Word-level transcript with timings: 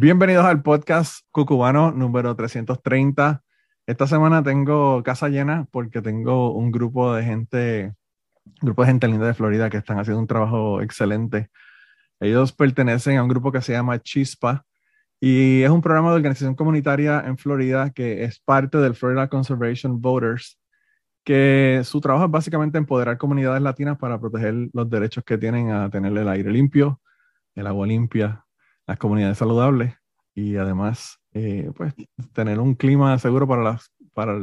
Bienvenidos 0.00 0.44
al 0.44 0.62
podcast 0.62 1.26
Cucubano 1.32 1.90
número 1.90 2.36
330. 2.36 3.42
Esta 3.84 4.06
semana 4.06 4.44
tengo 4.44 5.02
casa 5.02 5.28
llena 5.28 5.66
porque 5.72 6.00
tengo 6.00 6.52
un 6.52 6.70
grupo 6.70 7.12
de 7.14 7.24
gente, 7.24 7.94
grupo 8.62 8.82
de 8.82 8.90
gente 8.90 9.08
linda 9.08 9.26
de 9.26 9.34
Florida 9.34 9.68
que 9.68 9.78
están 9.78 9.98
haciendo 9.98 10.20
un 10.20 10.28
trabajo 10.28 10.80
excelente. 10.82 11.50
Ellos 12.20 12.52
pertenecen 12.52 13.18
a 13.18 13.24
un 13.24 13.28
grupo 13.28 13.50
que 13.50 13.60
se 13.60 13.72
llama 13.72 13.98
Chispa 13.98 14.64
y 15.18 15.62
es 15.62 15.70
un 15.70 15.82
programa 15.82 16.10
de 16.10 16.16
organización 16.18 16.54
comunitaria 16.54 17.24
en 17.26 17.36
Florida 17.36 17.90
que 17.90 18.22
es 18.22 18.38
parte 18.38 18.78
del 18.78 18.94
Florida 18.94 19.28
Conservation 19.28 20.00
Voters 20.00 20.60
que 21.24 21.80
su 21.82 22.00
trabajo 22.00 22.26
es 22.26 22.30
básicamente 22.30 22.78
empoderar 22.78 23.18
comunidades 23.18 23.62
latinas 23.62 23.98
para 23.98 24.20
proteger 24.20 24.54
los 24.72 24.88
derechos 24.88 25.24
que 25.24 25.38
tienen 25.38 25.72
a 25.72 25.90
tener 25.90 26.16
el 26.16 26.28
aire 26.28 26.52
limpio, 26.52 27.00
el 27.56 27.66
agua 27.66 27.84
limpia, 27.88 28.44
las 28.88 28.96
comunidades 28.96 29.38
saludables 29.38 29.94
y 30.34 30.56
además 30.56 31.20
eh, 31.34 31.70
pues, 31.76 31.94
tener 32.32 32.58
un 32.58 32.74
clima 32.74 33.18
seguro 33.18 33.46
para 33.46 33.62
las, 33.62 33.92
para 34.14 34.38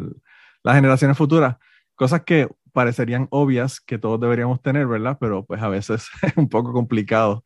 las 0.63 0.75
generaciones 0.75 1.17
futuras. 1.17 1.57
Cosas 1.95 2.21
que 2.23 2.47
parecerían 2.71 3.27
obvias 3.31 3.81
que 3.81 3.97
todos 3.97 4.19
deberíamos 4.19 4.61
tener, 4.61 4.85
¿verdad? 4.85 5.17
Pero 5.19 5.45
pues 5.45 5.61
a 5.63 5.67
veces 5.67 6.07
es 6.21 6.37
un 6.37 6.47
poco 6.47 6.73
complicado 6.73 7.43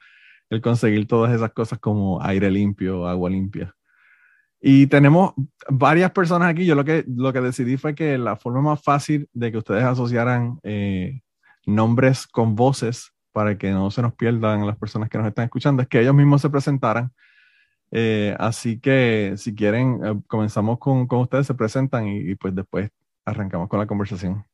el 0.49 0.61
conseguir 0.61 1.07
todas 1.07 1.33
esas 1.33 1.53
cosas 1.53 1.79
como 1.79 2.21
aire 2.21 2.51
limpio, 2.51 3.07
agua 3.07 3.29
limpia. 3.29 3.73
Y 4.59 4.87
tenemos 4.87 5.33
varias 5.69 6.11
personas 6.11 6.49
aquí. 6.49 6.65
Yo 6.65 6.75
lo 6.75 6.83
que, 6.83 7.05
lo 7.07 7.31
que 7.31 7.39
decidí 7.39 7.77
fue 7.77 7.95
que 7.95 8.17
la 8.17 8.35
forma 8.35 8.61
más 8.61 8.83
fácil 8.83 9.29
de 9.31 9.53
que 9.53 9.59
ustedes 9.59 9.85
asociaran 9.85 10.59
eh, 10.63 11.21
nombres 11.65 12.27
con 12.27 12.55
voces 12.55 13.13
para 13.31 13.57
que 13.57 13.69
no 13.71 13.91
se 13.91 14.01
nos 14.01 14.13
pierdan 14.13 14.65
las 14.65 14.77
personas 14.77 15.09
que 15.09 15.17
nos 15.17 15.27
están 15.27 15.45
escuchando 15.45 15.81
es 15.81 15.87
que 15.87 16.01
ellos 16.01 16.13
mismos 16.13 16.41
se 16.41 16.49
presentaran. 16.49 17.11
Eh, 17.91 18.35
así 18.39 18.79
que 18.79 19.33
si 19.37 19.55
quieren, 19.55 19.99
eh, 20.03 20.21
comenzamos 20.27 20.79
con, 20.79 21.07
con, 21.07 21.21
ustedes, 21.21 21.47
se 21.47 21.53
presentan 21.53 22.07
y, 22.07 22.35
pues 22.35 22.53
después 22.55 22.89
arrancamos 23.25 23.67
con 23.67 23.79
la 23.79 23.87
conversación. 23.87 24.45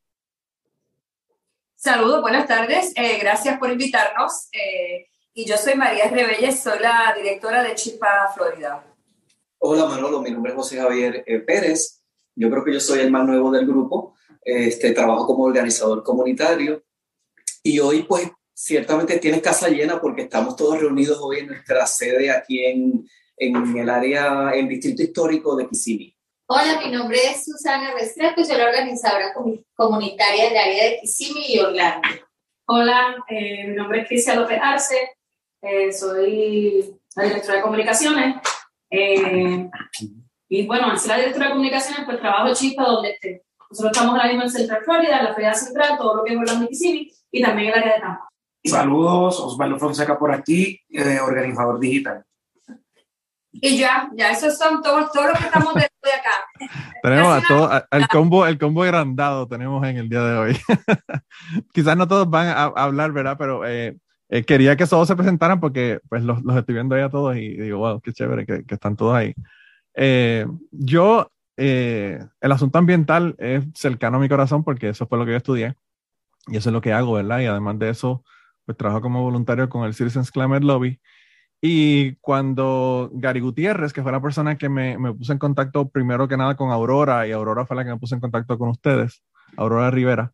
Saludos, 1.75 2.21
buenas 2.21 2.47
tardes. 2.47 2.93
gracias 3.21 3.59
por 3.59 3.69
invitarnos. 3.71 4.49
y 5.33 5.45
yo 5.45 5.57
soy 5.57 5.75
María 5.75 6.09
Rebelles, 6.09 6.61
soy 6.61 6.79
la 6.79 7.13
directora 7.15 7.61
de 7.61 7.75
Chispa 7.75 8.31
Florida. 8.33 8.83
Hola 9.67 9.85
Manolo, 9.85 10.21
mi 10.21 10.29
nombre 10.29 10.51
es 10.51 10.57
José 10.57 10.77
Javier 10.77 11.23
eh, 11.25 11.39
Pérez. 11.39 12.03
Yo 12.35 12.51
creo 12.51 12.63
que 12.63 12.73
yo 12.73 12.79
soy 12.79 12.99
el 12.99 13.09
más 13.09 13.25
nuevo 13.25 13.49
del 13.49 13.65
grupo. 13.65 14.13
Este, 14.43 14.91
trabajo 14.91 15.25
como 15.25 15.45
organizador 15.45 16.03
comunitario. 16.03 16.83
Y 17.63 17.79
hoy, 17.79 18.03
pues, 18.03 18.29
ciertamente 18.55 19.19
tienes 19.19 19.41
casa 19.41 19.67
llena 19.67 19.99
porque 19.99 20.23
estamos 20.23 20.55
todos 20.55 20.79
reunidos 20.79 21.19
hoy 21.21 21.39
en 21.39 21.47
nuestra 21.47 21.85
sede 21.85 22.31
aquí 22.31 22.63
en, 22.63 23.07
en 23.37 23.77
el 23.77 23.89
área, 23.89 24.51
el 24.53 24.67
distrito 24.67 25.03
histórico 25.03 25.55
de 25.55 25.67
Kissimmee. 25.67 26.15
Hola, 26.47 26.79
mi 26.83 26.91
nombre 26.91 27.17
es 27.17 27.43
Susana 27.43 27.93
Restrepo, 27.93 28.43
soy 28.43 28.57
la 28.57 28.65
organizadora 28.65 29.33
comunitaria 29.75 30.45
del 30.45 30.57
área 30.57 30.83
de 30.85 30.99
Kissimmee 31.01 31.53
y 31.53 31.59
Orlando. 31.59 32.07
Hola, 32.67 33.15
eh, 33.27 33.67
mi 33.67 33.75
nombre 33.75 34.01
es 34.01 34.07
Cristian 34.07 34.39
López 34.39 34.59
Arce, 34.61 35.17
eh, 35.61 35.91
soy 35.91 36.97
la 37.15 37.23
directora 37.23 37.57
de 37.57 37.61
comunicaciones 37.61 38.35
eh, 38.89 39.69
y 40.47 40.65
bueno, 40.65 40.91
así 40.91 41.07
la 41.09 41.17
directora 41.17 41.47
de 41.47 41.51
comunicaciones, 41.51 42.05
pues 42.05 42.19
trabajo 42.19 42.53
Chispa, 42.53 42.83
donde 42.83 43.11
esté. 43.11 43.43
Nosotros 43.69 43.91
estamos 43.91 44.15
ahora 44.15 44.27
mismo 44.29 44.43
en 44.43 44.49
Central 44.49 44.81
Florida, 44.85 45.17
en 45.17 45.25
la 45.25 45.33
Florida 45.33 45.53
Central, 45.53 45.97
todo 45.97 46.15
lo 46.17 46.23
que 46.23 46.33
es 46.33 46.39
Orlando 46.39 46.69
y 46.71 47.11
y 47.31 47.41
también 47.41 47.73
el 47.73 47.79
área 47.79 47.95
de 47.95 47.99
Tampa. 47.99 48.29
Saludos, 48.65 49.39
Osvaldo 49.39 49.77
Fonseca 49.79 50.17
por 50.17 50.31
aquí, 50.31 50.81
eh, 50.89 51.19
organizador 51.19 51.79
digital. 51.79 52.23
Y 53.51 53.77
ya, 53.77 54.09
ya, 54.15 54.31
esos 54.31 54.57
son 54.57 54.81
todos 54.81 55.11
todo 55.11 55.27
lo 55.27 55.33
que 55.33 55.45
estamos 55.45 55.73
de, 55.75 55.81
acá. 55.81 56.31
tenemos 57.03 57.43
a 57.43 57.47
todo, 57.47 57.71
el 57.91 58.07
combo, 58.07 58.45
el 58.45 58.57
combo 58.57 58.83
agrandado 58.83 59.47
tenemos 59.47 59.85
en 59.87 59.97
el 59.97 60.09
día 60.09 60.23
de 60.23 60.37
hoy. 60.37 60.57
Quizás 61.73 61.95
no 61.95 62.07
todos 62.07 62.29
van 62.29 62.47
a, 62.47 62.63
hablar, 62.65 63.11
¿verdad? 63.13 63.37
Pero 63.37 63.65
eh, 63.65 63.97
eh, 64.29 64.43
quería 64.43 64.75
que 64.75 64.85
todos 64.85 65.07
se 65.07 65.15
presentaran 65.15 65.59
porque 65.59 65.99
pues 66.09 66.23
los, 66.23 66.43
los, 66.43 66.57
estoy 66.57 66.75
viendo 66.75 66.95
ahí 66.95 67.01
a 67.01 67.09
todos 67.09 67.37
y 67.37 67.55
digo, 67.55 67.77
wow, 67.77 68.01
qué 68.01 68.11
chévere 68.11 68.45
que, 68.45 68.65
que 68.65 68.73
están 68.73 68.95
todos 68.95 69.15
ahí. 69.15 69.33
Eh, 69.95 70.45
yo, 70.71 71.31
eh, 71.57 72.19
el 72.41 72.51
asunto 72.51 72.77
ambiental 72.77 73.35
es 73.37 73.63
cercano 73.73 74.17
a 74.17 74.19
mi 74.19 74.27
corazón 74.27 74.63
porque 74.63 74.89
eso 74.89 75.07
fue 75.07 75.17
lo 75.17 75.25
que 75.25 75.31
yo 75.31 75.37
estudié 75.37 75.75
y 76.47 76.57
eso 76.57 76.69
es 76.69 76.73
lo 76.73 76.81
que 76.81 76.93
hago, 76.93 77.13
¿verdad? 77.13 77.39
Y 77.39 77.45
además 77.45 77.79
de 77.79 77.89
eso, 77.89 78.23
pues 78.65 78.77
trabajo 78.77 79.01
como 79.01 79.21
voluntario 79.21 79.69
con 79.69 79.85
el 79.85 79.93
Citizens 79.93 80.31
Climate 80.31 80.65
Lobby. 80.65 80.99
Y 81.61 82.15
cuando 82.17 83.09
Gary 83.13 83.39
Gutiérrez, 83.39 83.93
que 83.93 84.03
fue 84.03 84.11
la 84.11 84.21
persona 84.21 84.57
que 84.57 84.69
me, 84.69 84.97
me 84.97 85.13
puso 85.13 85.31
en 85.31 85.39
contacto 85.39 85.89
primero 85.89 86.27
que 86.27 86.37
nada 86.37 86.55
con 86.55 86.71
Aurora, 86.71 87.27
y 87.27 87.31
Aurora 87.31 87.65
fue 87.65 87.75
la 87.75 87.83
que 87.83 87.91
me 87.91 87.97
puso 87.97 88.15
en 88.15 88.21
contacto 88.21 88.57
con 88.57 88.69
ustedes, 88.69 89.23
Aurora 89.57 89.89
Rivera, 89.91 90.33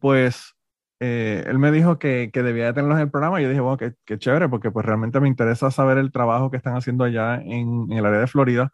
pues 0.00 0.54
eh, 1.00 1.44
él 1.46 1.58
me 1.58 1.70
dijo 1.70 1.98
que, 1.98 2.30
que, 2.32 2.42
debía 2.42 2.66
de 2.66 2.72
tenerlos 2.72 2.96
en 2.96 3.02
el 3.02 3.10
programa 3.10 3.40
y 3.40 3.44
yo 3.44 3.50
dije, 3.50 3.60
bueno, 3.60 3.76
qué, 3.76 3.94
qué, 4.04 4.18
chévere, 4.18 4.48
porque 4.48 4.70
pues 4.70 4.86
realmente 4.86 5.20
me 5.20 5.28
interesa 5.28 5.70
saber 5.70 5.98
el 5.98 6.12
trabajo 6.12 6.50
que 6.50 6.56
están 6.56 6.76
haciendo 6.76 7.04
allá 7.04 7.36
en, 7.36 7.86
en, 7.90 7.92
el 7.92 8.06
área 8.06 8.20
de 8.20 8.26
Florida, 8.26 8.70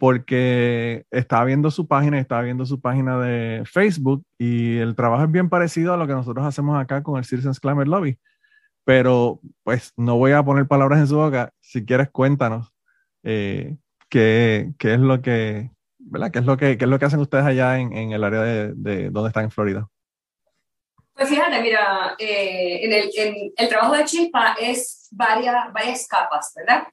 porque 0.00 1.04
estaba 1.10 1.44
viendo 1.44 1.70
su 1.70 1.86
página, 1.86 2.18
estaba 2.18 2.40
viendo 2.40 2.64
su 2.64 2.80
página 2.80 3.20
de 3.20 3.64
Facebook 3.66 4.24
y 4.38 4.78
el 4.78 4.96
trabajo 4.96 5.24
es 5.24 5.30
bien 5.30 5.50
parecido 5.50 5.92
a 5.92 5.98
lo 5.98 6.06
que 6.06 6.14
nosotros 6.14 6.46
hacemos 6.46 6.80
acá 6.80 7.02
con 7.02 7.18
el 7.18 7.26
Citizens 7.26 7.60
Climate 7.60 7.90
Lobby, 7.90 8.18
pero 8.82 9.40
pues 9.62 9.92
no 9.98 10.16
voy 10.16 10.32
a 10.32 10.42
poner 10.42 10.66
palabras 10.66 11.00
en 11.00 11.06
su 11.06 11.16
boca, 11.16 11.52
si 11.60 11.84
quieres 11.84 12.08
cuéntanos 12.08 12.72
eh, 13.24 13.76
qué, 14.08 14.72
qué, 14.78 14.94
es 14.94 15.00
lo 15.00 15.20
que. 15.20 15.70
¿Qué 16.32 16.38
es 16.38 16.46
lo 16.46 16.56
que, 16.56 16.78
qué 16.78 16.84
es 16.86 16.90
lo 16.90 16.98
que 16.98 17.04
hacen 17.04 17.20
ustedes 17.20 17.44
allá 17.44 17.78
en, 17.78 17.92
en 17.92 18.12
el 18.12 18.24
área 18.24 18.40
de, 18.40 18.72
de 18.74 19.10
donde 19.10 19.28
están 19.28 19.44
en 19.44 19.50
Florida? 19.50 19.86
Pues 21.12 21.28
fíjate, 21.28 21.60
mira, 21.60 22.16
eh, 22.18 23.52
el, 23.54 23.68
trabajo 23.68 23.94
de 23.94 24.06
Chispa 24.06 24.56
es 24.58 25.08
varias, 25.10 25.70
varias 25.74 26.08
capas, 26.08 26.54
¿verdad? 26.56 26.86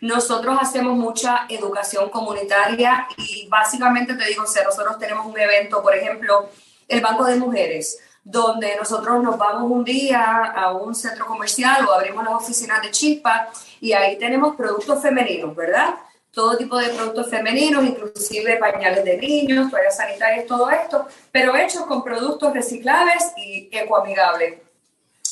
Nosotros 0.00 0.56
hacemos 0.60 0.96
mucha 0.96 1.46
educación 1.48 2.08
comunitaria 2.10 3.06
y 3.16 3.48
básicamente 3.48 4.14
te 4.14 4.24
digo, 4.26 4.46
si 4.46 4.62
nosotros 4.62 4.98
tenemos 4.98 5.26
un 5.26 5.38
evento, 5.38 5.82
por 5.82 5.94
ejemplo, 5.94 6.48
el 6.86 7.00
Banco 7.00 7.24
de 7.24 7.36
Mujeres, 7.36 7.98
donde 8.22 8.76
nosotros 8.76 9.22
nos 9.22 9.36
vamos 9.38 9.70
un 9.70 9.84
día 9.84 10.44
a 10.44 10.72
un 10.72 10.94
centro 10.94 11.26
comercial 11.26 11.86
o 11.86 11.92
abrimos 11.92 12.24
las 12.24 12.34
oficinas 12.34 12.82
de 12.82 12.90
Chispa 12.90 13.48
y 13.80 13.92
ahí 13.92 14.18
tenemos 14.18 14.54
productos 14.54 15.00
femeninos, 15.02 15.54
¿verdad? 15.56 15.94
todo 16.38 16.56
tipo 16.56 16.76
de 16.78 16.90
productos 16.90 17.28
femeninos, 17.28 17.84
inclusive 17.84 18.58
pañales 18.58 19.04
de 19.04 19.16
niños, 19.16 19.70
toallas 19.70 19.96
sanitarias, 19.96 20.46
todo 20.46 20.70
esto, 20.70 21.08
pero 21.32 21.56
hechos 21.56 21.84
con 21.86 22.04
productos 22.04 22.52
reciclables 22.52 23.32
y 23.36 23.68
ecoamigables. 23.72 24.60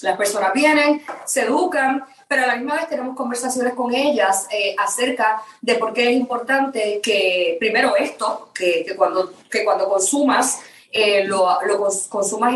Las 0.03 0.17
personas 0.17 0.53
vienen, 0.53 1.03
se 1.25 1.43
educan, 1.43 2.05
pero 2.29 2.43
a 2.43 2.47
la 2.47 2.57
misma 2.57 2.75
vez 2.75 2.89
tenemos 2.89 3.17
conversaciones 3.17 3.75
con 3.75 3.95
ellas 3.95 4.47
eh, 4.51 4.75
acerca 4.79 5.43
de 5.61 5.77
por 5.77 5.93
qué 5.93 6.11
es 6.11 6.17
importante 6.17 7.01
que, 7.03 7.57
primero 7.61 7.97
esto, 7.97 8.51
que, 8.53 8.85
que 8.85 8.97
cuando, 8.97 9.33
que 9.51 9.65
cuando 9.65 9.89
consumas, 9.89 10.61
eh, 10.91 11.25
lo, 11.25 11.59
lo, 11.67 11.79
consumas 12.09 12.55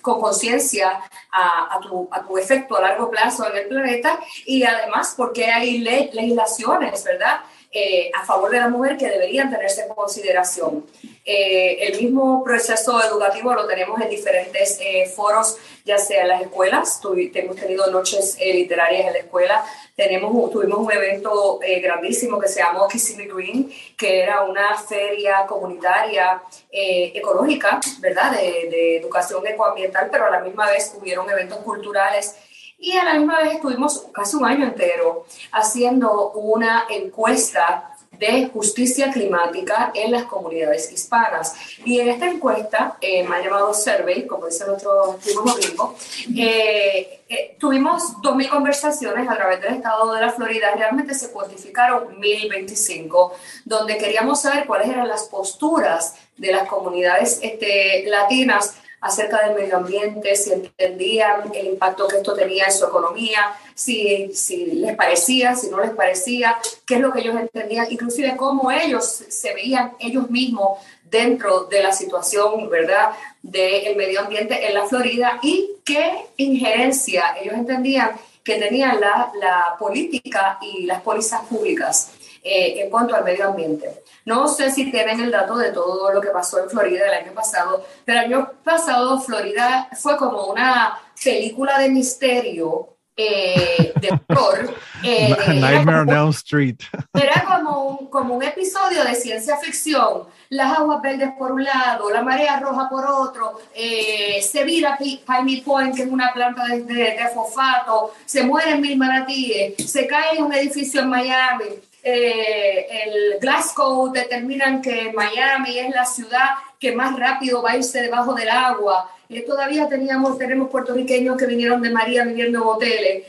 con 0.00 0.20
conciencia 0.20 1.00
a, 1.30 1.76
a, 1.76 1.80
tu, 1.80 2.08
a, 2.10 2.22
tu, 2.22 2.38
efecto 2.38 2.76
a 2.76 2.80
largo 2.80 3.10
plazo 3.10 3.46
en 3.50 3.58
el 3.58 3.68
planeta 3.68 4.18
y 4.46 4.62
además 4.62 5.14
porque 5.16 5.46
hay 5.46 5.78
legislaciones, 5.78 7.04
¿verdad? 7.04 7.40
Eh, 7.74 8.10
a 8.12 8.22
favor 8.26 8.50
de 8.50 8.58
la 8.58 8.68
mujer 8.68 8.98
que 8.98 9.08
deberían 9.08 9.50
tenerse 9.50 9.80
en 9.80 9.88
consideración. 9.88 10.84
Eh, 11.24 11.78
el 11.86 11.98
mismo 11.98 12.44
proceso 12.44 13.02
educativo 13.02 13.54
lo 13.54 13.66
tenemos 13.66 13.98
en 13.98 14.10
diferentes 14.10 14.78
eh, 14.78 15.06
foros, 15.06 15.56
ya 15.82 15.96
sea 15.96 16.20
en 16.20 16.28
las 16.28 16.42
escuelas, 16.42 17.00
hemos 17.34 17.56
tenido 17.56 17.90
noches 17.90 18.36
literarias 18.38 19.06
en 19.06 19.12
la 19.14 19.18
escuela, 19.20 19.64
tenemos, 19.96 20.50
tuvimos 20.50 20.80
un 20.80 20.92
evento 20.92 21.60
grandísimo 21.80 22.38
que 22.38 22.48
se 22.48 22.60
llamó 22.60 22.86
Kissimmee 22.88 23.26
Green, 23.26 23.72
que 23.96 24.20
era 24.20 24.42
una 24.42 24.76
feria 24.76 25.46
comunitaria 25.46 26.42
ecológica, 26.70 27.80
¿verdad?, 28.00 28.32
de, 28.32 28.68
de 28.68 28.96
educación 28.98 29.46
ecoambiental, 29.46 30.10
pero 30.12 30.26
a 30.26 30.30
la 30.30 30.40
misma 30.40 30.70
vez 30.70 30.94
hubieron 31.00 31.28
eventos 31.30 31.58
culturales 31.58 32.36
y 32.82 32.92
a 32.96 33.04
la 33.04 33.14
misma 33.14 33.38
vez 33.38 33.54
estuvimos 33.54 34.06
casi 34.12 34.36
un 34.36 34.44
año 34.44 34.66
entero 34.66 35.24
haciendo 35.52 36.32
una 36.32 36.84
encuesta 36.90 37.88
de 38.18 38.48
justicia 38.52 39.10
climática 39.10 39.90
en 39.94 40.12
las 40.12 40.24
comunidades 40.24 40.92
hispanas. 40.92 41.54
Y 41.84 41.98
en 41.98 42.08
esta 42.08 42.26
encuesta, 42.26 42.96
eh, 43.00 43.26
me 43.26 43.36
ha 43.36 43.42
llamado 43.42 43.72
Survey, 43.72 44.26
como 44.26 44.46
dice 44.46 44.66
nuestro 44.66 45.18
primo 45.22 45.42
gringo, 45.54 45.96
eh, 46.36 47.20
eh, 47.28 47.56
tuvimos 47.58 48.16
2.000 48.20 48.48
conversaciones 48.48 49.28
a 49.28 49.34
través 49.34 49.60
del 49.60 49.74
estado 49.74 50.12
de 50.12 50.20
la 50.20 50.30
Florida. 50.30 50.72
Realmente 50.76 51.14
se 51.14 51.30
cuantificaron 51.30 52.20
1.025, 52.20 53.32
donde 53.64 53.96
queríamos 53.96 54.42
saber 54.42 54.66
cuáles 54.66 54.88
eran 54.88 55.08
las 55.08 55.24
posturas 55.24 56.16
de 56.36 56.52
las 56.52 56.68
comunidades 56.68 57.40
este, 57.42 58.04
latinas 58.06 58.76
acerca 59.02 59.46
del 59.46 59.56
medio 59.56 59.76
ambiente, 59.76 60.34
si 60.36 60.52
entendían 60.52 61.52
el 61.54 61.66
impacto 61.66 62.08
que 62.08 62.18
esto 62.18 62.34
tenía 62.34 62.66
en 62.66 62.72
su 62.72 62.86
economía, 62.86 63.52
si, 63.74 64.32
si 64.32 64.66
les 64.66 64.96
parecía, 64.96 65.54
si 65.56 65.68
no 65.68 65.80
les 65.80 65.90
parecía, 65.90 66.56
qué 66.86 66.94
es 66.94 67.00
lo 67.00 67.12
que 67.12 67.20
ellos 67.20 67.36
entendían, 67.38 67.88
inclusive 67.90 68.36
cómo 68.36 68.70
ellos 68.70 69.04
se 69.04 69.52
veían 69.54 69.92
ellos 69.98 70.30
mismos 70.30 70.78
dentro 71.02 71.64
de 71.64 71.82
la 71.82 71.92
situación, 71.92 72.70
¿verdad?, 72.70 73.10
del 73.42 73.96
medio 73.96 74.20
ambiente 74.20 74.68
en 74.68 74.74
la 74.74 74.86
Florida 74.86 75.40
y 75.42 75.68
qué 75.84 76.26
injerencia 76.36 77.36
ellos 77.40 77.54
entendían 77.54 78.12
que 78.44 78.54
tenían 78.54 79.00
la, 79.00 79.32
la 79.40 79.76
política 79.78 80.58
y 80.62 80.86
las 80.86 81.02
pólizas 81.02 81.42
públicas 81.46 82.12
eh, 82.42 82.82
en 82.82 82.90
cuanto 82.90 83.14
al 83.14 83.24
medio 83.24 83.48
ambiente. 83.48 84.02
No 84.24 84.48
sé 84.48 84.70
si 84.70 84.90
tienen 84.90 85.20
el 85.20 85.30
dato 85.30 85.56
de 85.56 85.72
todo 85.72 86.12
lo 86.12 86.20
que 86.20 86.28
pasó 86.28 86.62
en 86.62 86.70
Florida 86.70 87.06
el 87.06 87.24
año 87.24 87.32
pasado, 87.32 87.84
pero 88.04 88.20
el 88.20 88.26
año 88.26 88.50
pasado 88.62 89.20
Florida 89.20 89.88
fue 90.00 90.16
como 90.16 90.46
una 90.46 90.98
película 91.22 91.78
de 91.78 91.88
misterio 91.88 92.88
eh, 93.16 93.92
de 94.00 94.20
horror. 94.28 94.74
Eh, 95.04 95.34
Nightmare 95.48 96.02
on 96.02 96.10
Elm 96.10 96.30
Street. 96.30 96.76
Era 97.12 97.44
como 97.44 97.86
un, 97.86 98.06
como 98.06 98.36
un 98.36 98.42
episodio 98.44 99.02
de 99.02 99.16
ciencia 99.16 99.56
ficción. 99.56 100.28
Las 100.48 100.78
aguas 100.78 101.02
verdes 101.02 101.32
por 101.36 101.50
un 101.50 101.64
lado, 101.64 102.08
la 102.08 102.22
marea 102.22 102.60
roja 102.60 102.88
por 102.88 103.04
otro, 103.04 103.58
eh, 103.74 104.40
se 104.40 104.62
vira 104.62 104.96
Piney 104.96 105.62
Point, 105.62 105.96
que 105.96 106.02
es 106.04 106.08
una 106.08 106.32
planta 106.32 106.66
de, 106.66 106.84
de, 106.84 106.94
de 106.94 107.28
fosfato, 107.34 108.12
se 108.24 108.44
mueren 108.44 108.80
mil 108.80 108.96
manatíes, 108.96 109.90
se 109.90 110.06
cae 110.06 110.40
un 110.40 110.52
edificio 110.52 111.00
en 111.00 111.08
Miami 111.08 111.64
eh, 112.02 112.86
el 113.04 113.38
Glasgow 113.40 114.10
determinan 114.12 114.82
que 114.82 115.12
Miami 115.12 115.78
es 115.78 115.94
la 115.94 116.04
ciudad 116.04 116.46
que 116.78 116.92
más 116.92 117.16
rápido 117.16 117.62
va 117.62 117.72
a 117.72 117.76
irse 117.76 118.02
debajo 118.02 118.34
del 118.34 118.50
agua. 118.50 119.08
Eh, 119.28 119.44
todavía 119.46 119.88
teníamos, 119.88 120.36
tenemos 120.36 120.68
puertorriqueños 120.68 121.36
que 121.36 121.46
vinieron 121.46 121.80
de 121.80 121.90
María 121.90 122.24
viviendo 122.24 122.58
en 122.58 122.66
hoteles. 122.66 123.26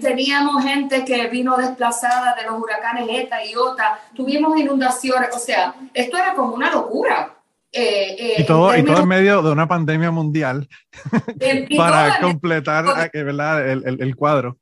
teníamos 0.00 0.64
gente 0.64 1.04
que 1.04 1.28
vino 1.28 1.56
desplazada 1.56 2.34
de 2.34 2.44
los 2.44 2.58
huracanes 2.58 3.06
ETA 3.10 3.44
y 3.44 3.54
OTA. 3.54 3.98
Tuvimos 4.16 4.58
inundaciones. 4.58 5.28
O 5.34 5.38
sea, 5.38 5.74
esto 5.92 6.16
era 6.16 6.32
como 6.34 6.54
una 6.54 6.70
locura. 6.70 7.34
Eh, 7.70 8.36
y, 8.38 8.44
todo, 8.46 8.72
en 8.72 8.80
y 8.80 8.84
todo 8.86 9.02
en 9.02 9.08
medio 9.08 9.42
de 9.42 9.52
una 9.52 9.68
pandemia 9.68 10.10
mundial 10.10 10.66
para 11.76 12.18
completar 12.18 13.10
El, 13.12 13.84
el, 13.86 14.02
el 14.02 14.16
cuadro. 14.16 14.56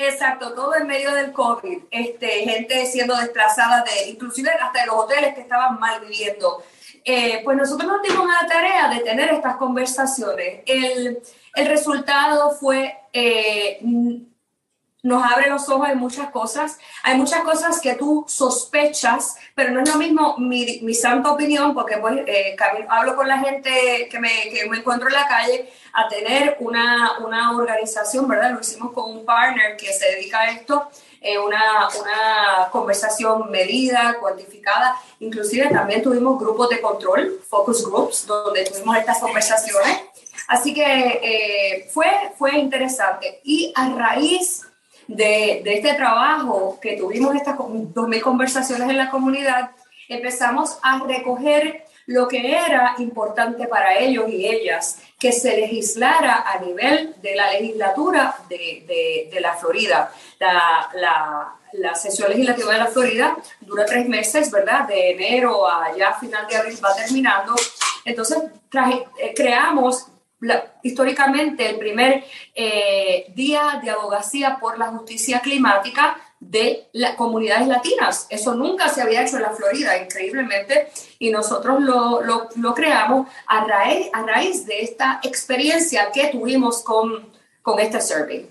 Exacto, 0.00 0.54
todo 0.54 0.76
en 0.76 0.86
medio 0.86 1.12
del 1.12 1.32
COVID, 1.32 1.78
este, 1.90 2.28
gente 2.44 2.86
siendo 2.86 3.16
desplazada 3.16 3.82
de, 3.82 4.10
inclusive 4.10 4.48
hasta 4.48 4.82
de 4.82 4.86
los 4.86 4.94
hoteles 4.94 5.34
que 5.34 5.40
estaban 5.40 5.80
mal 5.80 6.00
viviendo. 6.00 6.62
Eh, 7.04 7.40
pues 7.42 7.56
nosotros 7.56 7.90
nos 7.90 8.02
dimos 8.02 8.24
a 8.24 8.44
la 8.44 8.48
tarea 8.48 8.88
de 8.90 9.00
tener 9.00 9.30
estas 9.30 9.56
conversaciones. 9.56 10.62
El, 10.66 11.18
el 11.54 11.66
resultado 11.66 12.52
fue 12.52 12.96
eh, 13.12 13.80
nos 15.02 15.22
abre 15.22 15.48
los 15.48 15.68
ojos 15.68 15.88
de 15.88 15.94
muchas 15.94 16.30
cosas. 16.30 16.78
Hay 17.04 17.16
muchas 17.16 17.42
cosas 17.42 17.80
que 17.80 17.94
tú 17.94 18.24
sospechas, 18.26 19.36
pero 19.54 19.70
no 19.70 19.80
es 19.80 19.88
lo 19.88 19.96
mismo 19.96 20.36
mi, 20.38 20.80
mi 20.82 20.92
santa 20.92 21.30
opinión, 21.30 21.72
porque 21.72 21.98
pues, 21.98 22.16
eh, 22.26 22.56
hablo 22.88 23.14
con 23.14 23.28
la 23.28 23.38
gente 23.38 24.08
que 24.10 24.18
me, 24.18 24.50
que 24.50 24.68
me, 24.68 24.78
encuentro 24.78 25.08
en 25.08 25.14
la 25.14 25.28
calle, 25.28 25.70
a 25.92 26.08
tener 26.08 26.56
una, 26.60 27.18
una, 27.20 27.56
organización, 27.56 28.26
¿verdad? 28.26 28.52
Lo 28.52 28.60
hicimos 28.60 28.92
con 28.92 29.10
un 29.10 29.24
partner 29.24 29.76
que 29.76 29.92
se 29.92 30.06
dedica 30.06 30.40
a 30.40 30.50
esto, 30.50 30.88
eh, 31.20 31.38
una, 31.38 31.88
una, 32.00 32.68
conversación 32.70 33.50
medida, 33.50 34.16
cuantificada. 34.20 34.96
Inclusive 35.20 35.68
también 35.70 36.02
tuvimos 36.02 36.38
grupos 36.40 36.68
de 36.70 36.80
control, 36.80 37.40
focus 37.48 37.88
groups, 37.88 38.26
donde 38.26 38.64
tuvimos 38.64 38.96
estas 38.96 39.18
conversaciones. 39.18 40.02
Así 40.48 40.72
que 40.72 40.82
eh, 40.82 41.88
fue, 41.92 42.06
fue 42.36 42.56
interesante. 42.58 43.40
Y 43.44 43.72
a 43.76 43.88
raíz 43.90 44.67
de, 45.08 45.62
este 45.64 45.94
trabajo 45.94 46.78
que 46.80 46.96
tuvimos 46.96 47.34
estas 47.34 47.56
2.000 47.56 48.20
conversaciones 48.20 48.88
en 48.88 48.96
la 48.96 49.10
comunidad, 49.10 49.70
empezamos 50.08 50.78
a 50.82 51.00
recoger 51.04 51.84
lo 52.06 52.26
que 52.28 52.54
era 52.54 52.94
importante 52.98 53.66
para 53.66 53.98
ellos 53.98 54.30
y 54.30 54.46
ellas, 54.46 55.00
que 55.18 55.32
se 55.32 55.56
legislara 55.56 56.44
a 56.46 56.58
nivel 56.60 57.14
de 57.20 57.34
la 57.34 57.52
legislatura 57.52 58.34
de, 58.48 59.38
la 59.40 59.54
Florida. 59.54 60.10
La, 60.38 60.88
la, 61.72 61.94
sesión 61.94 62.30
legislativa 62.30 62.72
de 62.72 62.78
la 62.78 62.86
Florida 62.86 63.36
dura 63.60 63.84
tres 63.84 64.08
meses, 64.08 64.50
¿verdad? 64.50 64.86
De 64.88 65.10
enero 65.10 65.68
a 65.68 65.94
ya 65.96 66.14
final 66.14 66.46
de 66.46 66.56
abril 66.56 66.78
va 66.82 66.94
terminando. 66.94 67.54
Entonces, 68.06 68.38
eh, 69.18 69.34
creamos 69.34 70.06
históricamente 70.82 71.68
el 71.68 71.78
primer 71.78 72.24
eh, 72.54 73.32
día 73.34 73.80
de 73.82 73.90
abogacía 73.90 74.58
por 74.60 74.78
la 74.78 74.88
justicia 74.88 75.40
climática 75.40 76.16
de 76.40 76.88
las 76.92 77.16
comunidades 77.16 77.66
latinas. 77.66 78.26
Eso 78.30 78.54
nunca 78.54 78.88
se 78.88 79.02
había 79.02 79.22
hecho 79.22 79.36
en 79.36 79.42
la 79.42 79.50
Florida, 79.50 80.00
increíblemente, 80.00 80.88
y 81.18 81.30
nosotros 81.30 81.80
lo, 81.80 82.22
lo, 82.22 82.48
lo 82.56 82.74
creamos 82.74 83.28
a 83.46 83.64
raíz, 83.64 84.08
a 84.12 84.22
raíz 84.22 84.64
de 84.66 84.82
esta 84.82 85.20
experiencia 85.24 86.10
que 86.12 86.28
tuvimos 86.28 86.84
con, 86.84 87.28
con 87.62 87.80
este 87.80 88.00
survey. 88.00 88.48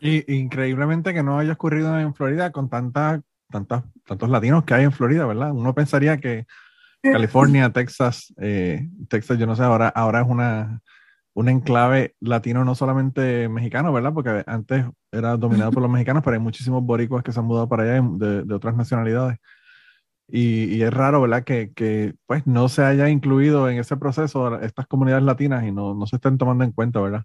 Y 0.00 0.32
increíblemente 0.34 1.12
que 1.12 1.22
no 1.22 1.38
haya 1.38 1.52
ocurrido 1.52 1.98
en 1.98 2.14
Florida 2.14 2.50
con 2.52 2.70
tanta, 2.70 3.20
tantas, 3.50 3.82
tantos 4.06 4.30
latinos 4.30 4.64
que 4.64 4.74
hay 4.74 4.84
en 4.84 4.92
Florida, 4.92 5.26
¿verdad? 5.26 5.50
Uno 5.52 5.74
pensaría 5.74 6.18
que 6.18 6.46
California, 7.02 7.70
Texas, 7.70 8.32
eh, 8.40 8.88
Texas, 9.08 9.38
yo 9.38 9.46
no 9.46 9.54
sé, 9.54 9.62
ahora, 9.62 9.88
ahora 9.88 10.22
es 10.22 10.26
una 10.28 10.80
un 11.38 11.48
enclave 11.48 12.16
latino 12.18 12.64
no 12.64 12.74
solamente 12.74 13.48
mexicano, 13.48 13.92
¿verdad? 13.92 14.12
Porque 14.12 14.42
antes 14.48 14.86
era 15.12 15.36
dominado 15.36 15.70
por 15.70 15.82
los 15.82 15.90
mexicanos, 15.90 16.24
pero 16.24 16.34
hay 16.34 16.42
muchísimos 16.42 16.82
boricuas 16.82 17.22
que 17.22 17.30
se 17.30 17.38
han 17.38 17.46
mudado 17.46 17.68
para 17.68 17.84
allá 17.84 18.02
de, 18.02 18.42
de 18.42 18.54
otras 18.54 18.74
nacionalidades. 18.74 19.38
Y, 20.26 20.64
y, 20.64 20.82
es 20.82 20.92
raro, 20.92 21.20
¿verdad? 21.22 21.44
Que, 21.44 21.72
que, 21.72 22.14
pues 22.26 22.44
no 22.44 22.68
se 22.68 22.82
haya 22.82 23.08
incluido 23.08 23.70
en 23.70 23.78
ese 23.78 23.96
proceso 23.96 24.60
estas 24.60 24.88
comunidades 24.88 25.22
latinas 25.22 25.62
y 25.62 25.70
no, 25.70 25.94
no 25.94 26.08
se 26.08 26.16
estén 26.16 26.38
tomando 26.38 26.64
en 26.64 26.72
cuenta, 26.72 27.00
¿verdad? 27.00 27.22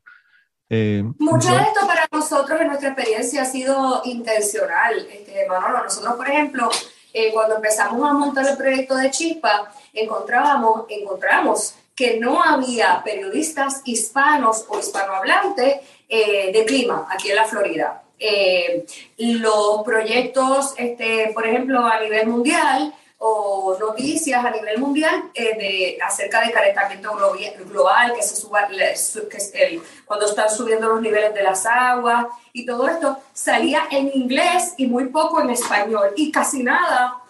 Eh, 0.70 1.03
Mucho 1.17 1.50
de 1.50 1.63
esto 1.63 1.88
para 1.88 2.08
nosotros 2.12 2.62
en 2.62 2.67
nuestra 2.67 2.89
experiencia 2.89 3.41
ha 3.41 3.46
sido 3.46 4.03
intencional, 4.05 4.93
este, 5.12 5.48
Manolo. 5.48 5.86
Nosotros, 5.86 6.13
por 6.13 6.29
ejemplo, 6.29 6.70
eh, 7.13 7.32
cuando 7.34 7.55
empezamos 7.55 8.08
a 8.08 8.13
montar 8.13 8.46
el 8.48 8.58
proyecto 8.58 8.96
de 8.96 9.10
Chispa, 9.10 9.72
encontrábamos, 9.91 10.86
encontramos 10.88 11.77
que 11.96 12.20
no 12.20 12.44
había 12.44 13.02
periodistas 13.04 13.82
hispanos 13.86 14.66
o 14.68 14.80
hispanohablantes 14.80 15.78
eh, 16.10 16.52
de 16.52 16.66
clima 16.66 17.08
aquí 17.10 17.30
en 17.30 17.36
la 17.36 17.46
Florida. 17.46 18.04
Eh, 18.20 18.86
los 19.18 19.84
proyectos, 19.84 20.74
este, 20.78 21.32
por 21.34 21.46
ejemplo, 21.46 21.86
a 21.86 22.00
nivel 22.00 22.28
mundial 22.28 22.94
o 23.26 23.78
noticias 23.80 24.44
a 24.44 24.52
nivel 24.52 24.80
mundial 24.80 25.32
eh, 25.34 25.56
de, 25.58 25.98
acerca 26.02 26.42
de 26.42 26.52
calentamiento 26.52 27.16
global, 27.16 28.14
que 28.14 28.22
se 28.22 28.36
suba, 28.36 28.68
que 28.68 29.82
cuando 30.04 30.26
están 30.26 30.50
subiendo 30.50 30.90
los 30.90 31.02
niveles 31.02 31.34
de 31.34 31.42
las 31.42 31.66
aguas 31.66 32.26
y 32.52 32.66
todo 32.66 32.88
esto, 32.90 33.18
salía 33.32 33.88
en 33.92 34.12
inglés 34.14 34.74
y 34.76 34.88
muy 34.88 35.06
poco 35.06 35.40
en 35.40 35.52
español 35.52 36.10
y 36.18 36.32
casi 36.32 36.64
nada 36.64 37.22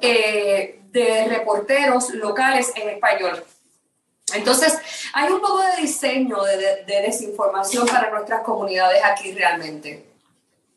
de 0.00 1.26
reporteros 1.28 2.10
locales 2.14 2.72
en 2.74 2.88
español. 2.88 3.44
Entonces, 4.34 4.78
hay 5.14 5.30
un 5.30 5.40
poco 5.40 5.60
de 5.60 5.82
diseño 5.82 6.36
de, 6.42 7.02
desinformación 7.02 7.86
para 7.86 8.10
nuestras 8.10 8.42
comunidades 8.42 9.00
aquí 9.04 9.32
realmente. 9.32 10.06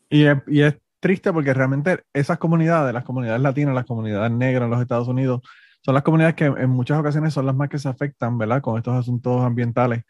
Y 0.09 0.25
es, 0.25 0.37
y 0.47 0.61
es, 0.61 0.75
triste 0.99 1.31
porque 1.31 1.53
realmente 1.53 2.01
esas 2.13 2.39
comunidades, 2.39 2.91
las 2.91 3.03
comunidades 3.03 3.39
latinas, 3.39 3.75
las 3.75 3.85
comunidades 3.85 4.31
negras 4.31 4.63
en 4.63 4.71
los 4.71 4.81
Estados 4.81 5.07
Unidos, 5.07 5.41
son 5.81 5.93
las 5.93 6.01
comunidades 6.01 6.33
que 6.33 6.45
en 6.45 6.69
muchas 6.71 6.99
ocasiones 6.99 7.31
son 7.31 7.45
las 7.45 7.53
más 7.53 7.69
que 7.69 7.77
se 7.77 7.87
afectan, 7.87 8.39
¿verdad? 8.39 8.59
Con 8.59 8.77
estos 8.77 8.95
asuntos 8.95 9.43
ambientales. 9.43 10.03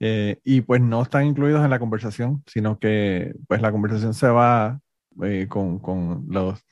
Eh, 0.00 0.38
y 0.42 0.62
pues 0.62 0.80
no 0.80 1.02
están 1.02 1.26
incluidos 1.26 1.62
en 1.62 1.68
la 1.68 1.78
conversación, 1.78 2.42
sino 2.46 2.78
que 2.78 3.34
pues 3.46 3.60
la 3.60 3.70
conversación 3.70 4.14
se 4.14 4.26
va 4.28 4.80
eh, 5.22 5.48
con, 5.50 5.78
con, 5.80 6.24
los, 6.30 6.64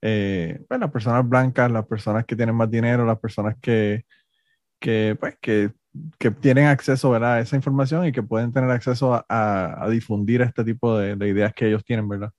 eh, 0.00 0.64
pues, 0.66 0.80
las 0.80 0.90
personas 0.90 1.28
blancas, 1.28 1.70
las 1.70 1.86
personas 1.86 2.24
que 2.24 2.34
tienen 2.34 2.54
más 2.54 2.70
dinero, 2.70 3.04
las 3.04 3.18
personas 3.18 3.56
que, 3.60 4.06
que, 4.82 5.16
pues, 5.18 5.36
que 5.40 5.72
que 6.18 6.30
tienen 6.30 6.66
acceso 6.66 7.14
a 7.14 7.40
esa 7.40 7.56
información 7.56 8.06
y 8.06 8.12
que 8.12 8.22
pueden 8.22 8.52
tener 8.52 8.70
acceso 8.70 9.24
a, 9.28 9.86
difundir 9.90 10.40
este 10.42 10.64
tipo 10.64 10.96
de, 10.96 11.28
ideas 11.28 11.52
que 11.52 11.68
ellos 11.68 11.84
tienen, 11.84 12.08
¿verdad? 12.08 12.32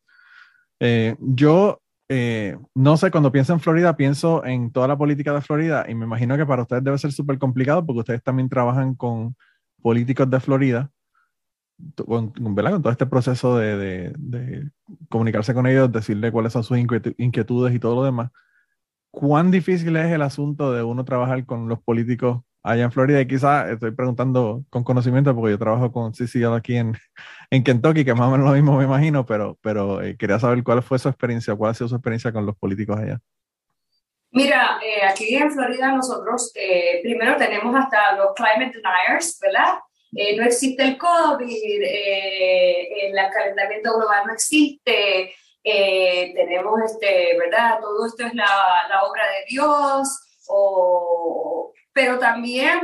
Eh, 0.79 1.15
yo 1.19 1.79
eh, 2.09 2.57
no 2.75 2.97
sé, 2.97 3.11
cuando 3.11 3.31
pienso 3.31 3.53
en 3.53 3.59
Florida, 3.59 3.95
pienso 3.95 4.43
en 4.45 4.71
toda 4.71 4.87
la 4.87 4.97
política 4.97 5.33
de 5.33 5.41
Florida 5.41 5.85
y 5.87 5.95
me 5.95 6.05
imagino 6.05 6.35
que 6.37 6.45
para 6.45 6.63
ustedes 6.63 6.83
debe 6.83 6.97
ser 6.97 7.11
súper 7.11 7.37
complicado 7.39 7.85
porque 7.85 7.99
ustedes 7.99 8.23
también 8.23 8.49
trabajan 8.49 8.95
con 8.95 9.35
políticos 9.81 10.29
de 10.29 10.39
Florida, 10.39 10.91
con, 12.05 12.33
¿verdad? 12.55 12.71
con 12.73 12.81
todo 12.81 12.91
este 12.91 13.05
proceso 13.05 13.57
de, 13.57 14.13
de, 14.17 14.69
comunicarse 15.09 15.53
con 15.53 15.67
ellos, 15.67 15.91
decirle 15.91 16.31
cuáles 16.31 16.53
son 16.53 16.63
sus 16.63 16.77
inquietudes 16.77 17.75
y 17.75 17.79
todo 17.79 17.95
lo 17.95 18.03
demás. 18.03 18.31
¿Cuán 19.13 19.51
difícil 19.51 19.95
es 19.95 20.11
el 20.11 20.23
asunto 20.23 20.73
de 20.73 20.81
uno 20.81 21.05
trabajar 21.05 21.45
con 21.45 21.69
los 21.69 21.79
políticos 21.79 22.41
allá 22.63 22.85
en 22.85 22.91
Florida 22.91 23.21
y 23.21 23.27
quizás 23.27 23.69
estoy 23.69 23.91
preguntando 23.91 24.63
con 24.71 24.83
conocimiento 24.83 25.35
porque 25.35 25.51
yo 25.51 25.59
trabajo 25.59 25.91
con 25.91 26.13
CCL 26.13 26.55
aquí 26.55 26.77
en, 26.77 26.97
en 27.51 27.63
Kentucky, 27.63 28.03
que 28.03 28.15
más 28.15 28.27
o 28.27 28.31
menos 28.31 28.47
lo 28.47 28.53
mismo 28.53 28.75
me 28.75 28.85
imagino, 28.85 29.23
pero, 29.23 29.59
pero 29.61 30.01
eh, 30.01 30.17
quería 30.17 30.39
saber 30.39 30.63
cuál 30.63 30.81
fue 30.81 30.97
su 30.97 31.09
experiencia, 31.09 31.55
cuál 31.55 31.69
ha 31.69 31.73
sido 31.75 31.89
su 31.89 31.95
experiencia 31.95 32.31
con 32.31 32.43
los 32.43 32.55
políticos 32.55 32.97
allá. 32.97 33.19
Mira, 34.31 34.79
eh, 34.83 35.05
aquí 35.07 35.35
en 35.35 35.51
Florida 35.51 35.91
nosotros 35.91 36.51
eh, 36.55 37.01
primero 37.03 37.37
tenemos 37.37 37.75
hasta 37.75 38.15
los 38.17 38.33
climate 38.33 38.73
deniers, 38.81 39.39
¿verdad? 39.39 39.75
no 40.37 40.43
existe 40.43 40.81
el 40.83 40.97
COVID, 40.97 41.81
el 41.83 43.13
calentamiento 43.31 43.95
global 43.95 44.25
no 44.25 44.33
existe, 44.33 45.33
tenemos, 45.63 46.79
este, 46.85 47.37
¿verdad? 47.37 47.79
Todo 47.79 48.05
esto 48.05 48.25
es 48.25 48.33
la, 48.33 48.45
la 48.89 49.03
obra 49.03 49.23
de 49.23 49.45
Dios, 49.47 50.07
o, 50.47 51.71
pero 51.93 52.19
también 52.19 52.81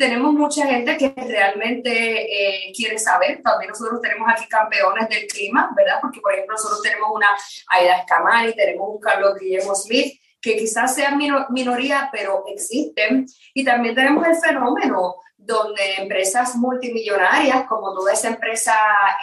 tenemos 0.00 0.32
mucha 0.32 0.66
gente 0.66 0.96
que 0.96 1.12
realmente 1.14 1.90
eh, 1.90 2.72
quiere 2.74 2.98
saber. 2.98 3.42
También 3.42 3.68
nosotros 3.68 4.00
tenemos 4.00 4.26
aquí 4.32 4.48
campeones 4.48 5.08
del 5.10 5.26
clima, 5.26 5.70
¿verdad? 5.76 5.98
Porque, 6.00 6.20
por 6.20 6.32
ejemplo, 6.32 6.54
nosotros 6.54 6.80
tenemos 6.82 7.10
una 7.12 7.28
Aida 7.68 7.98
Escamari, 7.98 8.54
tenemos 8.54 8.88
un 8.94 8.98
Carlos 8.98 9.38
Guillermo 9.38 9.74
Smith, 9.74 10.18
que 10.40 10.56
quizás 10.56 10.94
sean 10.94 11.18
minoría, 11.50 12.08
pero 12.10 12.44
existen. 12.46 13.26
Y 13.52 13.62
también 13.62 13.94
tenemos 13.94 14.26
el 14.26 14.36
fenómeno 14.36 15.16
donde 15.36 15.96
empresas 15.98 16.56
multimillonarias, 16.56 17.66
como 17.66 17.92
toda 17.92 18.14
esa 18.14 18.28
empresa 18.28 18.74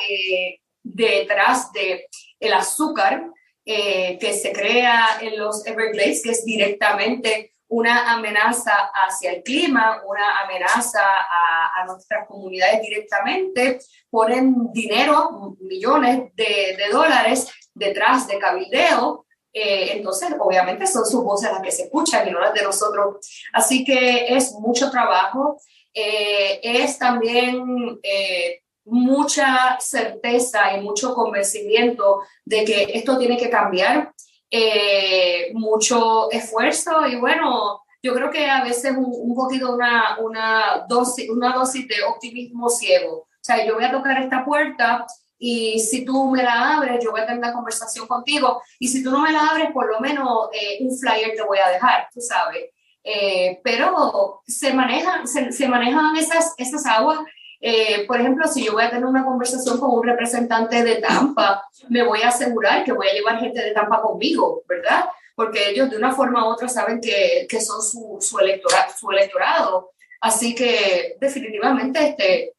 eh, 0.07 0.59
detrás 0.83 1.71
del 1.73 2.01
el 2.39 2.53
azúcar, 2.53 3.31
eh, 3.65 4.17
que 4.19 4.33
se 4.33 4.53
crea 4.53 5.17
en 5.21 5.37
los 5.37 5.65
Everglades, 5.65 6.21
que 6.23 6.31
es 6.31 6.45
directamente 6.45 7.53
una 7.69 8.13
amenaza 8.13 8.91
hacia 8.93 9.33
el 9.33 9.43
clima, 9.43 10.01
una 10.05 10.39
amenaza 10.39 11.01
a, 11.01 11.85
nuestras 11.85 12.27
comunidades 12.27 12.81
directamente, 12.81 13.79
ponen 14.09 14.71
dinero, 14.71 15.57
millones 15.59 16.33
de, 16.35 16.77
dólares 16.91 17.51
detrás 17.73 18.27
de 18.27 18.39
cabildeo. 18.39 19.25
Eh, 19.53 19.91
entonces, 19.93 20.29
obviamente 20.39 20.87
son 20.87 21.05
sus 21.05 21.23
voces 21.23 21.51
las 21.51 21.61
que 21.61 21.71
se 21.71 21.83
escuchan 21.83 22.27
y 22.27 22.31
no 22.31 22.39
las 22.39 22.53
de 22.53 22.63
nosotros. 22.63 23.17
Así 23.53 23.83
que 23.83 24.33
es 24.35 24.53
mucho 24.53 24.89
trabajo. 24.89 25.59
Eh, 25.93 26.59
es 26.63 26.97
también 26.99 27.99
eh, 28.03 28.61
mucha 28.87 29.77
certeza 29.79 30.75
y 30.75 30.81
mucho 30.81 31.13
convencimiento 31.13 32.21
de 32.45 32.63
que 32.63 32.83
esto 32.93 33.17
tiene 33.17 33.37
que 33.37 33.49
cambiar 33.49 34.13
eh, 34.49 35.51
mucho 35.53 36.31
esfuerzo 36.31 37.05
y 37.05 37.17
bueno, 37.17 37.81
yo 38.01 38.13
creo 38.13 38.31
que 38.31 38.49
a 38.49 38.63
veces 38.63 38.95
un, 38.95 39.05
un 39.05 39.35
poquito 39.35 39.73
una, 39.73 40.17
una, 40.19 40.85
dosis, 40.87 41.29
una 41.29 41.53
dosis 41.53 41.87
de 41.87 42.03
optimismo 42.03 42.69
ciego. 42.69 43.17
O 43.17 43.27
sea, 43.41 43.65
yo 43.65 43.75
voy 43.75 43.83
a 43.83 43.91
tocar 43.91 44.21
esta 44.21 44.45
puerta 44.45 45.05
y 45.37 45.79
si 45.79 46.05
tú 46.05 46.31
me 46.31 46.41
la 46.43 46.75
abres, 46.75 47.03
yo 47.03 47.11
voy 47.11 47.21
a 47.21 47.25
tener 47.25 47.39
una 47.39 47.53
conversación 47.53 48.07
contigo 48.07 48.61
y 48.79 48.87
si 48.87 49.03
tú 49.03 49.11
no 49.11 49.19
me 49.19 49.31
la 49.31 49.47
abres, 49.47 49.71
por 49.71 49.87
lo 49.87 49.99
menos 49.99 50.49
eh, 50.53 50.77
un 50.81 50.97
flyer 50.97 51.33
te 51.35 51.43
voy 51.43 51.59
a 51.59 51.69
dejar, 51.69 52.07
tú 52.13 52.21
sabes. 52.21 52.71
Eh, 53.03 53.61
pero 53.63 54.41
se 54.45 54.73
manejan, 54.73 55.27
se, 55.27 55.67
manejan 55.67 56.15
esas, 56.17 56.53
esas 56.57 56.85
aguas 56.85 57.19
eh, 57.59 58.05
por 58.05 58.19
ejemplo, 58.19 58.47
si 58.47 58.65
yo 58.65 58.73
voy 58.73 58.83
a 58.83 58.89
tener 58.89 59.05
una 59.05 59.25
conversación 59.25 59.79
con 59.79 59.91
un 59.91 60.03
representante 60.03 60.83
de 60.83 60.95
Tampa, 60.95 61.63
me 61.89 62.03
voy 62.03 62.21
a 62.21 62.29
asegurar 62.29 62.83
que 62.83 62.91
voy 62.91 63.07
a 63.07 63.13
llevar 63.13 63.39
gente 63.39 63.61
de 63.61 63.71
Tampa 63.71 64.01
conmigo, 64.01 64.63
¿verdad? 64.67 65.05
Porque 65.35 65.69
ellos 65.69 65.89
de 65.89 65.97
una 65.97 66.13
forma 66.13 66.47
u 66.47 66.51
otra 66.51 66.69
saben 66.69 66.99
que, 67.01 67.47
que 67.49 67.61
son 67.61 67.81
su, 67.81 68.17
su, 68.21 68.39
electora, 68.39 68.87
su 68.95 69.09
electorado. 69.11 69.91
Así 70.21 70.53
que 70.53 71.17
definitivamente 71.19 72.09
este, 72.09 72.53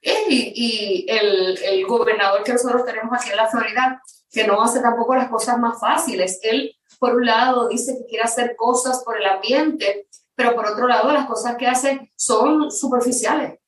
y, 0.00 0.52
y 0.56 1.06
el, 1.08 1.58
el, 1.62 1.86
gobernador 1.86 2.42
que 2.42 2.52
nosotros 2.52 2.84
tenemos 2.84 3.12
aquí 3.12 3.30
en 3.30 3.36
la 3.36 3.48
Florida, 3.48 4.02
que 4.30 4.46
no 4.46 4.62
hace 4.62 4.80
tampoco 4.80 5.14
las 5.14 5.28
cosas 5.28 5.58
más 5.58 5.78
fáciles. 5.78 6.40
Él, 6.42 6.74
por 6.98 7.14
un 7.14 7.26
lado, 7.26 7.68
dice 7.68 7.96
que 7.96 8.06
quiere 8.06 8.24
hacer 8.24 8.56
cosas 8.56 9.02
por 9.04 9.16
el 9.16 9.26
ambiente, 9.26 10.08
pero 10.34 10.54
por 10.54 10.66
otro 10.66 10.88
lado, 10.88 11.12
las 11.12 11.26
cosas 11.26 11.56
que 11.56 11.68
hace 11.68 12.12
son 12.16 12.70
superficiales. 12.70 13.58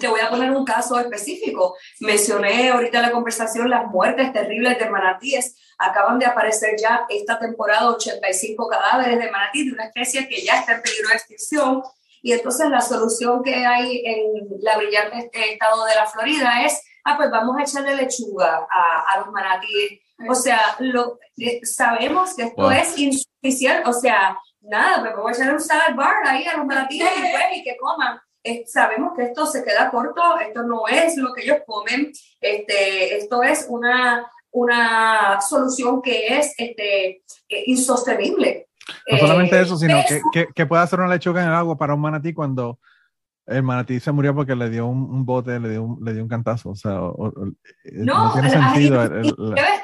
Te 0.00 0.08
voy 0.08 0.20
a 0.20 0.30
poner 0.30 0.50
un 0.50 0.64
caso 0.64 0.98
específico. 0.98 1.76
Mencioné 2.00 2.70
ahorita 2.70 2.98
en 2.98 3.02
la 3.02 3.12
conversación 3.12 3.68
las 3.68 3.86
muertes 3.86 4.32
terribles 4.32 4.78
de 4.78 4.88
manatíes. 4.88 5.56
Acaban 5.78 6.18
de 6.18 6.26
aparecer 6.26 6.76
ya 6.80 7.04
esta 7.08 7.38
temporada 7.38 7.90
85 7.90 8.68
cadáveres 8.68 9.18
de 9.18 9.30
manatí 9.30 9.66
de 9.66 9.72
una 9.72 9.86
especie 9.86 10.28
que 10.28 10.42
ya 10.42 10.60
está 10.60 10.74
en 10.74 10.82
peligro 10.82 11.08
de 11.08 11.14
extinción. 11.14 11.82
Y 12.22 12.32
entonces 12.32 12.70
la 12.70 12.80
solución 12.80 13.42
que 13.42 13.66
hay 13.66 14.02
en 14.04 14.46
la 14.60 14.76
brillante 14.76 15.30
estado 15.52 15.84
de 15.84 15.94
la 15.94 16.06
Florida 16.06 16.64
es, 16.64 16.80
ah, 17.04 17.16
pues 17.16 17.30
vamos 17.30 17.56
a 17.58 17.62
echarle 17.62 17.96
lechuga 17.96 18.66
a, 18.70 19.12
a 19.12 19.18
los 19.18 19.28
manatíes. 19.28 20.00
O 20.28 20.34
sea, 20.34 20.76
lo, 20.78 21.18
eh, 21.36 21.60
sabemos 21.64 22.34
que 22.34 22.44
esto 22.44 22.70
es 22.70 22.96
insuficiente. 22.96 23.88
O 23.88 23.92
sea, 23.92 24.38
nada, 24.60 25.00
pues 25.00 25.12
vamos 25.16 25.32
a 25.32 25.34
echarle 25.34 25.54
un 25.54 25.60
salad 25.60 25.94
bar 25.96 26.26
ahí 26.26 26.46
a 26.46 26.56
los 26.56 26.66
manatíes 26.66 27.10
y, 27.16 27.20
pues, 27.20 27.44
y 27.56 27.62
que 27.64 27.76
coman 27.76 28.20
sabemos 28.66 29.12
que 29.16 29.24
esto 29.24 29.46
se 29.46 29.64
queda 29.64 29.90
corto, 29.90 30.20
esto 30.40 30.62
no 30.62 30.86
es 30.88 31.16
lo 31.16 31.32
que 31.32 31.42
ellos 31.42 31.58
comen, 31.66 32.12
este, 32.40 33.16
esto 33.16 33.42
es 33.42 33.66
una, 33.68 34.26
una 34.50 35.40
solución 35.40 36.02
que 36.02 36.38
es 36.38 36.54
este, 36.58 37.22
eh, 37.48 37.64
insostenible. 37.66 38.68
No 39.10 39.18
solamente 39.18 39.60
eso, 39.60 39.76
sino 39.76 39.98
eh, 39.98 40.20
que, 40.32 40.48
que, 40.54 40.66
puede 40.66 40.82
hacer 40.82 40.98
una 40.98 41.08
lechuga 41.08 41.42
en 41.42 41.48
el 41.48 41.54
agua 41.54 41.78
para 41.78 41.94
un 41.94 42.00
manatí 42.00 42.32
cuando 42.34 42.78
el 43.46 43.62
manatí 43.62 43.98
se 44.00 44.12
murió 44.12 44.34
porque 44.34 44.54
le 44.54 44.70
dio 44.70 44.86
un, 44.86 45.24
bote, 45.24 45.58
le 45.58 45.70
dio 45.70 45.82
un, 45.82 46.04
le 46.04 46.12
dio 46.12 46.22
un 46.22 46.28
cantazo. 46.28 46.70
O 46.70 46.74
sea, 46.74 46.92
no, 46.92 48.32
tiene 48.32 48.50
sentido. 48.50 49.04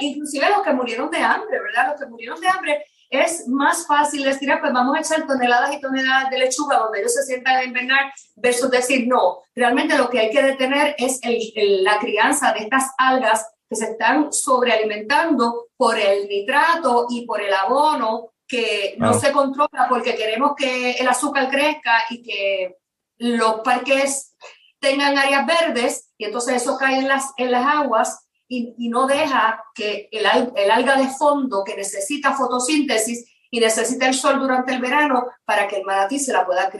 inclusive 0.01 0.51
los 0.51 0.63
que 0.63 0.73
murieron 0.73 1.11
de 1.11 1.19
hambre, 1.19 1.61
¿verdad? 1.61 1.91
Los 1.91 2.01
que 2.01 2.07
murieron 2.07 2.41
de 2.41 2.49
hambre 2.49 2.85
es 3.11 3.49
más 3.49 3.87
fácil 3.87 4.25
decir, 4.25 4.51
ah, 4.51 4.59
pues 4.61 4.73
vamos 4.73 4.97
a 4.97 5.01
echar 5.01 5.27
toneladas 5.27 5.75
y 5.75 5.81
toneladas 5.81 6.31
de 6.31 6.39
lechuga 6.39 6.79
donde 6.79 7.01
ellos 7.01 7.15
se 7.15 7.23
sientan 7.23 7.57
a 7.57 7.65
invernar, 7.65 8.13
versus 8.37 8.71
decir, 8.71 9.07
no, 9.09 9.39
realmente 9.55 9.97
lo 9.97 10.11
que 10.11 10.21
hay 10.21 10.31
que 10.31 10.43
detener 10.43 10.95
es 10.99 11.21
la 11.55 11.99
crianza 11.99 12.53
de 12.53 12.61
estas 12.61 12.93
algas 12.99 13.47
que 13.69 13.77
se 13.77 13.93
están 13.93 14.33
sobrealimentando 14.33 15.69
por 15.77 15.99
el 15.99 16.29
nitrato 16.29 17.07
y 17.11 17.27
por 17.27 17.41
el 17.41 17.53
abono 17.53 18.33
que 18.47 18.95
no 18.99 19.13
se 19.13 19.31
controla 19.31 19.87
porque 19.91 20.17
queremos 20.17 20.53
que 20.57 20.93
el 20.93 21.07
azúcar 21.07 21.51
crezca 21.51 22.03
y 22.09 22.23
que 22.23 22.77
los 23.19 23.61
parques 23.61 24.35
tengan 24.81 25.19
áreas 25.19 25.45
verdes 25.47 26.11
y 26.17 26.25
entonces 26.25 26.63
eso 26.63 26.79
cae 26.79 26.99
en 26.99 27.09
las, 27.09 27.33
en 27.37 27.51
las 27.51 27.67
aguas 27.67 28.28
y, 28.49 28.89
no 28.89 29.07
deja 29.07 29.63
que 29.75 30.09
el, 30.11 30.25
el, 30.57 30.71
alga 30.71 30.97
de 30.97 31.09
fondo 31.09 31.63
que 31.65 31.77
necesita 31.77 32.35
fotosíntesis 32.35 33.27
y 33.51 33.61
necesita 33.61 34.09
el 34.09 34.15
sol 34.15 34.41
durante 34.41 34.75
el 34.75 34.81
verano 34.81 35.27
para 35.45 35.69
que 35.69 35.77
el 35.77 35.85
manatí 35.85 36.19
se 36.19 36.33
la 36.33 36.47
pueda 36.47 36.71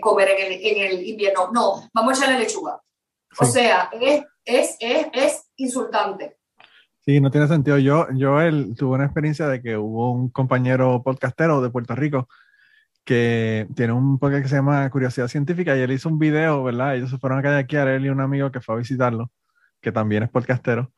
comer 0.00 0.28
en 0.30 0.52
el, 0.52 0.52
en 0.52 0.92
el, 0.92 1.06
invierno. 1.06 1.50
No, 1.52 1.88
vamos 1.92 2.14
a 2.14 2.24
echarle 2.24 2.40
lechuga. 2.40 2.80
O 3.38 3.44
sea, 3.44 3.90
es, 4.00 4.24
es, 4.44 4.76
es, 4.80 5.06
es, 5.12 5.50
insultante. 5.56 6.36
Sí, 7.00 7.20
no 7.20 7.30
tiene 7.30 7.48
sentido. 7.48 7.78
Yo, 7.78 8.06
yo 8.14 8.40
él, 8.40 8.74
tuve 8.76 8.94
una 8.94 9.04
experiencia 9.04 9.46
de 9.48 9.60
que 9.60 9.76
hubo 9.76 10.12
un 10.12 10.30
compañero 10.30 11.02
podcastero 11.02 11.60
de 11.60 11.70
Puerto 11.70 11.94
Rico 11.94 12.28
que 13.04 13.66
tiene 13.76 13.92
un 13.92 14.18
podcast 14.18 14.42
que 14.44 14.48
se 14.48 14.56
llama 14.56 14.88
Curiosidad 14.88 15.28
Científica 15.28 15.76
y 15.76 15.80
él 15.80 15.92
hizo 15.92 16.08
un 16.08 16.18
video, 16.18 16.64
¿verdad? 16.64 16.96
Ellos 16.96 17.10
se 17.10 17.18
fueron 17.18 17.38
a 17.38 17.42
kayakear, 17.42 17.88
él 17.88 18.06
y 18.06 18.08
un 18.08 18.20
amigo 18.20 18.50
que 18.50 18.62
fue 18.62 18.76
a 18.76 18.78
visitarlo 18.78 19.30
que 19.84 19.92
también 19.92 20.24
es 20.24 20.30
podcastero. 20.30 20.92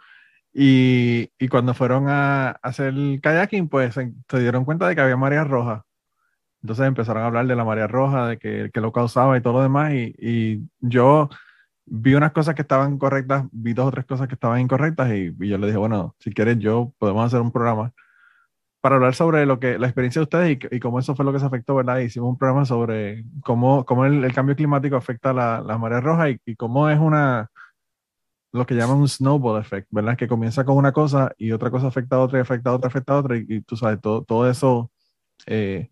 Y, 0.55 1.31
y 1.39 1.49
cuando 1.49 1.75
fueron 1.75 2.09
a, 2.09 2.53
hacer 2.63 2.89
el 2.89 3.21
kayaking, 3.23 3.69
pues 3.69 3.95
se, 3.95 4.13
dieron 4.41 4.65
cuenta 4.65 4.89
de 4.89 4.95
que 4.95 5.03
había 5.03 5.17
marea 5.17 5.45
roja. 5.45 5.85
Entonces 6.63 6.87
empezaron 6.87 7.23
a 7.23 7.27
hablar 7.27 7.47
de 7.47 7.57
la 7.57 7.65
marea 7.65 7.87
roja, 7.87 8.29
de 8.29 8.39
que, 8.39 8.71
que 8.73 8.81
lo 8.81 8.93
causaba 8.93 9.37
y 9.37 9.43
todo 9.43 9.55
lo 9.55 9.63
demás. 9.63 9.93
Y, 9.95 10.15
y, 10.19 10.69
yo 10.81 11.29
vi 11.87 12.15
unas 12.15 12.33
cosas 12.33 12.55
que 12.55 12.63
estaban 12.63 12.99
correctas, 12.99 13.45
vi 13.53 13.75
dos 13.75 13.89
o 13.89 13.91
tres 13.93 14.07
cosas 14.07 14.29
que 14.29 14.35
estaban 14.35 14.61
incorrectas. 14.61 15.11
Y, 15.13 15.35
y 15.39 15.49
yo 15.49 15.59
le 15.59 15.67
dije, 15.67 15.79
bueno, 15.79 16.17
si 16.21 16.33
quieres, 16.33 16.59
yo 16.59 16.93
podemos 16.99 17.27
hacer 17.27 17.41
un 17.41 17.53
programa 17.53 17.93
para 18.81 18.97
hablar 18.97 19.15
sobre 19.17 19.47
lo 19.47 19.59
que 19.59 19.79
la 19.79 19.89
experiencia 19.89 20.21
de 20.21 20.25
ustedes 20.25 20.59
y, 20.71 20.81
cómo 20.81 21.01
eso 21.01 21.17
fue 21.17 21.25
lo 21.25 21.33
que 21.33 21.41
se 21.41 21.47
afectó, 21.47 21.75
¿verdad? 21.75 21.99
Hicimos 21.99 22.31
un 22.31 22.39
programa 22.39 22.65
sobre 22.65 23.25
cómo, 23.45 23.85
cómo 23.85 24.07
el, 24.07 24.33
cambio 24.33 24.55
climático 24.57 24.97
afecta 24.97 25.33
la, 25.33 25.61
la 25.61 25.77
marea 25.77 26.01
roja 26.01 26.31
y, 26.31 26.39
y, 26.47 26.57
cómo 26.57 26.89
es 26.89 26.99
una 26.99 27.51
lo 28.57 28.67
que 28.67 28.75
llaman 28.75 28.99
un 28.99 29.09
snowball 29.09 29.61
effect, 29.61 29.89
¿verdad? 29.91 30.17
Que 30.17 30.29
comienza 30.29 30.65
con 30.65 30.77
una 30.77 30.93
cosa 30.93 31.33
y 31.39 31.53
otra 31.53 31.71
cosa 31.71 31.89
afecta 31.89 32.17
a 32.17 32.21
otra 32.21 32.39
y 32.39 32.43
afecta 32.43 32.71
a 32.71 32.75
otra, 32.75 32.89
afecta 32.89 33.15
a 33.15 33.19
otra 33.19 33.37
y, 33.37 33.61
tú 33.63 33.77
sabes, 33.77 34.01
todo, 34.01 34.25
todo 34.25 34.51
eso, 34.51 34.91
eh, 35.47 35.91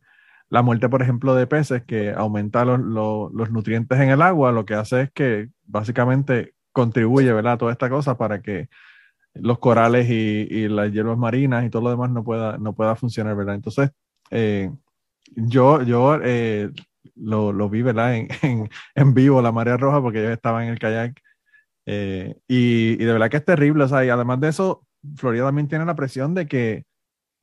la 0.51 0.63
muerte, 0.63 0.89
por 0.89 1.03
ejemplo, 1.03 1.35
de 1.35 1.47
peces 1.47 1.85
que 1.85 2.13
aumenta 2.13 2.65
los, 2.65 2.81
los, 2.81 3.51
nutrientes 3.51 3.99
en 4.01 4.11
el 4.11 4.23
agua, 4.23 4.53
lo 4.53 4.65
que 4.65 4.75
hace 4.75 5.03
es 5.03 5.13
que 5.13 5.49
básicamente 5.65 6.55
contribuye, 6.73 7.33
¿verdad? 7.33 7.55
A 7.55 7.59
toda 7.59 7.73
esta 7.73 7.91
cosa 7.91 8.17
para 8.17 8.43
que 8.43 8.69
los 9.35 9.59
corales 9.59 10.09
y, 10.09 10.69
las 10.69 10.93
hierbas 10.93 11.19
marinas 11.19 11.65
y 11.65 11.71
todo 11.71 11.83
lo 11.83 11.91
demás 11.91 12.11
no 12.11 12.25
pueda, 12.25 12.59
no 12.59 12.75
pueda 12.75 12.97
funcionar, 12.97 13.37
¿verdad? 13.37 13.57
Entonces, 13.57 13.91
eh, 14.31 14.71
yo, 15.37 15.83
yo 15.83 16.19
eh, 16.23 16.71
lo, 17.17 17.53
lo, 17.53 17.69
vi, 17.69 17.83
¿verdad? 17.83 18.17
En, 18.17 18.29
en, 18.43 18.71
en, 18.95 19.15
vivo, 19.15 19.43
la 19.43 19.53
marea 19.53 19.77
roja, 19.77 20.01
porque 20.01 20.23
yo 20.23 20.31
estaba 20.31 20.65
en 20.65 20.73
el 20.73 20.79
kayak. 20.79 21.21
Eh, 21.87 22.37
y, 22.49 22.93
y, 22.93 23.05
de 23.05 23.13
verdad 23.13 23.31
que 23.31 23.37
es 23.39 23.45
terrible, 23.45 23.85
o 23.85 23.89
sea, 23.89 24.05
y 24.05 24.09
además 24.09 24.41
de 24.41 24.49
eso, 24.49 24.87
Florida 25.17 25.45
también 25.45 25.69
tiene 25.69 25.85
la 25.85 25.95
presión 25.97 26.35
de 26.35 26.47
que 26.47 26.85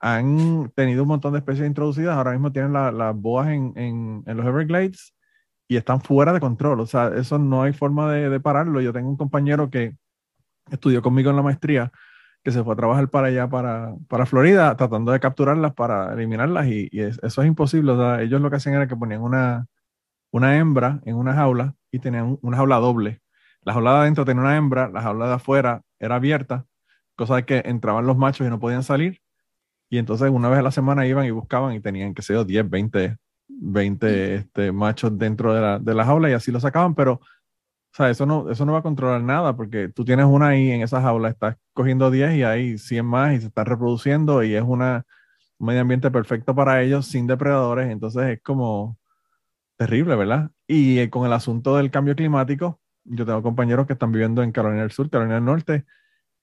han 0.01 0.71
tenido 0.75 1.03
un 1.03 1.09
montón 1.09 1.33
de 1.33 1.39
especies 1.39 1.67
introducidas, 1.67 2.17
ahora 2.17 2.31
mismo 2.31 2.51
tienen 2.51 2.73
las 2.73 3.15
boas 3.15 3.49
en, 3.49 3.73
en, 3.75 4.23
los 4.37 4.45
Everglades 4.45 5.13
y 5.67 5.77
están 5.77 6.01
fuera 6.01 6.33
de 6.33 6.39
control, 6.39 6.79
o 6.81 6.87
sea, 6.87 7.11
eso 7.15 7.37
no 7.37 7.61
hay 7.63 7.73
forma 7.73 8.11
de, 8.11 8.39
pararlo. 8.39 8.81
Yo 8.81 8.93
tengo 8.93 9.09
un 9.09 9.17
compañero 9.17 9.69
que 9.69 9.95
estudió 10.71 11.01
conmigo 11.01 11.29
en 11.29 11.35
la 11.37 11.43
maestría, 11.43 11.91
que 12.43 12.51
se 12.51 12.63
fue 12.63 12.73
a 12.73 12.77
trabajar 12.77 13.09
para 13.09 13.27
allá, 13.27 13.47
para, 13.49 13.95
para 14.09 14.25
Florida, 14.25 14.75
tratando 14.75 15.11
de 15.11 15.19
capturarlas 15.19 15.73
para 15.73 16.13
eliminarlas 16.13 16.67
y, 16.67 16.89
eso 16.93 17.41
es 17.41 17.47
imposible. 17.47 17.91
O 17.93 17.97
sea, 17.97 18.21
ellos 18.21 18.41
lo 18.41 18.49
que 18.49 18.57
hacían 18.57 18.75
era 18.75 18.87
que 18.87 18.95
ponían 18.95 19.21
una, 19.21 19.67
una 20.31 20.57
hembra 20.57 21.01
en 21.05 21.15
una 21.15 21.33
jaula 21.35 21.75
y 21.91 21.99
tenían 21.99 22.37
una 22.41 22.57
jaula 22.57 22.77
doble. 22.77 23.21
La 23.63 23.73
jaula 23.73 23.93
de 23.93 23.99
adentro 23.99 24.25
tenía 24.25 24.41
una 24.41 24.57
hembra, 24.57 24.89
la 24.89 25.01
jaula 25.01 25.27
de 25.27 25.33
afuera 25.35 25.81
era 25.99 26.15
abierta, 26.15 26.65
cosa 27.15 27.35
de 27.35 27.45
que 27.45 27.61
entraban 27.65 28.05
los 28.05 28.17
machos 28.17 28.47
y 28.47 28.49
no 28.49 28.59
podían 28.59 28.83
salir. 28.83 29.21
Y 29.89 29.97
entonces 29.97 30.29
una 30.29 30.49
vez 30.49 30.59
a 30.59 30.63
la 30.63 30.71
semana 30.71 31.05
iban 31.05 31.25
y 31.25 31.31
buscaban 31.31 31.73
y 31.73 31.81
tenían, 31.81 32.13
que 32.13 32.21
sé 32.21 32.33
yo, 32.33 32.45
10, 32.45 32.69
20, 32.69 33.17
20 33.47 34.35
este, 34.35 34.71
machos 34.71 35.17
dentro 35.17 35.53
de 35.53 35.61
la, 35.61 35.79
de 35.79 35.93
la 35.93 36.05
jaula 36.05 36.29
y 36.29 36.33
así 36.33 36.51
lo 36.51 36.59
sacaban, 36.59 36.95
pero 36.95 37.21
o 37.93 37.93
sea, 37.93 38.09
eso 38.09 38.25
no, 38.25 38.49
eso 38.49 38.65
no 38.65 38.71
va 38.73 38.79
a 38.79 38.83
controlar 38.83 39.21
nada 39.21 39.55
porque 39.55 39.89
tú 39.89 40.05
tienes 40.05 40.25
una 40.25 40.49
ahí 40.49 40.71
en 40.71 40.81
esa 40.81 41.01
jaula, 41.01 41.29
estás 41.29 41.57
cogiendo 41.73 42.09
10 42.09 42.35
y 42.35 42.43
hay 42.43 42.77
100 42.77 43.05
más 43.05 43.33
y 43.35 43.41
se 43.41 43.47
están 43.47 43.65
reproduciendo 43.65 44.43
y 44.43 44.55
es 44.55 44.63
una, 44.63 45.05
un 45.57 45.67
medio 45.67 45.81
ambiente 45.81 46.09
perfecto 46.09 46.55
para 46.55 46.81
ellos 46.81 47.07
sin 47.07 47.27
depredadores. 47.27 47.91
Entonces 47.91 48.23
es 48.29 48.41
como 48.41 48.97
terrible, 49.77 50.15
¿verdad? 50.15 50.51
Y 50.67 50.99
eh, 50.99 51.09
con 51.09 51.25
el 51.25 51.33
asunto 51.33 51.75
del 51.75 51.91
cambio 51.91 52.15
climático, 52.15 52.80
yo 53.03 53.25
tengo 53.25 53.41
compañeros 53.41 53.87
que 53.87 53.93
están 53.93 54.11
viviendo 54.11 54.43
en 54.43 54.51
Carolina 54.51 54.81
del 54.81 54.91
Sur, 54.91 55.09
Carolina 55.09 55.35
del 55.35 55.45
Norte, 55.45 55.85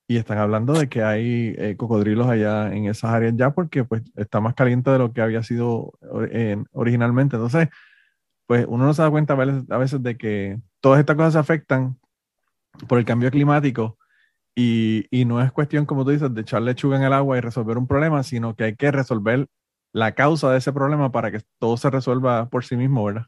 y 0.08 0.16
están 0.16 0.38
hablando 0.38 0.72
de 0.72 0.88
que 0.88 1.02
hay 1.02 1.54
eh, 1.58 1.76
cocodrilos 1.76 2.26
allá 2.28 2.72
en 2.72 2.86
esas 2.86 3.10
áreas 3.12 3.34
ya 3.36 3.50
porque 3.50 3.84
pues 3.84 4.02
está 4.16 4.40
más 4.40 4.54
caliente 4.54 4.90
de 4.90 4.98
lo 4.98 5.12
que 5.12 5.20
había 5.20 5.42
sido 5.42 5.92
originalmente. 6.72 7.36
Entonces, 7.36 7.68
pues 8.46 8.64
uno 8.68 8.86
no 8.86 8.94
se 8.94 9.02
da 9.02 9.10
cuenta 9.10 9.34
a 9.34 9.78
veces 9.78 10.02
de 10.02 10.16
que 10.16 10.58
todas 10.80 11.00
estas 11.00 11.16
cosas 11.16 11.34
se 11.34 11.38
afectan 11.38 11.98
por 12.88 12.98
el 12.98 13.04
cambio 13.04 13.30
climático 13.30 13.98
y, 14.54 15.06
y, 15.10 15.26
no 15.26 15.42
es 15.42 15.52
cuestión, 15.52 15.86
como 15.86 16.04
tú 16.04 16.10
dices, 16.10 16.32
de 16.34 16.40
echar 16.40 16.62
lechuga 16.62 16.96
en 16.96 17.02
el 17.02 17.12
agua 17.12 17.36
y 17.38 17.40
resolver 17.40 17.78
un 17.78 17.86
problema, 17.86 18.22
sino 18.22 18.56
que 18.56 18.64
hay 18.64 18.76
que 18.76 18.90
resolver 18.90 19.46
la 19.92 20.12
causa 20.12 20.50
de 20.50 20.58
ese 20.58 20.72
problema 20.72 21.12
para 21.12 21.30
que 21.30 21.40
todo 21.58 21.76
se 21.76 21.90
resuelva 21.90 22.48
por 22.48 22.64
sí 22.64 22.76
mismo, 22.76 23.04
¿verdad? 23.04 23.26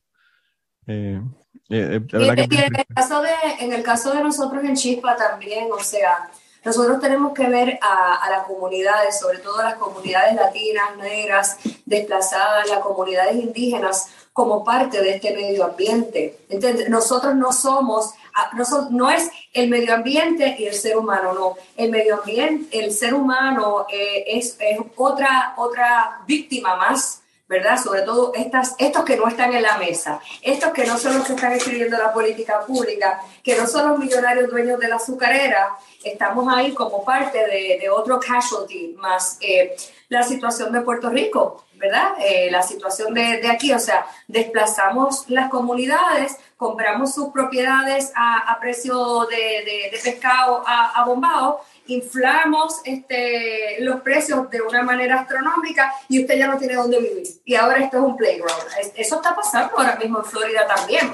Eh, 0.87 1.21
eh, 1.69 2.01
eh 2.01 2.07
en, 2.13 2.39
el 2.39 2.87
caso 2.95 3.23
de, 3.23 3.31
en 3.61 3.73
el 3.73 3.83
caso 3.83 4.13
de 4.13 4.23
nosotros 4.23 4.65
en 4.65 4.75
Chispa 4.75 5.17
también, 5.17 5.69
o 5.73 5.83
sea, 5.83 6.31
nosotros 6.65 7.01
tenemos 7.01 7.33
que 7.33 7.49
ver 7.49 7.79
a, 7.81 8.17
a, 8.17 8.31
las 8.31 8.43
comunidades, 8.45 9.19
sobre 9.19 9.39
todo 9.39 9.61
a 9.61 9.65
las 9.65 9.75
comunidades 9.77 10.35
latinas, 10.35 10.97
negras, 10.99 11.57
desplazadas, 11.87 12.69
las 12.69 12.81
comunidades 12.81 13.37
indígenas, 13.37 14.09
como 14.33 14.65
parte 14.65 15.01
de 15.01 15.17
este 15.17 15.35
medio 15.35 15.65
ambiente. 15.65 16.39
Entonces, 16.49 16.89
nosotros 16.89 17.35
no 17.35 17.53
somos, 17.53 18.13
ah, 18.35 18.51
no, 18.55 18.65
no 18.91 19.11
es 19.11 19.29
el 19.53 19.69
medio 19.69 19.95
ambiente 19.95 20.57
y 20.59 20.67
el 20.67 20.75
ser 20.75 20.97
humano, 20.97 21.33
no. 21.33 21.57
El 21.77 21.91
medio 21.91 22.21
ambiente, 22.21 22.79
el 22.79 22.93
ser 22.93 23.15
humano 23.15 23.87
eh, 23.93 24.25
es, 24.27 24.57
es, 24.61 24.79
otra, 24.97 25.55
otra 25.57 26.23
víctima 26.27 26.77
más, 26.77 27.20
¿verdad? 27.51 27.83
Sobre 27.83 28.03
todo 28.03 28.31
estas, 28.37 28.77
estos 28.79 29.05
que 29.05 29.17
no 29.17 29.27
están 29.27 29.53
en 29.53 29.63
la 29.63 29.77
mesa, 29.77 30.21
estos 30.41 30.71
que 30.71 30.87
no 30.87 30.97
son 30.97 31.19
los 31.19 31.27
que 31.27 31.33
están 31.33 31.51
escribiendo 31.53 31.99
la 31.99 32.13
política 32.13 32.61
pública, 32.61 33.21
que 33.43 33.57
no 33.57 33.67
son 33.67 33.89
los 33.89 33.99
millonarios 33.99 34.49
dueños 34.49 34.79
de 34.79 34.87
la 34.87 34.95
azucarera, 34.95 35.77
estamos 36.05 36.53
ahí 36.53 36.73
como 36.73 37.05
parte 37.05 37.39
de, 37.39 37.79
de 37.81 37.91
otro 37.91 38.19
casualty 38.19 38.95
más. 38.99 39.39
Eh, 39.41 39.77
la 40.09 40.23
situación 40.23 40.73
de 40.73 40.81
Puerto 40.81 41.09
Rico, 41.09 41.65
¿verdad? 41.75 42.15
Eh, 42.19 42.51
la 42.51 42.63
situación 42.63 43.15
de, 43.15 43.41
de, 43.41 43.49
aquí, 43.49 43.73
o 43.73 43.79
sea, 43.79 44.07
desplazamos 44.27 45.25
las 45.29 45.49
comunidades, 45.51 46.37
compramos 46.57 47.15
sus 47.15 47.29
propiedades 47.29 48.13
a, 48.17 48.53
a 48.53 48.59
precio 48.59 49.27
de, 49.27 49.91
de, 49.91 49.99
pescado 50.03 50.65
a, 50.67 51.01
a 51.01 51.05
bombao, 51.05 51.61
inflamos 51.87 52.81
este, 52.85 53.77
los 53.81 54.01
precios 54.01 54.51
de 54.51 54.61
una 54.61 54.83
manera 54.83 55.21
astronómica 55.21 55.93
y 56.09 56.21
usted 56.23 56.39
ya 56.39 56.49
no 56.49 56.59
tiene 56.59 56.75
dónde 56.75 56.99
vivir. 56.99 57.27
Y 57.45 57.55
ahora 57.55 57.79
esto 57.79 57.99
es 57.99 58.03
un 58.03 58.17
playground. 58.17 58.63
Eso 58.97 59.17
está 59.17 59.35
pasando 59.35 59.79
ahora 59.79 59.97
mismo 59.97 60.19
en 60.19 60.25
Florida 60.25 60.67
también, 60.67 61.13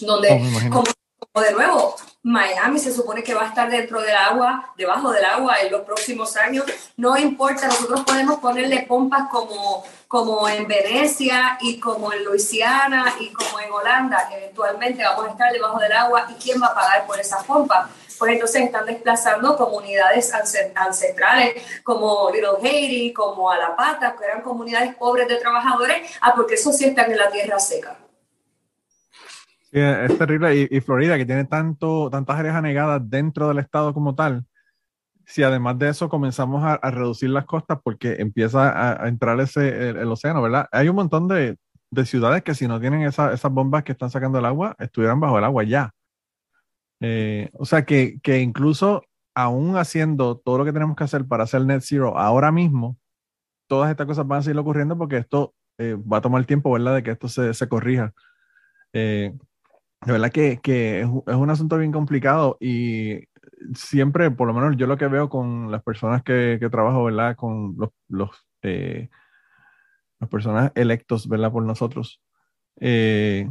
donde, 0.00 0.42
oh, 0.72 0.84
como 1.32 1.46
de 1.46 1.52
nuevo, 1.52 1.96
Miami 2.24 2.78
se 2.78 2.92
supone 2.92 3.24
que 3.24 3.34
va 3.34 3.42
a 3.42 3.48
estar 3.48 3.68
dentro 3.68 4.00
del 4.00 4.14
agua, 4.14 4.72
debajo 4.76 5.10
del 5.10 5.24
agua 5.24 5.56
en 5.60 5.72
los 5.72 5.80
próximos 5.80 6.36
años. 6.36 6.64
No 6.96 7.16
importa, 7.16 7.66
nosotros 7.66 8.02
podemos 8.04 8.38
ponerle 8.38 8.84
pompas 8.86 9.28
como, 9.28 9.82
como 10.06 10.48
en 10.48 10.68
Venecia 10.68 11.58
y 11.60 11.80
como 11.80 12.12
en 12.12 12.24
Luisiana 12.24 13.12
y 13.18 13.32
como 13.32 13.58
en 13.58 13.72
Holanda. 13.72 14.28
Eventualmente 14.32 15.02
vamos 15.02 15.26
a 15.26 15.30
estar 15.30 15.52
debajo 15.52 15.80
del 15.80 15.90
agua 15.90 16.28
y 16.30 16.34
quién 16.34 16.62
va 16.62 16.68
a 16.68 16.74
pagar 16.74 17.06
por 17.06 17.18
esas 17.18 17.42
pompas. 17.42 17.90
Pues 18.16 18.34
entonces 18.34 18.62
están 18.62 18.86
desplazando 18.86 19.56
comunidades 19.56 20.32
ancestrales 20.76 21.60
como 21.82 22.30
Little 22.30 22.50
Haiti, 22.62 23.12
como 23.12 23.50
Alapata, 23.50 24.14
que 24.16 24.24
eran 24.24 24.42
comunidades 24.42 24.94
pobres 24.94 25.26
de 25.26 25.38
trabajadores, 25.38 26.08
ah, 26.20 26.32
porque 26.36 26.54
eso 26.54 26.72
sí 26.72 26.84
están 26.84 27.10
en 27.10 27.18
la 27.18 27.32
tierra 27.32 27.58
seca 27.58 27.96
es 29.80 30.18
terrible. 30.18 30.68
Y, 30.70 30.80
Florida, 30.80 31.16
que 31.16 31.26
tiene 31.26 31.44
tanto, 31.44 32.10
tantas 32.10 32.38
áreas 32.38 32.56
anegadas 32.56 33.02
dentro 33.08 33.48
del 33.48 33.58
estado 33.58 33.94
como 33.94 34.14
tal, 34.14 34.44
si 35.24 35.42
además 35.42 35.78
de 35.78 35.88
eso 35.88 36.08
comenzamos 36.08 36.62
a, 36.64 36.78
reducir 36.90 37.30
las 37.30 37.46
costas 37.46 37.78
porque 37.82 38.16
empieza 38.18 39.02
a, 39.02 39.08
entrar 39.08 39.40
ese, 39.40 39.90
el, 39.90 40.10
océano, 40.10 40.42
¿verdad? 40.42 40.68
Hay 40.72 40.88
un 40.88 40.96
montón 40.96 41.28
de, 41.28 41.56
de 41.90 42.06
ciudades 42.06 42.42
que 42.42 42.54
si 42.54 42.68
no 42.68 42.80
tienen 42.80 43.02
esas 43.02 43.50
bombas 43.50 43.84
que 43.84 43.92
están 43.92 44.10
sacando 44.10 44.38
el 44.38 44.46
agua, 44.46 44.76
estuvieran 44.78 45.20
bajo 45.20 45.38
el 45.38 45.44
agua 45.44 45.64
ya. 45.64 45.92
Eh, 47.00 47.50
o 47.54 47.64
sea 47.64 47.84
que, 47.84 48.20
que, 48.22 48.40
incluso 48.40 49.02
aún 49.34 49.76
haciendo 49.76 50.38
todo 50.38 50.58
lo 50.58 50.64
que 50.64 50.72
tenemos 50.72 50.96
que 50.96 51.04
hacer 51.04 51.26
para 51.26 51.44
hacer 51.44 51.64
net 51.64 51.80
zero 51.82 52.16
ahora 52.18 52.52
mismo, 52.52 52.96
todas 53.66 53.90
estas 53.90 54.06
cosas 54.06 54.26
van 54.26 54.40
a 54.40 54.42
seguir 54.42 54.58
ocurriendo 54.58 54.96
porque 54.96 55.16
esto 55.16 55.54
eh, 55.78 55.96
va 55.96 56.18
a 56.18 56.20
tomar 56.20 56.44
tiempo, 56.44 56.70
¿verdad? 56.72 56.94
De 56.96 57.02
que 57.02 57.10
esto 57.10 57.28
se, 57.28 57.54
se 57.54 57.68
corrija. 57.68 58.12
Eh, 58.92 59.32
de 60.04 60.12
verdad 60.12 60.30
que, 60.30 60.60
que 60.60 61.00
es, 61.00 61.06
un 61.06 61.50
asunto 61.50 61.78
bien 61.78 61.92
complicado 61.92 62.56
y 62.60 63.24
siempre, 63.74 64.30
por 64.30 64.48
lo 64.48 64.54
menos 64.54 64.76
yo 64.76 64.86
lo 64.86 64.96
que 64.96 65.06
veo 65.06 65.28
con 65.28 65.70
las 65.70 65.82
personas 65.82 66.22
que, 66.22 66.58
que 66.60 66.70
trabajo, 66.70 67.04
¿verdad? 67.04 67.36
Con 67.36 67.76
los, 67.78 67.90
los 68.08 68.30
eh, 68.62 69.08
las 70.18 70.30
personas 70.30 70.72
electos, 70.74 71.28
¿verdad? 71.28 71.52
Por 71.52 71.64
nosotros. 71.64 72.20
Eh, 72.80 73.48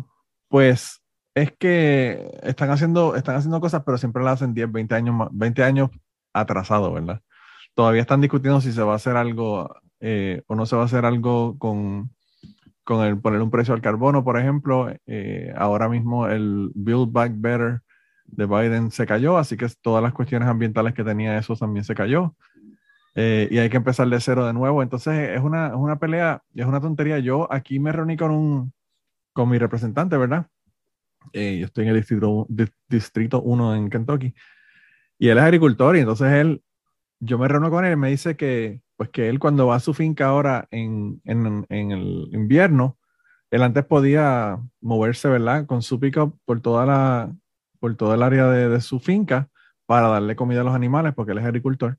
pues 0.48 1.02
es 1.36 1.54
que 1.58 2.30
están 2.44 2.70
haciendo, 2.72 3.16
están 3.16 3.36
haciendo 3.36 3.62
cosas, 3.62 3.84
pero 3.86 3.98
siempre 3.98 4.24
las 4.24 4.34
hacen 4.42 4.54
10, 4.54 4.72
20 4.72 4.96
años, 4.96 5.28
20 5.32 5.64
años 5.64 5.90
atrasado, 6.34 6.92
¿verdad? 6.94 7.22
Todavía 7.74 8.02
están 8.02 8.22
discutiendo 8.22 8.62
si 8.62 8.74
se 8.74 8.84
va 8.84 8.94
a 8.94 8.98
hacer 8.98 9.16
algo 9.16 9.74
eh, 10.00 10.44
o 10.48 10.56
no 10.56 10.66
se 10.66 10.76
va 10.76 10.84
a 10.84 10.86
hacer 10.86 11.06
algo 11.06 11.58
con, 11.58 12.14
con 12.84 13.06
el 13.06 13.20
poner 13.20 13.42
un 13.42 13.52
precio 13.52 13.74
al 13.74 13.82
carbono, 13.82 14.24
por 14.24 14.38
ejemplo, 14.38 14.94
eh, 15.06 15.54
ahora 15.56 15.88
mismo 15.90 16.28
el 16.28 16.72
Build 16.74 17.12
Back 17.12 17.34
Better 17.36 17.82
de 18.26 18.46
Biden 18.46 18.92
se 18.92 19.06
cayó, 19.06 19.38
así 19.38 19.58
que 19.58 19.68
todas 19.82 20.02
las 20.02 20.14
cuestiones 20.14 20.48
ambientales 20.48 20.94
que 20.94 21.04
tenía 21.04 21.38
eso 21.38 21.56
también 21.56 21.84
se 21.84 21.96
cayó. 21.96 22.36
Eh, 23.14 23.50
y 23.52 23.58
hay 23.58 23.70
que 23.70 23.78
empezar 23.78 24.08
de 24.08 24.20
cero 24.22 24.46
de 24.46 24.54
nuevo. 24.54 24.82
Entonces 24.82 25.32
es 25.32 25.42
una, 25.42 25.68
es 25.68 25.76
una 25.76 26.00
pelea, 26.00 26.44
es 26.56 26.66
una 26.66 26.80
tontería. 26.82 27.20
Yo 27.20 27.52
aquí 27.52 27.80
me 27.80 27.92
reuní 27.92 28.18
con, 28.18 28.32
un, 28.32 28.74
con 29.34 29.50
mi 29.50 29.58
representante, 29.58 30.18
¿verdad? 30.18 30.48
Eh, 31.34 31.58
yo 31.60 31.66
estoy 31.66 31.84
en 31.84 31.90
el 31.92 31.98
distrito, 31.98 32.48
distrito 32.88 33.42
1 33.42 33.76
en 33.76 33.90
Kentucky. 33.90 34.34
Y 35.20 35.30
él 35.30 35.38
es 35.38 35.44
agricultor 35.44 35.96
y 35.98 36.00
entonces 36.00 36.32
él, 36.34 36.64
yo 37.20 37.38
me 37.38 37.48
reúno 37.48 37.70
con 37.70 37.86
él 37.86 37.94
y 37.94 37.98
me 37.98 38.10
dice 38.10 38.36
que 38.36 38.82
pues 39.02 39.10
que 39.10 39.30
él 39.30 39.40
cuando 39.40 39.66
va 39.66 39.78
a 39.78 39.80
su 39.80 39.96
finca 39.96 40.28
ahora 40.28 40.68
en, 40.70 41.24
en, 41.26 41.66
en 41.70 41.92
el 41.92 42.30
invierno, 42.34 43.00
él 43.50 43.64
antes 43.64 43.84
podía 43.84 44.60
moverse, 44.80 45.28
¿verdad? 45.28 45.66
Con 45.66 45.82
su 45.82 46.00
pico 46.00 46.38
por 46.46 46.62
toda 46.62 46.86
la, 46.86 47.36
por 47.80 47.96
todo 47.96 48.14
el 48.14 48.22
área 48.22 48.46
de, 48.46 48.70
de, 48.70 48.80
su 48.80 49.00
finca 49.00 49.50
para 49.88 50.08
darle 50.08 50.36
comida 50.36 50.62
a 50.62 50.64
los 50.64 50.76
animales, 50.76 51.16
porque 51.16 51.32
él 51.32 51.40
es 51.40 51.46
agricultor. 51.46 51.98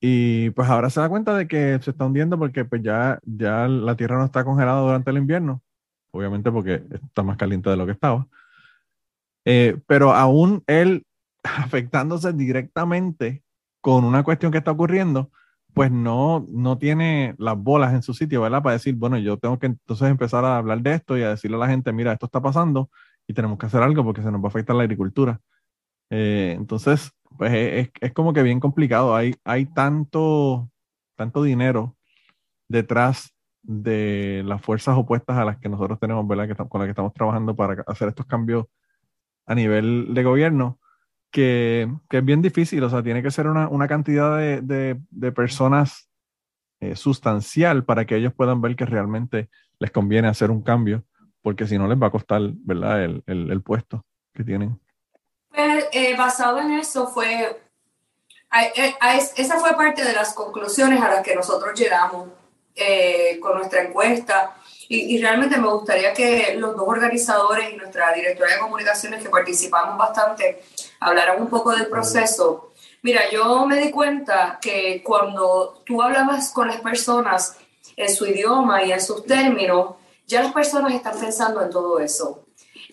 Y 0.00 0.50
pues 0.50 0.68
ahora 0.68 0.88
se 0.88 1.00
da 1.00 1.08
cuenta 1.08 1.36
de 1.36 1.48
que 1.48 1.80
se 1.82 1.90
está 1.90 2.06
hundiendo 2.06 2.38
porque 2.38 2.64
pues 2.64 2.80
ya, 2.80 3.18
ya 3.24 3.66
la 3.66 3.96
tierra 3.96 4.18
no 4.18 4.26
está 4.26 4.44
congelada 4.44 4.82
durante 4.82 5.10
el 5.10 5.16
invierno, 5.16 5.62
obviamente 6.12 6.52
porque 6.52 6.84
está 6.92 7.24
más 7.24 7.36
caliente 7.36 7.70
de 7.70 7.76
lo 7.76 7.86
que 7.86 7.92
estaba. 7.92 8.28
Eh, 9.44 9.80
pero 9.88 10.12
aún 10.12 10.62
él 10.68 11.04
afectándose 11.42 12.32
directamente 12.32 13.42
con 13.80 14.04
una 14.04 14.22
cuestión 14.22 14.52
que 14.52 14.58
está 14.58 14.70
ocurriendo, 14.70 15.32
pues 15.74 15.90
no, 15.90 16.46
no 16.50 16.78
tiene 16.78 17.34
las 17.38 17.56
bolas 17.56 17.94
en 17.94 18.02
su 18.02 18.14
sitio, 18.14 18.42
¿verdad? 18.42 18.62
Para 18.62 18.74
decir, 18.74 18.94
bueno, 18.94 19.18
yo 19.18 19.38
tengo 19.38 19.58
que 19.58 19.66
entonces 19.66 20.08
empezar 20.10 20.44
a 20.44 20.58
hablar 20.58 20.80
de 20.82 20.94
esto 20.94 21.16
y 21.16 21.22
a 21.22 21.30
decirle 21.30 21.56
a 21.56 21.60
la 21.60 21.68
gente, 21.68 21.92
mira, 21.92 22.12
esto 22.12 22.26
está 22.26 22.42
pasando 22.42 22.90
y 23.26 23.34
tenemos 23.34 23.58
que 23.58 23.66
hacer 23.66 23.82
algo 23.82 24.04
porque 24.04 24.22
se 24.22 24.30
nos 24.30 24.40
va 24.40 24.46
a 24.46 24.48
afectar 24.48 24.76
la 24.76 24.82
agricultura. 24.82 25.40
Eh, 26.10 26.54
entonces, 26.58 27.12
pues 27.38 27.52
es, 27.52 27.90
es, 28.00 28.12
como 28.12 28.32
que 28.32 28.42
bien 28.42 28.60
complicado. 28.60 29.16
Hay, 29.16 29.34
hay 29.44 29.66
tanto, 29.66 30.70
tanto 31.16 31.42
dinero 31.42 31.96
detrás 32.68 33.34
de 33.62 34.42
las 34.44 34.60
fuerzas 34.60 34.96
opuestas 34.98 35.38
a 35.38 35.44
las 35.44 35.58
que 35.58 35.68
nosotros 35.68 35.98
tenemos, 35.98 36.26
¿verdad? 36.28 36.48
Que, 36.48 36.54
con 36.54 36.80
las 36.80 36.86
que 36.86 36.90
estamos 36.90 37.14
trabajando 37.14 37.56
para 37.56 37.82
hacer 37.86 38.08
estos 38.08 38.26
cambios 38.26 38.66
a 39.46 39.54
nivel 39.54 40.12
de 40.12 40.22
gobierno, 40.22 40.78
que, 41.32 41.90
que, 42.08 42.18
es 42.18 42.24
bien 42.24 42.42
difícil, 42.42 42.84
o 42.84 42.90
sea, 42.90 43.02
tiene 43.02 43.22
que 43.22 43.30
ser 43.30 43.48
una, 43.48 43.68
una 43.68 43.88
cantidad 43.88 44.38
de, 44.38 44.60
de, 44.60 45.00
de 45.10 45.32
personas 45.32 46.08
eh, 46.80 46.94
sustancial 46.94 47.84
para 47.84 48.04
que 48.04 48.16
ellos 48.16 48.32
puedan 48.34 48.60
ver 48.60 48.76
que 48.76 48.86
realmente 48.86 49.48
les 49.78 49.90
conviene 49.90 50.28
hacer 50.28 50.50
un 50.50 50.62
cambio, 50.62 51.04
porque 51.40 51.66
si 51.66 51.78
no 51.78 51.88
les 51.88 52.00
va 52.00 52.08
a 52.08 52.10
costar, 52.10 52.40
¿verdad?, 52.42 53.02
el, 53.04 53.24
el, 53.26 53.50
el 53.50 53.62
puesto 53.62 54.04
que 54.32 54.44
tienen. 54.44 54.78
Pues, 55.48 55.86
eh, 55.92 56.16
basado 56.16 56.60
en 56.60 56.72
eso 56.72 57.08
fue, 57.08 57.60
eh, 58.76 58.94
esa 59.36 59.58
fue 59.58 59.74
parte 59.74 60.04
de 60.04 60.12
las 60.12 60.34
conclusiones 60.34 61.00
a 61.02 61.08
las 61.08 61.22
que 61.22 61.34
nosotros 61.34 61.78
llegamos 61.78 62.28
eh, 62.74 63.38
con 63.40 63.58
nuestra 63.58 63.82
encuesta 63.82 64.56
y, 64.92 65.14
y, 65.14 65.22
realmente 65.22 65.56
me 65.56 65.68
gustaría 65.68 66.12
que 66.12 66.54
los 66.56 66.76
dos 66.76 66.86
organizadores 66.86 67.72
y 67.72 67.76
nuestra 67.76 68.12
directora 68.12 68.52
de 68.52 68.60
comunicaciones 68.60 69.22
que 69.22 69.30
participamos 69.30 69.96
bastante 69.96 70.62
hablaran 71.00 71.40
un 71.40 71.48
poco 71.48 71.72
del 71.72 71.86
proceso. 71.86 72.72
Mira, 73.00 73.22
yo 73.30 73.64
me 73.64 73.78
di 73.78 73.90
cuenta 73.90 74.58
que 74.60 75.02
cuando 75.02 75.82
tú 75.86 76.02
hablabas 76.02 76.50
con 76.50 76.68
las 76.68 76.80
personas 76.82 77.56
en 77.96 78.14
su 78.14 78.26
idioma 78.26 78.84
y 78.84 78.92
en 78.92 79.00
sus 79.00 79.24
términos, 79.24 79.94
ya 80.26 80.42
las 80.42 80.52
personas 80.52 80.92
están 80.92 81.18
pensando 81.18 81.62
en 81.62 81.70
todo 81.70 81.98
eso. 81.98 82.44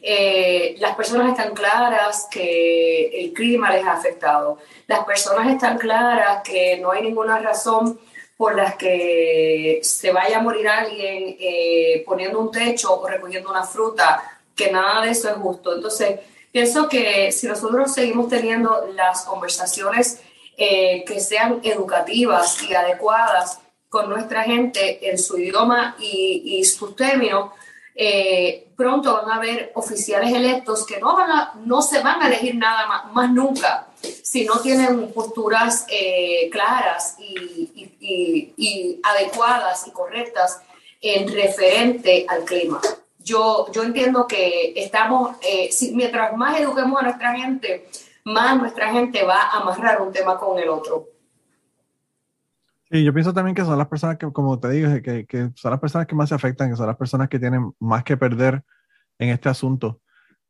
Eh, 0.02 0.76
las 0.80 0.96
personas 0.96 1.32
están 1.38 1.54
claras 1.54 2.28
que 2.32 3.08
el 3.08 3.34
clima 3.34 3.72
les 3.72 3.86
ha 3.86 3.92
afectado. 3.92 4.58
Las 4.88 5.04
personas 5.04 5.48
están 5.50 5.78
claras 5.78 6.44
que 6.44 6.78
no 6.78 6.92
hay 6.92 7.04
ninguna 7.04 7.40
razón 7.40 8.00
por 8.40 8.56
las 8.56 8.76
que 8.76 9.82
se 9.84 10.14
vaya 10.14 10.38
a 10.38 10.42
morir 10.42 10.66
alguien 10.70 11.36
eh, 11.42 12.06
poniendo 12.06 12.40
un 12.40 12.50
techo 12.50 12.98
o 12.98 13.06
recogiendo 13.06 13.50
una 13.50 13.66
fruta, 13.66 14.40
que 14.56 14.72
nada 14.72 15.02
de 15.02 15.12
eso 15.12 15.28
es 15.28 15.36
justo. 15.36 15.76
Entonces, 15.76 16.22
pienso 16.50 16.88
que 16.88 17.34
si 17.34 17.48
nosotros 17.48 17.94
seguimos 17.94 18.30
teniendo 18.30 18.88
las 18.96 19.24
conversaciones 19.24 20.22
eh, 20.56 21.04
que 21.06 21.20
sean 21.20 21.60
educativas 21.64 22.64
y 22.64 22.74
adecuadas 22.74 23.60
con 23.90 24.10
nuestra 24.10 24.44
gente 24.44 25.10
en 25.10 25.18
su 25.18 25.38
idioma 25.38 25.98
y, 26.00 26.64
sus 26.64 26.96
términos, 26.96 27.52
eh, 27.94 28.70
pronto 28.78 29.16
van 29.16 29.32
a 29.32 29.36
haber 29.36 29.74
oficiales 29.76 30.32
electos 30.34 30.86
que 30.86 30.98
no, 30.98 31.14
van 31.14 31.30
a, 31.30 31.54
no 31.66 31.82
se 31.82 32.02
van 32.02 32.22
a 32.22 32.28
elegir 32.28 32.56
nada 32.56 32.88
más 33.12 33.32
nunca 33.32 33.89
si 34.02 34.46
no 34.46 34.60
tienen 34.60 35.12
posturas 35.12 35.86
eh, 35.90 36.50
claras 36.52 37.16
y, 37.20 37.94
y, 38.00 38.54
y, 38.56 39.02
adecuadas 39.04 39.88
y 39.88 39.92
correctas 39.92 40.62
en 41.02 41.28
referente 41.34 42.26
al 42.28 42.44
clima. 42.44 42.80
Yo, 43.20 43.72
yo 43.72 43.84
entiendo 43.84 44.28
que 44.28 44.74
estamos, 44.76 45.36
eh, 45.42 45.70
si, 45.72 45.94
mientras 45.94 46.36
más 46.36 46.60
eduquemos 46.60 47.00
a 47.00 47.04
nuestra 47.04 47.36
gente, 47.36 47.88
más 48.26 48.58
nuestra 48.58 48.92
gente 48.92 49.24
va 49.24 49.42
a 49.42 49.62
amarrar 49.62 50.02
un 50.02 50.12
tema 50.12 50.38
con 50.38 50.58
el 50.58 50.70
otro. 50.70 51.08
Y 52.92 53.04
yo 53.04 53.14
pienso 53.14 53.34
también 53.34 53.56
que 53.56 53.64
son 53.64 53.78
las 53.78 53.88
personas 53.88 54.18
que, 54.18 54.32
como 54.32 54.60
te 54.60 54.70
digo, 54.70 54.90
que, 55.04 55.26
que, 55.26 55.50
son 55.56 55.72
las 55.72 55.80
personas 55.80 56.08
que 56.08 56.16
más 56.16 56.30
se 56.30 56.36
afectan, 56.36 56.72
que 56.72 56.76
son 56.76 56.88
las 56.88 56.98
personas 56.98 57.30
que 57.30 57.40
tienen 57.40 57.72
más 57.80 58.04
que 58.04 58.18
perder 58.18 58.64
en 59.20 59.30
este 59.30 59.50
asunto. 59.50 60.02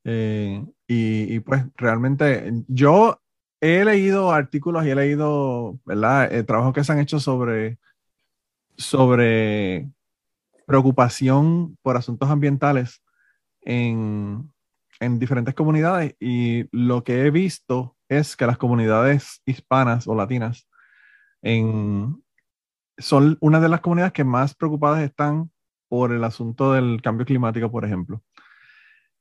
Eh, 0.06 0.64
y, 0.88 1.36
y, 1.36 1.40
pues 1.42 1.64
realmente 1.76 2.52
yo 2.68 3.20
he 3.62 3.84
leído 3.86 4.32
artículos 4.32 4.86
y 4.86 4.90
he 4.90 4.96
leído, 4.96 5.80
¿verdad? 5.86 6.34
Eh, 6.34 6.44
trabajos 6.44 6.74
que 6.74 6.84
se 6.84 6.92
han 6.92 7.00
hecho 7.00 7.20
sobre, 7.20 7.78
sobre 8.78 9.90
preocupación 10.66 11.78
por 11.82 11.98
asuntos 11.98 12.30
ambientales 12.30 13.04
en, 13.62 14.52
en 15.00 15.20
diferentes 15.20 15.54
comunidades 15.56 16.16
y 16.20 16.66
lo 16.72 17.04
que 17.04 17.26
he 17.26 17.32
visto 17.32 17.96
es 18.08 18.36
que 18.36 18.48
las 18.48 18.58
comunidades 18.58 19.42
hispanas 19.46 20.08
o 20.08 20.16
latinas 20.16 20.68
son 22.98 23.38
una 23.40 23.60
de 23.62 23.70
las 23.70 23.82
comunidades 23.82 24.14
que 24.14 24.24
más 24.24 24.56
preocupadas 24.56 25.02
están 25.02 25.52
por 25.88 26.12
el 26.12 26.24
asunto 26.24 26.74
del 26.74 27.02
cambio 27.02 27.26
climático, 27.26 27.72
por 27.72 27.86
ejemplo. 27.86 28.22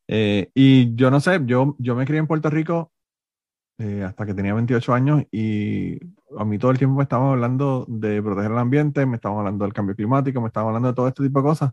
Eh, 0.09 0.51
y 0.55 0.95
yo 0.97 1.11
no 1.11 1.21
sé, 1.21 1.41
yo, 1.45 1.77
yo 1.79 1.95
me 1.95 2.07
crié 2.07 2.19
en 2.19 2.27
Puerto 2.27 2.51
Rico 2.51 2.93
eh, 3.79 4.03
hasta 4.05 4.27
que 4.27 4.35
tenía 4.35 4.55
28 4.55 4.93
años 4.93 5.23
y 5.31 5.99
a 6.37 6.45
mí 6.45 6.59
todo 6.59 6.71
el 6.71 6.79
tiempo 6.79 6.97
me 6.97 7.05
estaban 7.05 7.29
hablando 7.29 7.85
de 7.89 8.23
proteger 8.23 8.53
el 8.53 8.59
ambiente, 8.59 9.07
me 9.07 9.17
estaban 9.17 9.39
hablando 9.39 9.65
del 9.65 9.75
cambio 9.75 9.95
climático, 9.97 10.41
me 10.41 10.49
estaban 10.49 10.69
hablando 10.69 10.89
de 10.89 10.95
todo 10.95 11.09
este 11.09 11.23
tipo 11.23 11.41
de 11.41 11.49
cosas. 11.49 11.73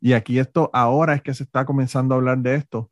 Y 0.00 0.14
aquí 0.14 0.38
esto, 0.38 0.70
ahora 0.72 1.14
es 1.14 1.22
que 1.22 1.34
se 1.34 1.44
está 1.44 1.64
comenzando 1.64 2.14
a 2.14 2.18
hablar 2.18 2.38
de 2.38 2.54
esto, 2.54 2.90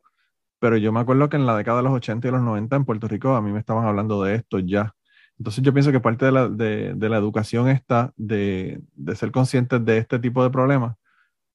pero 0.61 0.77
yo 0.77 0.93
me 0.93 1.01
acuerdo 1.01 1.29
que 1.29 1.37
en 1.37 1.47
la 1.47 1.57
década 1.57 1.79
de 1.79 1.85
los 1.85 1.93
80 1.95 2.29
y 2.29 2.31
los 2.33 2.43
90 2.43 2.77
en 2.77 2.85
Puerto 2.85 3.09
Rico 3.09 3.35
a 3.35 3.43
mí 3.43 3.53
me 3.53 3.61
estaban 3.61 3.87
hablando 3.87 4.23
de 4.23 4.37
esto 4.37 4.59
ya. 4.59 4.95
Entonces 5.39 5.63
yo 5.65 5.73
pienso 5.73 5.93
que 5.93 6.01
parte 6.01 6.27
de 6.27 6.33
la, 6.33 6.49
de, 6.49 6.95
de 6.95 7.09
la 7.09 7.17
educación 7.19 7.69
está 7.69 8.13
de, 8.17 8.83
de, 8.95 9.17
ser 9.17 9.31
conscientes 9.31 9.85
de 9.85 9.99
este 9.99 10.19
tipo 10.19 10.43
de 10.43 10.51
problemas 10.51 10.97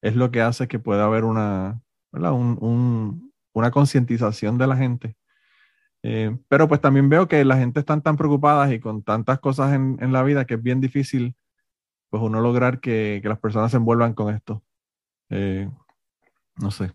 es 0.04 0.16
lo 0.16 0.30
que 0.30 0.42
hace 0.42 0.68
que 0.68 0.78
pueda 0.78 1.04
haber 1.06 1.24
una, 1.24 1.80
un, 2.12 2.58
un, 2.60 3.32
una 3.54 3.70
concientización 3.70 4.58
de 4.58 4.66
la 4.66 4.76
gente. 4.76 5.16
Eh, 6.06 6.36
pero 6.48 6.68
pues 6.68 6.82
también 6.82 7.08
veo 7.08 7.26
que 7.28 7.42
la 7.46 7.56
gente 7.56 7.80
está 7.80 7.98
tan 7.98 8.18
preocupada 8.18 8.72
y 8.74 8.78
con 8.78 9.02
tantas 9.02 9.40
cosas 9.40 9.72
en, 9.72 9.96
en, 10.02 10.12
la 10.12 10.22
vida 10.22 10.44
que 10.44 10.52
es 10.54 10.62
bien 10.62 10.78
difícil 10.78 11.34
pues 12.10 12.22
uno 12.22 12.42
lograr 12.42 12.78
que, 12.78 13.20
que 13.22 13.28
las 13.30 13.38
personas 13.38 13.70
se 13.70 13.78
envuelvan 13.78 14.12
con 14.12 14.34
esto. 14.34 14.62
Eh, 15.30 15.66
no 16.60 16.70
sé. 16.70 16.92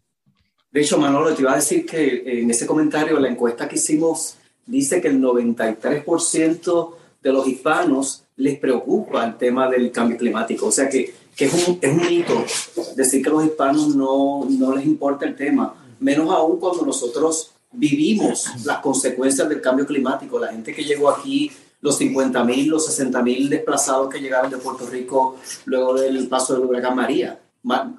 De 0.72 0.82
hecho, 0.82 1.00
Manolo, 1.00 1.34
te 1.34 1.42
iba 1.42 1.54
a 1.54 1.56
decir 1.56 1.88
que 1.88 2.40
en 2.40 2.52
ese 2.52 2.68
comentario, 2.68 3.20
la 3.20 3.28
encuesta 3.28 3.68
que 3.68 3.78
hicimos 3.78 4.38
dice 4.68 5.02
que 5.02 5.08
el 5.08 5.20
93% 5.20 6.94
de 7.24 7.34
los 7.34 7.48
hispanos 7.48 8.26
les 8.36 8.60
preocupa 8.60 9.26
el 9.26 9.38
tema 9.38 9.68
del 9.68 9.92
cambio 9.92 10.18
climático. 10.18 10.68
O 10.68 10.72
sea 10.72 10.88
que, 10.88 11.16
que 11.36 11.46
es, 11.46 11.68
un, 11.68 11.80
es, 11.82 11.92
un, 11.92 12.08
mito 12.08 12.46
decir 12.96 13.24
que 13.24 13.32
los 13.32 13.44
hispanos 13.44 13.96
no, 13.96 14.46
no 14.48 14.76
les 14.76 14.86
importa 14.86 15.26
el 15.26 15.36
tema, 15.36 15.74
menos 16.00 16.30
aún 16.30 16.60
cuando 16.60 16.86
nosotros 16.86 17.56
vivimos 17.72 18.48
las 18.66 18.80
consecuencias 18.80 19.48
del 19.48 19.62
cambio 19.62 19.86
climático. 19.86 20.40
La 20.40 20.52
gente 20.52 20.74
que 20.74 20.84
llegó 20.84 21.10
aquí, 21.10 21.52
los 21.82 21.98
50 21.98 22.44
mil, 22.44 22.70
los 22.70 22.86
60 22.86 23.22
mil 23.22 23.50
desplazados 23.50 24.10
que 24.10 24.20
llegaron 24.20 24.52
de 24.52 24.58
Puerto 24.58 24.88
Rico 24.88 25.38
luego 25.66 25.94
del 25.94 26.28
paso 26.28 26.56
del 26.56 26.66
huracán 26.66 26.96
María. 26.96 27.40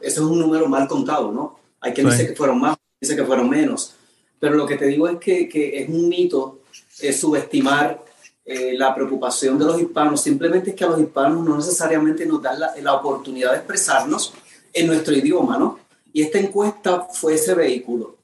Ese 0.00 0.20
es 0.20 0.26
un 0.26 0.38
número 0.38 0.68
mal 0.68 0.88
contado, 0.88 1.32
¿no? 1.32 1.58
Hay 1.80 1.92
quien 1.92 2.10
sí. 2.10 2.16
dice 2.16 2.28
que 2.28 2.36
fueron 2.36 2.60
más, 2.60 2.76
dice 3.00 3.16
que 3.16 3.24
fueron 3.24 3.48
menos. 3.48 3.94
Pero 4.38 4.54
lo 4.54 4.66
que 4.66 4.76
te 4.76 4.86
digo 4.86 5.08
es 5.08 5.18
que, 5.18 5.48
que 5.48 5.82
es 5.82 5.88
un 5.88 6.08
mito 6.08 6.60
es 7.00 7.20
subestimar 7.20 8.02
eh, 8.44 8.74
la 8.76 8.94
preocupación 8.94 9.58
de 9.58 9.64
los 9.64 9.80
hispanos. 9.80 10.20
Simplemente 10.20 10.70
es 10.70 10.76
que 10.76 10.84
a 10.84 10.88
los 10.88 11.00
hispanos 11.00 11.44
no 11.44 11.56
necesariamente 11.56 12.26
nos 12.26 12.42
dan 12.42 12.58
la, 12.58 12.74
la, 12.80 12.94
oportunidad 12.94 13.52
de 13.52 13.58
expresarnos 13.58 14.32
en 14.72 14.86
nuestro 14.86 15.14
idioma, 15.14 15.58
¿no? 15.58 15.78
Y 16.12 16.22
esta 16.22 16.38
encuesta 16.38 17.02
fue 17.12 17.34
ese 17.34 17.54
vehículo. 17.54 18.19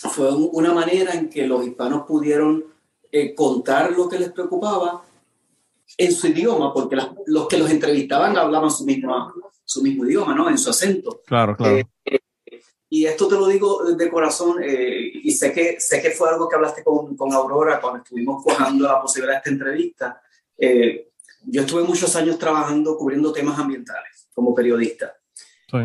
Fue 0.00 0.32
un, 0.32 0.48
una 0.52 0.72
manera 0.72 1.12
en 1.14 1.28
que 1.28 1.46
los 1.46 1.66
hispanos 1.66 2.04
pudieron 2.06 2.64
eh, 3.10 3.34
contar 3.34 3.92
lo 3.92 4.08
que 4.08 4.18
les 4.18 4.30
preocupaba 4.30 5.02
en 5.96 6.12
su 6.12 6.26
idioma, 6.28 6.72
porque 6.72 6.96
las, 6.96 7.08
los 7.26 7.48
que 7.48 7.58
los 7.58 7.70
entrevistaban 7.70 8.36
hablaban 8.36 8.70
su 8.70 8.84
mismo, 8.84 9.32
su 9.64 9.82
mismo 9.82 10.04
idioma, 10.04 10.34
¿no? 10.34 10.48
En 10.48 10.58
su 10.58 10.70
acento. 10.70 11.22
Claro, 11.26 11.56
claro. 11.56 11.76
Eh, 12.04 12.20
y 12.90 13.04
esto 13.04 13.28
te 13.28 13.34
lo 13.34 13.46
digo 13.46 13.84
de 13.84 14.10
corazón, 14.10 14.62
eh, 14.62 15.10
y 15.12 15.30
sé 15.32 15.52
que, 15.52 15.78
sé 15.78 16.00
que 16.00 16.10
fue 16.10 16.30
algo 16.30 16.48
que 16.48 16.56
hablaste 16.56 16.82
con, 16.82 17.16
con 17.16 17.32
Aurora 17.32 17.80
cuando 17.80 17.98
estuvimos 17.98 18.42
cuajando 18.42 18.86
la 18.86 19.00
posibilidad 19.00 19.34
de 19.34 19.38
esta 19.38 19.50
entrevista. 19.50 20.22
Eh, 20.56 21.10
yo 21.44 21.62
estuve 21.62 21.82
muchos 21.82 22.14
años 22.16 22.38
trabajando 22.38 22.96
cubriendo 22.96 23.30
temas 23.30 23.58
ambientales 23.58 24.28
como 24.34 24.54
periodista. 24.54 25.17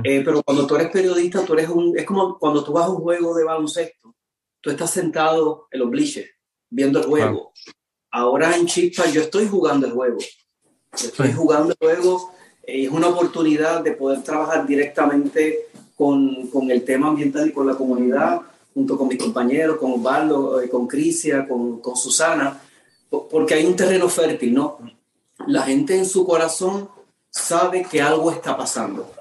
Eh, 0.04 0.22
pero 0.24 0.42
cuando 0.44 0.66
tú 0.66 0.76
eres 0.76 0.90
periodista, 0.90 1.44
tú 1.44 1.54
eres 1.54 1.68
un, 1.70 1.98
es 1.98 2.06
como 2.06 2.38
cuando 2.40 2.64
tú 2.64 2.72
vas 2.72 2.86
a 2.86 2.90
un 2.90 3.02
juego 3.02 3.36
de 3.36 3.44
baloncesto, 3.44 4.16
tú 4.62 4.70
estás 4.70 4.92
sentado 4.92 5.68
en 5.72 5.80
los 5.80 5.90
bleachers 5.90 6.30
viendo 6.70 7.00
el 7.00 7.06
juego. 7.06 7.52
Ahora 8.12 8.56
en 8.56 8.66
Chispa 8.66 9.08
yo 9.08 9.22
estoy 9.22 9.48
jugando 9.48 9.88
el 9.88 9.94
juego. 9.94 10.20
estoy 10.94 11.34
jugando 11.34 11.72
el 11.72 11.78
juego. 11.78 12.32
Eh, 12.64 12.86
es 12.86 12.90
una 12.90 13.08
oportunidad 13.08 13.84
de 13.84 13.92
poder 13.92 14.24
trabajar 14.24 14.66
directamente 14.66 15.68
con, 15.98 16.48
con, 16.48 16.72
el 16.72 16.84
tema 16.84 17.10
ambiental 17.10 17.50
y 17.50 17.52
con 17.52 17.68
la 17.68 17.76
comunidad, 17.76 18.42
junto 18.74 18.98
con 18.98 19.10
mis 19.10 19.22
compañeros, 19.22 19.78
con 19.78 19.92
Osvaldo, 19.94 20.62
eh, 20.62 20.70
con 20.70 20.88
Crisia, 20.88 21.46
con, 21.46 21.82
con 21.82 21.98
Susana, 21.98 22.60
porque 23.10 23.54
hay 23.54 23.66
un 23.66 23.76
terreno 23.76 24.08
fértil, 24.08 24.54
¿no? 24.54 24.80
La 25.46 25.64
gente 25.64 25.96
en 25.98 26.06
su 26.06 26.26
corazón 26.26 26.90
sabe 27.30 27.86
que 27.90 28.02
algo 28.02 28.32
está 28.32 28.56
pasando 28.56 29.12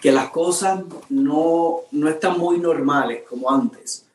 que 0.00 0.12
las 0.12 0.30
cosas 0.30 0.82
no, 1.08 1.80
no 1.90 2.08
están 2.08 2.38
muy 2.38 2.58
normales 2.58 3.24
como 3.28 3.50
antes, 3.50 4.06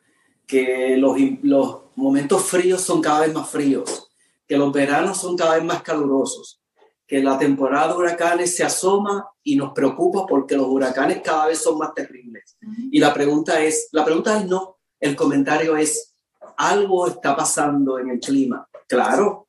que 0.48 0.96
los, 0.98 1.18
los 1.42 1.78
momentos 1.96 2.44
fríos 2.46 2.82
son 2.82 3.02
cada 3.02 3.22
vez 3.22 3.34
más 3.34 3.50
fríos, 3.50 4.10
que 4.48 4.58
los 4.58 4.72
veranos 4.72 5.18
son 5.18 5.36
cada 5.36 5.56
vez 5.56 5.64
más 5.64 5.82
calurosos, 5.82 6.62
que 7.06 7.22
la 7.22 7.38
temporada 7.38 7.90
de 7.90 7.94
huracanes 7.96 8.56
se 8.56 8.64
asoma 8.64 9.28
y 9.44 9.56
nos 9.56 9.74
preocupa 9.74 10.26
porque 10.26 10.56
los 10.56 10.68
huracanes 10.68 11.22
cada 11.22 11.48
vez 11.48 11.60
son 11.60 11.78
más 11.78 11.94
terribles. 11.94 12.58
Y 12.92 13.00
la 13.00 13.14
pregunta 13.14 13.62
es, 13.62 13.90
la 13.92 14.06
pregunta 14.06 14.40
es 14.40 14.48
no, 14.48 14.78
el 15.00 15.16
comentario 15.16 15.76
es, 15.76 16.14
algo 16.58 17.08
está 17.08 17.36
pasando 17.36 18.00
en 18.00 18.10
el 18.10 18.20
clima. 18.20 18.68
Claro, 18.88 19.48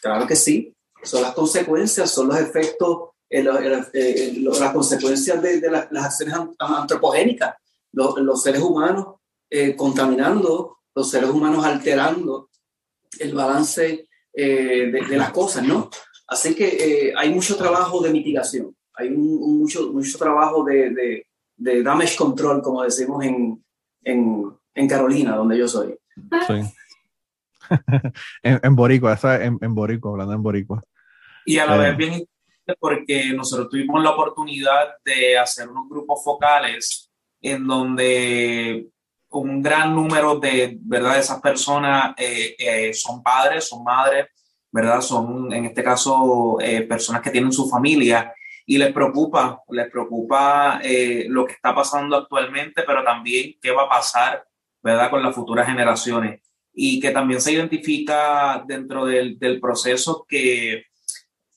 claro 0.00 0.26
que 0.26 0.36
sí, 0.36 0.74
son 1.02 1.22
las 1.22 1.34
consecuencias, 1.34 2.10
son 2.10 2.28
los 2.28 2.38
efectos 2.38 3.10
las 3.30 4.72
consecuencias 4.72 5.42
de, 5.42 5.60
las 5.90 6.04
acciones 6.04 6.34
antropogénicas, 6.58 7.56
los, 7.92 8.42
seres 8.42 8.62
humanos 8.62 9.16
eh, 9.50 9.74
contaminando, 9.76 10.78
los 10.94 11.10
seres 11.10 11.30
humanos 11.30 11.64
alterando 11.64 12.50
el 13.18 13.34
balance 13.34 14.08
eh, 14.32 14.90
de, 14.90 15.16
las 15.16 15.30
cosas, 15.30 15.64
¿no? 15.64 15.90
Así 16.26 16.54
que 16.54 16.66
eh, 17.08 17.12
hay 17.16 17.32
mucho 17.32 17.56
trabajo 17.56 18.02
de 18.02 18.10
mitigación, 18.10 18.74
hay 18.94 19.08
un, 19.08 19.58
mucho, 19.58 19.92
mucho 19.92 20.18
trabajo 20.18 20.64
de, 20.64 21.24
de, 21.56 21.82
damage 21.82 22.16
control, 22.16 22.62
como 22.62 22.82
decimos 22.82 23.24
en, 23.24 23.64
en, 24.04 24.52
en 24.74 24.88
Carolina, 24.88 25.36
donde 25.36 25.58
yo 25.58 25.66
soy. 25.66 25.98
Sí. 26.46 26.60
en, 28.42 28.60
en, 28.62 28.76
Boricua, 28.76 29.18
en, 29.22 29.58
en 29.60 29.74
Boricua, 29.74 30.12
hablando 30.12 30.34
en 30.34 30.42
Boricua. 30.42 30.82
Y 31.46 31.58
a 31.58 31.66
la 31.66 31.76
vez 31.78 31.96
bien 31.96 32.26
porque 32.78 33.32
nosotros 33.34 33.68
tuvimos 33.70 34.02
la 34.02 34.10
oportunidad 34.10 34.96
de 35.04 35.38
hacer 35.38 35.68
unos 35.68 35.88
grupos 35.88 36.22
focales 36.22 37.10
en 37.40 37.66
donde 37.66 38.88
un 39.30 39.62
gran 39.62 39.94
número 39.94 40.38
de, 40.38 40.78
¿verdad? 40.80 41.18
esas 41.18 41.40
personas 41.40 42.14
eh, 42.16 42.56
eh, 42.58 42.94
son 42.94 43.22
padres, 43.22 43.68
son 43.68 43.84
madres, 43.84 44.26
¿verdad? 44.70 45.00
Son, 45.00 45.52
en 45.52 45.66
este 45.66 45.82
caso, 45.82 46.58
eh, 46.60 46.82
personas 46.82 47.22
que 47.22 47.30
tienen 47.30 47.52
su 47.52 47.68
familia 47.68 48.32
y 48.66 48.78
les 48.78 48.92
preocupa, 48.92 49.62
les 49.70 49.90
preocupa 49.90 50.80
lo 51.28 51.46
que 51.46 51.54
está 51.54 51.74
pasando 51.74 52.16
actualmente, 52.16 52.82
pero 52.86 53.02
también 53.02 53.54
qué 53.62 53.70
va 53.70 53.84
a 53.84 53.88
pasar, 53.88 54.44
¿verdad? 54.82 55.10
Con 55.10 55.22
las 55.22 55.34
futuras 55.34 55.66
generaciones. 55.66 56.42
Y 56.74 57.00
que 57.00 57.10
también 57.10 57.40
se 57.40 57.52
identifica 57.52 58.62
dentro 58.66 59.06
del, 59.06 59.38
del 59.38 59.58
proceso 59.58 60.26
que 60.28 60.84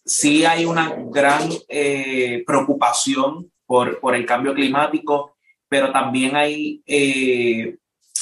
sí 0.06 0.46
hay 0.46 0.66
una 0.66 0.96
gran 1.10 1.50
eh, 1.68 2.44
preocupación 2.46 3.52
por, 3.66 4.00
por, 4.00 4.16
el 4.16 4.26
cambio 4.26 4.54
climático, 4.54 5.36
pero 5.70 5.92
también 5.92 6.36
hay 6.36 6.82
eh, 6.86 7.78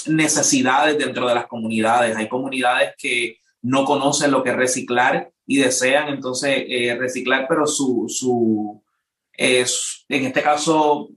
necesidades 0.07 0.97
dentro 0.97 1.27
de 1.27 1.35
las 1.35 1.47
comunidades. 1.47 2.15
Hay 2.15 2.27
comunidades 2.27 2.93
que 2.97 3.37
no 3.61 3.85
conocen 3.85 4.31
lo 4.31 4.43
que 4.43 4.51
es 4.51 4.55
reciclar 4.55 5.31
y 5.45 5.57
desean 5.57 6.09
entonces 6.09 6.63
eh, 6.67 6.95
reciclar, 6.97 7.47
pero 7.49 7.65
su, 7.65 8.05
su 8.07 8.83
en 9.33 10.25
este 10.25 10.43
caso, 10.43 11.09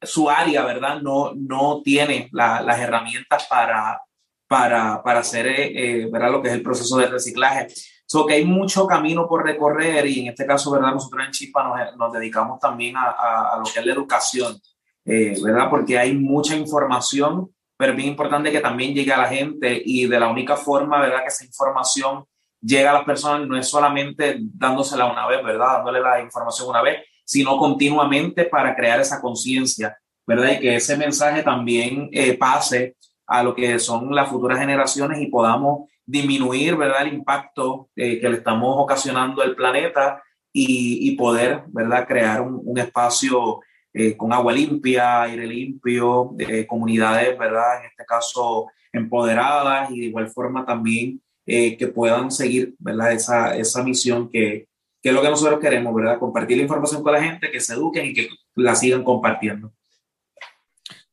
su 0.00 0.30
área, 0.30 0.64
¿verdad? 0.64 1.02
No, 1.02 1.32
no 1.34 1.82
tiene 1.82 2.28
las 2.32 2.78
herramientas 2.78 3.46
para, 3.50 4.00
para, 4.46 5.02
para 5.02 5.20
hacer, 5.20 6.08
¿verdad? 6.08 6.30
Lo 6.30 6.40
que 6.40 6.48
es 6.48 6.54
el 6.54 6.62
proceso 6.62 6.98
de 6.98 7.06
reciclaje. 7.06 7.66
So 8.14 8.24
que 8.24 8.34
hay 8.34 8.44
mucho 8.44 8.86
camino 8.86 9.26
por 9.26 9.44
recorrer 9.44 10.06
y 10.06 10.20
en 10.20 10.26
este 10.28 10.46
caso, 10.46 10.70
¿verdad? 10.70 10.92
Nosotros 10.92 11.20
en 11.26 11.32
Chispa 11.32 11.64
nos, 11.64 11.96
nos 11.96 12.12
dedicamos 12.12 12.60
también 12.60 12.96
a, 12.96 13.10
a, 13.10 13.58
lo 13.58 13.64
que 13.64 13.80
es 13.80 13.84
la 13.84 13.92
educación, 13.92 14.56
eh, 15.04 15.36
¿verdad? 15.42 15.68
Porque 15.68 15.98
hay 15.98 16.16
mucha 16.16 16.54
información, 16.54 17.52
pero 17.76 17.90
es 17.90 17.96
bien 17.96 18.10
importante 18.10 18.52
que 18.52 18.60
también 18.60 18.94
llegue 18.94 19.12
a 19.12 19.18
la 19.18 19.26
gente 19.26 19.82
y 19.84 20.06
de 20.06 20.20
la 20.20 20.28
única 20.28 20.54
forma, 20.54 21.00
¿verdad? 21.00 21.22
Que 21.22 21.26
esa 21.26 21.44
información 21.44 22.24
llega 22.60 22.90
a 22.90 22.94
las 22.94 23.04
personas 23.04 23.48
no 23.48 23.58
es 23.58 23.66
solamente 23.66 24.38
dándosela 24.38 25.06
una 25.06 25.26
vez, 25.26 25.42
¿verdad? 25.42 25.78
Dándole 25.78 26.00
la 26.00 26.20
información 26.20 26.68
una 26.68 26.82
vez, 26.82 27.04
sino 27.24 27.56
continuamente 27.56 28.44
para 28.44 28.76
crear 28.76 29.00
esa 29.00 29.20
conciencia, 29.20 29.98
¿verdad? 30.24 30.52
Y 30.52 30.60
que 30.60 30.76
ese 30.76 30.96
mensaje 30.96 31.42
también 31.42 32.10
eh, 32.12 32.38
pase 32.38 32.94
a 33.26 33.42
lo 33.42 33.56
que 33.56 33.76
son 33.80 34.14
las 34.14 34.28
futuras 34.28 34.60
generaciones 34.60 35.20
y 35.20 35.26
podamos 35.26 35.88
disminuir 36.06 36.76
¿verdad? 36.76 37.02
el 37.02 37.14
impacto 37.14 37.88
eh, 37.96 38.20
que 38.20 38.28
le 38.28 38.36
estamos 38.38 38.74
ocasionando 38.78 39.42
al 39.42 39.54
planeta 39.54 40.22
y, 40.52 41.08
y 41.08 41.16
poder 41.16 41.62
¿verdad? 41.68 42.06
crear 42.06 42.40
un, 42.40 42.60
un 42.64 42.78
espacio 42.78 43.60
eh, 43.92 44.16
con 44.16 44.32
agua 44.32 44.52
limpia, 44.52 45.22
aire 45.22 45.46
limpio, 45.46 46.34
eh, 46.38 46.66
comunidades, 46.66 47.38
¿verdad? 47.38 47.80
en 47.80 47.86
este 47.86 48.04
caso 48.04 48.68
empoderadas 48.92 49.90
y 49.90 50.00
de 50.00 50.06
igual 50.06 50.28
forma 50.28 50.64
también 50.64 51.20
que 51.46 51.92
puedan 51.94 52.30
seguir 52.30 52.74
¿verdad? 52.78 53.12
Esa, 53.12 53.54
esa 53.54 53.82
misión 53.82 54.30
que, 54.30 54.66
que 55.02 55.10
es 55.10 55.14
lo 55.14 55.20
que 55.20 55.28
nosotros 55.28 55.60
queremos, 55.60 55.94
¿verdad? 55.94 56.18
Compartir 56.18 56.56
la 56.56 56.62
información 56.62 57.02
con 57.02 57.12
la 57.12 57.22
gente, 57.22 57.50
que 57.50 57.60
se 57.60 57.74
eduquen 57.74 58.06
y 58.06 58.14
que 58.14 58.28
la 58.54 58.74
sigan 58.74 59.04
compartiendo. 59.04 59.70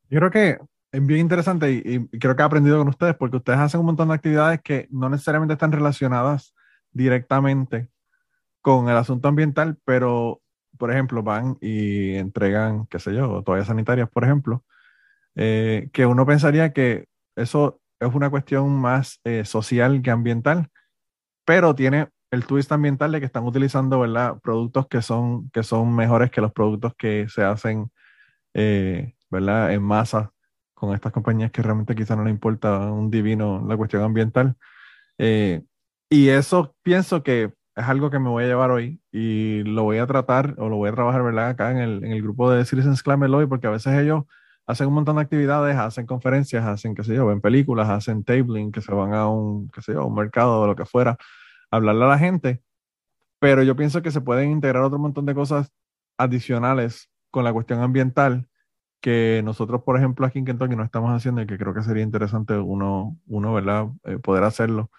Yo 0.10 0.19
creo 0.19 0.32
que 0.32 0.58
es 0.91 1.06
bien 1.06 1.21
interesante 1.21 1.71
y, 1.71 2.08
creo 2.19 2.36
que 2.36 2.41
he 2.41 2.45
aprendido 2.45 2.77
con 2.77 2.89
ustedes 2.89 3.15
porque 3.15 3.38
ustedes 3.38 3.60
hacen 3.60 3.80
un 3.80 3.86
montón 3.88 4.10
de 4.10 4.15
actividades 4.15 4.62
que 4.62 4.88
no 4.91 5.10
necesariamente 5.10 5.54
están 5.54 5.71
relacionadas 5.71 6.54
directamente 6.91 7.89
con 8.62 8.89
el 8.89 8.97
asunto 8.97 9.27
ambiental, 9.27 9.77
pero, 9.86 10.41
por 10.77 10.91
ejemplo, 10.91 11.23
van 11.23 11.58
y 11.62 12.15
entregan, 12.15 12.86
qué 12.88 12.99
sé 12.99 13.15
yo, 13.15 13.41
toallas 13.43 13.67
sanitarias, 13.67 14.10
por 14.10 14.23
ejemplo, 14.23 14.63
eh, 15.36 15.89
que 15.93 16.06
uno 16.06 16.25
pensaría 16.25 16.73
que 16.73 17.08
eso 17.36 17.82
es 17.99 18.13
una 18.13 18.30
cuestión 18.30 18.69
más 18.80 19.19
eh, 19.23 19.45
social 19.45 20.01
que 20.01 20.12
ambiental, 20.12 20.69
pero 21.45 21.75
tiene 21.75 22.10
el 22.32 22.45
twist 22.45 22.71
ambiental 22.71 23.12
de 23.12 23.19
que 23.19 23.25
están 23.25 23.45
utilizando, 23.45 23.99
¿verdad? 23.99 24.39
Productos 24.41 24.88
que 24.88 25.01
son, 25.01 25.49
que 25.51 25.63
son 25.63 25.95
mejores 25.95 26.32
que 26.32 26.41
los 26.41 26.54
productos 26.54 26.93
que 26.95 27.27
se 27.30 27.43
hacen, 27.43 27.91
eh, 28.54 29.15
¿verdad? 29.30 29.73
En 29.73 29.84
masa 29.84 30.34
con 30.81 30.95
estas 30.95 31.11
compañías 31.11 31.51
que 31.51 31.61
realmente 31.61 31.93
quizá 31.93 32.15
no 32.15 32.23
le 32.23 32.31
importa 32.31 32.91
un 32.91 33.11
divino 33.11 33.63
la 33.67 33.77
cuestión 33.77 34.01
ambiental. 34.01 34.55
Eh, 35.19 35.61
y 36.09 36.29
eso 36.29 36.75
pienso 36.81 37.21
que 37.21 37.53
es 37.75 37.85
algo 37.85 38.09
que 38.09 38.17
me 38.17 38.29
voy 38.29 38.45
a 38.45 38.47
llevar 38.47 38.71
hoy 38.71 38.99
y 39.11 39.61
lo 39.61 39.83
voy 39.83 39.99
a 39.99 40.07
tratar 40.07 40.55
o 40.57 40.69
lo 40.69 40.77
voy 40.77 40.89
a 40.89 40.93
trabajar, 40.93 41.21
¿verdad? 41.21 41.49
Acá 41.49 41.69
en 41.69 41.77
el, 41.77 42.03
en 42.03 42.13
el 42.13 42.23
grupo 42.23 42.49
de 42.49 42.65
Citizens 42.65 43.03
Climate 43.03 43.31
hoy, 43.31 43.45
porque 43.45 43.67
a 43.67 43.69
veces 43.69 43.93
ellos 43.93 44.23
hacen 44.65 44.87
un 44.87 44.95
montón 44.95 45.17
de 45.17 45.21
actividades, 45.21 45.77
hacen 45.77 46.07
conferencias, 46.07 46.65
hacen, 46.65 46.95
qué 46.95 47.03
sé 47.03 47.13
yo, 47.13 47.27
ven 47.27 47.41
películas, 47.41 47.87
hacen 47.87 48.23
tabling, 48.23 48.71
que 48.71 48.81
se 48.81 48.91
van 48.91 49.13
a 49.13 49.29
un, 49.29 49.69
qué 49.69 49.83
sé 49.83 49.93
yo, 49.93 50.07
un 50.07 50.15
mercado 50.15 50.61
o 50.61 50.67
lo 50.67 50.75
que 50.75 50.85
fuera, 50.85 51.11
a 51.11 51.75
hablarle 51.75 52.05
a 52.05 52.07
la 52.07 52.17
gente. 52.17 52.63
Pero 53.39 53.61
yo 53.61 53.75
pienso 53.75 54.01
que 54.01 54.09
se 54.09 54.21
pueden 54.21 54.49
integrar 54.49 54.81
otro 54.81 54.97
montón 54.97 55.27
de 55.27 55.35
cosas 55.35 55.71
adicionales 56.17 57.11
con 57.29 57.43
la 57.43 57.53
cuestión 57.53 57.81
ambiental 57.81 58.47
que 59.01 59.41
nosotros, 59.43 59.81
por 59.83 59.97
ejemplo, 59.97 60.25
aquí 60.25 60.39
en 60.39 60.45
Kentucky 60.45 60.75
no 60.75 60.83
estamos 60.83 61.11
haciendo 61.11 61.41
y 61.41 61.47
que 61.47 61.57
creo 61.57 61.73
que 61.73 61.81
sería 61.81 62.03
interesante 62.03 62.53
uno, 62.53 63.17
uno 63.27 63.53
¿verdad?, 63.53 63.87
eh, 64.05 64.17
poder 64.19 64.43
hacerlo. 64.43 64.91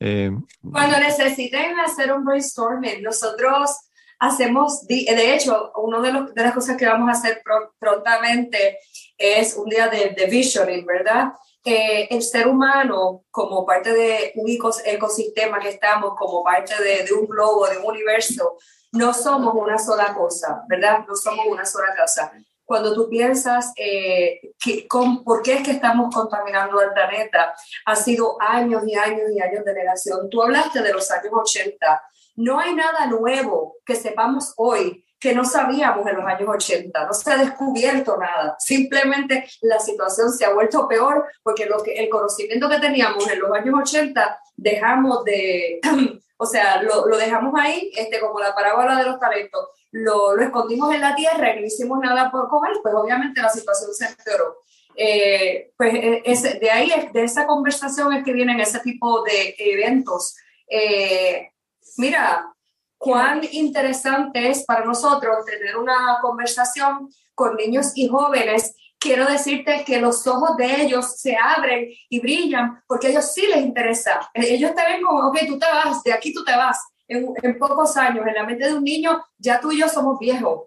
Eh, 0.00 0.30
Cuando 0.60 0.98
necesiten 0.98 1.78
hacer 1.80 2.12
un 2.12 2.24
brainstorming, 2.24 3.02
nosotros 3.02 3.70
hacemos, 4.18 4.86
de 4.86 5.34
hecho, 5.34 5.72
una 5.76 6.00
de, 6.00 6.32
de 6.34 6.42
las 6.42 6.52
cosas 6.52 6.76
que 6.76 6.86
vamos 6.86 7.08
a 7.08 7.12
hacer 7.12 7.42
prontamente 7.78 8.78
es 9.16 9.56
un 9.56 9.68
día 9.68 9.88
de, 9.88 10.10
de 10.10 10.26
visioning, 10.26 10.84
¿verdad? 10.84 11.32
Eh, 11.64 12.08
el 12.10 12.22
ser 12.22 12.46
humano, 12.46 13.24
como 13.30 13.64
parte 13.64 13.92
de 13.92 14.32
un 14.36 14.50
ecosistema 14.84 15.58
que 15.58 15.70
estamos, 15.70 16.14
como 16.16 16.44
parte 16.44 16.74
de, 16.82 17.04
de 17.04 17.12
un 17.12 17.26
globo, 17.26 17.66
de 17.66 17.78
un 17.78 17.86
universo, 17.86 18.56
no 18.92 19.12
somos 19.12 19.54
una 19.54 19.78
sola 19.78 20.14
cosa, 20.14 20.62
¿verdad? 20.68 21.04
No 21.08 21.14
somos 21.14 21.46
una 21.46 21.64
sola 21.64 21.88
cosa 21.96 22.32
cuando 22.66 22.92
tú 22.92 23.08
piensas 23.08 23.72
eh, 23.76 24.52
que, 24.62 24.86
con, 24.86 25.24
por 25.24 25.40
qué 25.40 25.54
es 25.54 25.62
que 25.62 25.70
estamos 25.70 26.14
contaminando 26.14 26.82
el 26.82 26.92
planeta, 26.92 27.54
ha 27.86 27.96
sido 27.96 28.36
años 28.40 28.82
y 28.86 28.94
años 28.96 29.30
y 29.32 29.40
años 29.40 29.64
de 29.64 29.72
negación. 29.72 30.28
Tú 30.28 30.42
hablaste 30.42 30.82
de 30.82 30.92
los 30.92 31.10
años 31.10 31.32
80. 31.32 32.02
No 32.36 32.58
hay 32.58 32.74
nada 32.74 33.06
nuevo 33.06 33.76
que 33.86 33.94
sepamos 33.94 34.52
hoy 34.56 35.04
que 35.18 35.34
no 35.34 35.44
sabíamos 35.44 36.06
en 36.06 36.16
los 36.16 36.26
años 36.26 36.48
80, 36.48 37.06
no 37.06 37.12
se 37.14 37.32
ha 37.32 37.38
descubierto 37.38 38.18
nada, 38.18 38.54
simplemente 38.58 39.48
la 39.62 39.80
situación 39.80 40.30
se 40.30 40.44
ha 40.44 40.52
vuelto 40.52 40.86
peor 40.86 41.26
porque 41.42 41.64
lo 41.64 41.82
que, 41.82 41.94
el 41.94 42.10
conocimiento 42.10 42.68
que 42.68 42.78
teníamos 42.78 43.26
en 43.30 43.40
los 43.40 43.50
años 43.50 43.74
80 43.80 44.38
dejamos 44.56 45.24
de, 45.24 45.80
o 46.36 46.46
sea, 46.46 46.82
lo, 46.82 47.06
lo 47.06 47.16
dejamos 47.16 47.54
ahí, 47.58 47.90
este, 47.96 48.20
como 48.20 48.38
la 48.40 48.54
parábola 48.54 48.96
de 48.98 49.04
los 49.04 49.18
talentos, 49.18 49.68
lo, 49.92 50.36
lo, 50.36 50.42
escondimos 50.42 50.94
en 50.94 51.00
la 51.00 51.14
tierra 51.14 51.54
y 51.54 51.60
no 51.60 51.66
hicimos 51.66 51.98
nada 52.00 52.30
por 52.30 52.48
comer, 52.48 52.72
pues 52.82 52.94
obviamente 52.94 53.40
la 53.40 53.48
situación 53.48 53.92
se 53.94 54.06
empeoró. 54.06 54.58
Eh, 54.96 55.72
pues 55.76 55.94
eh, 55.94 56.22
es, 56.24 56.42
de 56.42 56.70
ahí, 56.70 56.90
de 57.12 57.24
esa 57.24 57.46
conversación 57.46 58.12
es 58.14 58.24
que 58.24 58.32
vienen 58.32 58.60
ese 58.60 58.80
tipo 58.80 59.22
de 59.22 59.54
eventos. 59.58 60.34
Eh, 60.68 61.50
mira, 61.98 62.52
cuán 62.96 63.42
interesante 63.52 64.48
es 64.48 64.64
para 64.64 64.84
nosotros 64.84 65.44
tener 65.44 65.76
una 65.76 66.18
conversación 66.22 67.10
con 67.34 67.56
niños 67.56 67.92
y 67.94 68.08
jóvenes. 68.08 68.74
Quiero 68.98 69.26
decirte 69.26 69.84
que 69.84 70.00
los 70.00 70.26
ojos 70.26 70.56
de 70.56 70.82
ellos 70.82 71.20
se 71.20 71.36
abren 71.36 71.90
y 72.08 72.20
brillan 72.20 72.82
porque 72.86 73.08
a 73.08 73.10
ellos 73.10 73.32
sí 73.32 73.46
les 73.46 73.58
interesa. 73.58 74.30
Ellos 74.32 74.74
te 74.74 74.82
ven 74.82 75.02
como, 75.02 75.28
ok, 75.28 75.38
tú 75.46 75.58
te 75.58 75.66
vas, 75.66 76.02
de 76.02 76.14
aquí 76.14 76.32
tú 76.32 76.42
te 76.42 76.56
vas. 76.56 76.78
En, 77.08 77.58
pocos 77.58 77.96
años, 77.96 78.26
en 78.26 78.34
la 78.34 78.44
mente 78.44 78.66
de 78.66 78.74
un 78.74 78.84
niño, 78.84 79.24
ya 79.38 79.60
tú 79.60 79.70
y 79.72 79.80
yo 79.80 79.88
somos 79.88 80.18
viejos 80.18 80.64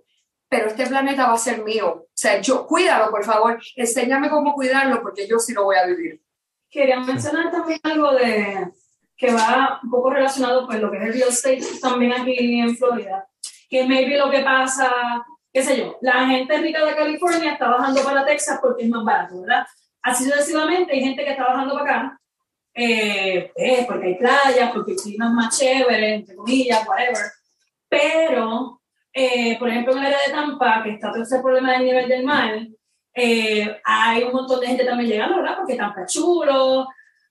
pero 0.51 0.69
este 0.69 0.87
planeta 0.87 1.27
va 1.27 1.33
a 1.33 1.37
ser 1.37 1.63
mío. 1.63 1.89
O 1.89 2.07
sea, 2.11 2.41
yo, 2.41 2.65
cuídalo, 2.65 3.11
por 3.11 3.23
favor, 3.23 3.61
enséñame 3.75 4.31
cómo 4.31 4.55
cuidarlo, 4.55 4.99
porque 4.99 5.27
yo 5.27 5.37
sí 5.37 5.53
lo 5.53 5.65
voy 5.65 5.75
a 5.75 5.85
vivir. 5.85 6.23
Quería 6.71 6.99
mencionar 6.99 7.51
también 7.51 7.79
algo 7.83 8.13
de, 8.13 8.67
que 9.19 9.33
va 9.33 9.79
un 9.83 9.91
poco 9.91 10.09
relacionado 10.09 10.65
con 10.65 10.81
lo 10.81 10.89
que 10.89 10.97
es 10.97 11.03
el 11.03 11.13
real 11.13 11.29
estate 11.29 11.61
también 11.81 12.13
aquí 12.13 12.59
en 12.59 12.75
Florida, 12.77 13.27
que 13.69 13.85
maybe 13.85 14.17
lo 14.17 14.31
que 14.31 14.39
pasa, 14.39 15.25
qué 15.51 15.61
sé 15.61 15.77
yo, 15.77 15.97
la 16.01 16.25
gente 16.25 16.57
rica 16.57 16.85
de 16.85 16.95
California 16.95 17.51
está 17.51 17.67
bajando 17.67 18.01
para 18.01 18.25
Texas 18.25 18.59
porque 18.61 18.83
es 18.83 18.89
más 18.89 19.03
barato, 19.03 19.41
¿verdad? 19.41 19.67
Así 20.01 20.23
sucesivamente 20.23 20.93
hay 20.93 21.01
gente 21.01 21.23
que 21.25 21.31
está 21.31 21.43
bajando 21.43 21.77
para 21.77 21.83
acá, 21.83 22.21
eh, 22.73 23.51
pues, 23.55 23.85
porque 23.85 24.07
hay 24.07 24.15
playas, 24.15 24.71
porque 24.73 24.91
el 24.91 24.97
clima 24.97 25.27
es 25.27 25.31
más 25.31 25.57
chévere, 25.57 26.15
entre 26.15 26.35
comillas, 26.35 26.87
whatever, 26.87 27.25
pero, 27.89 28.81
eh, 29.13 29.57
por 29.57 29.69
ejemplo, 29.69 29.93
en 29.93 29.99
el 29.99 30.05
área 30.05 30.27
de 30.27 30.33
Tampa, 30.33 30.83
que 30.83 30.91
está 30.91 31.11
todo 31.11 31.23
ese 31.23 31.39
problema 31.39 31.73
del 31.73 31.85
nivel 31.85 32.07
del 32.07 32.23
mar, 32.23 32.59
eh, 33.13 33.81
hay 33.83 34.23
un 34.23 34.33
montón 34.33 34.59
de 34.59 34.67
gente 34.67 34.85
también 34.85 35.09
llegando, 35.09 35.37
¿verdad? 35.37 35.57
Porque 35.57 35.75
Tampa 35.75 36.03
es 36.03 36.13
chulo, 36.13 36.87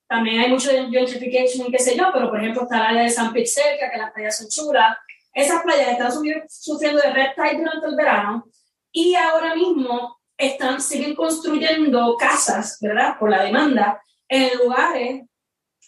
también 0.08 0.40
hay 0.40 0.50
mucho 0.50 0.70
gentrification 0.70 1.66
y 1.66 1.70
qué 1.70 1.78
sé 1.78 1.96
yo, 1.96 2.10
pero 2.12 2.30
por 2.30 2.40
ejemplo 2.40 2.62
está 2.62 2.76
el 2.76 2.86
área 2.86 3.02
de 3.02 3.10
San 3.10 3.32
Pete 3.32 3.46
cerca, 3.46 3.90
que 3.90 3.98
las 3.98 4.12
playas 4.12 4.38
son 4.38 4.48
chulas. 4.48 4.96
Esas 5.32 5.62
playas 5.62 5.92
están 5.92 6.10
sufriendo 6.48 7.00
de 7.00 7.12
red 7.12 7.28
tide 7.36 7.58
durante 7.58 7.86
el 7.86 7.94
verano 7.94 8.46
y 8.90 9.14
ahora 9.14 9.54
mismo 9.54 10.18
están, 10.36 10.80
siguen 10.80 11.14
construyendo 11.14 12.16
casas, 12.16 12.78
¿verdad? 12.80 13.18
Por 13.18 13.30
la 13.30 13.44
demanda, 13.44 14.02
en 14.28 14.56
lugares 14.58 15.27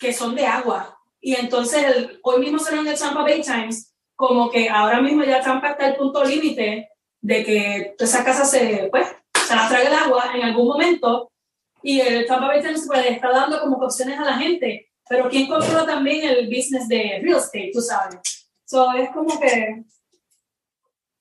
que 0.00 0.12
son 0.12 0.34
de 0.34 0.46
agua. 0.46 0.98
Y 1.20 1.36
entonces 1.36 1.84
hoy 2.22 2.40
mismo 2.40 2.58
se 2.58 2.74
en 2.74 2.86
el 2.86 2.98
Tampa 2.98 3.22
Bay 3.22 3.42
Times 3.42 3.94
como 4.16 4.50
que 4.50 4.68
ahora 4.68 5.00
mismo 5.00 5.22
ya 5.22 5.40
Tampa 5.40 5.70
está 5.70 5.88
el 5.88 5.96
punto 5.96 6.24
límite 6.24 6.88
de 7.20 7.44
que 7.44 7.94
esas 7.98 8.24
casas 8.24 8.50
se, 8.50 8.88
pues, 8.90 9.06
se 9.46 9.54
las 9.54 9.68
traga 9.68 9.88
el 9.88 9.94
agua 9.94 10.32
en 10.34 10.42
algún 10.42 10.68
momento 10.68 11.30
y 11.82 12.00
el 12.00 12.26
Tampa 12.26 12.48
Bay 12.48 12.62
Times 12.62 12.84
pues, 12.86 13.06
está 13.06 13.30
dando 13.30 13.60
como 13.60 13.76
opciones 13.76 14.18
a 14.18 14.24
la 14.24 14.38
gente, 14.38 14.90
pero 15.08 15.28
¿quién 15.28 15.48
controla 15.48 15.86
también 15.86 16.28
el 16.28 16.46
business 16.46 16.88
de 16.88 17.20
real 17.22 17.38
estate, 17.38 17.70
tú 17.72 17.80
sabes? 17.80 18.18
So, 18.64 18.92
es 18.94 19.10
como 19.10 19.38
que, 19.38 19.82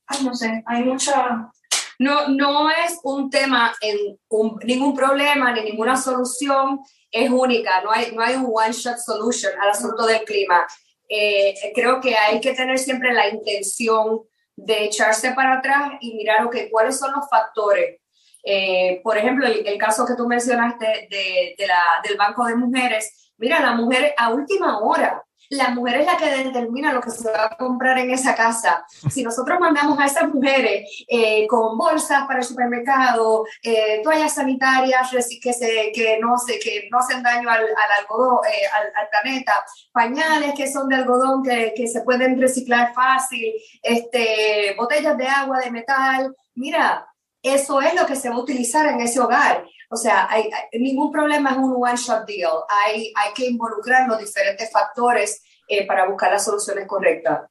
ay, 0.08 0.24
no 0.24 0.34
sé, 0.34 0.63
hay 0.65 0.84
mucha... 0.84 1.52
No, 2.00 2.30
no 2.30 2.70
es 2.70 3.00
un 3.04 3.30
tema, 3.30 3.74
en 3.82 4.18
ningún 4.64 4.96
problema 4.96 5.52
ni 5.52 5.64
ninguna 5.64 5.98
solución 5.98 6.80
es 7.12 7.30
única, 7.30 7.82
no 7.82 7.92
hay, 7.92 8.12
no 8.14 8.22
hay 8.22 8.36
un 8.36 8.50
one-shot 8.54 8.98
solution 8.98 9.52
al 9.62 9.70
asunto 9.72 10.06
del 10.06 10.24
clima. 10.24 10.66
Eh, 11.08 11.54
creo 11.76 12.00
que 12.00 12.16
hay 12.16 12.40
que 12.40 12.54
tener 12.54 12.80
siempre 12.80 13.14
la 13.14 13.30
intención 13.30 14.22
de 14.56 14.86
echarse 14.86 15.32
para 15.34 15.60
atrás 15.60 15.92
y 16.02 16.16
mirar, 16.16 16.46
ok, 16.46 16.56
cuáles 16.72 16.98
son 16.98 17.12
los 17.12 17.30
factores 17.30 18.00
eh, 18.44 19.02
por 19.04 19.18
ejemplo, 19.18 19.46
el, 19.46 19.78
caso 19.78 20.06
que 20.06 20.16
tú 20.16 20.28
mencionaste 20.28 21.08
de, 21.10 21.68
la, 21.68 21.84
del 22.08 22.18
Banco 22.18 22.46
de 22.46 22.56
Mujeres, 22.56 23.32
mira, 23.38 23.60
la 23.60 23.74
mujer 23.74 24.14
a 24.18 24.34
última 24.34 24.80
hora, 24.80 25.24
la 25.50 25.70
mujer 25.70 26.02
es 26.02 26.06
la 26.06 26.18
que 26.18 26.44
determina 26.44 26.94
lo 26.94 27.02
que 27.02 27.10
se 27.10 27.30
va 27.30 27.46
a 27.46 27.58
comprar 27.58 27.98
en 27.98 28.12
esa 28.12 28.36
casa. 28.36 28.86
Si 29.10 29.24
nosotros 29.24 29.60
mandamos 29.60 30.00
a 30.00 30.06
esas 30.06 30.30
mujeres 30.34 31.04
eh, 31.08 31.48
con 31.48 31.78
bolsas 31.78 32.26
para 32.28 32.40
el 32.40 32.46
supermercado, 32.46 33.46
eh, 33.64 34.02
toallas 34.04 34.36
sanitarias 34.36 35.10
que, 35.42 35.54
se, 35.54 35.92
que, 35.94 36.20
no, 36.22 36.38
se, 36.38 36.60
que 36.60 36.88
no 36.92 37.00
hacen 37.00 37.24
daño 37.24 37.50
al, 37.50 37.62
al 37.62 37.92
algodón, 38.00 38.40
al, 38.46 39.10
planeta, 39.10 39.54
pañales 39.92 40.54
que 40.56 40.72
son 40.72 40.88
de 40.88 40.98
algodón 40.98 41.44
que, 41.44 41.74
que 41.76 41.88
se 41.88 42.02
pueden 42.02 42.40
reciclar 42.40 42.94
fácil, 42.94 43.54
este, 43.82 44.76
botellas 44.78 45.18
de 45.18 45.28
agua 45.28 45.60
de 45.60 45.72
metal, 45.72 46.36
mira, 46.54 47.09
eso 47.41 47.82
es 47.82 47.93
lo 47.95 48.06
que 48.06 48.15
se 48.15 48.30
va 48.30 48.36
a 48.36 48.39
utilizar 48.39 48.86
en 48.88 48.99
ese 48.99 49.19
hogar. 49.19 49.65
O 49.89 49.95
sea, 49.95 50.28
hay, 50.30 50.49
ningún 50.73 51.12
problema 51.12 51.52
es 51.52 51.58
un 51.58 51.73
one-shot 51.78 52.25
deal. 52.28 52.52
Hay, 52.69 53.12
hay 53.15 53.34
que 53.34 53.47
involucrar 53.47 54.08
los 54.08 54.19
diferentes 54.19 54.71
factores 54.71 55.41
eh, 55.67 55.86
para 55.88 56.08
buscar 56.08 56.32
las 56.32 56.45
soluciones 56.45 56.86
correctas. 56.88 57.49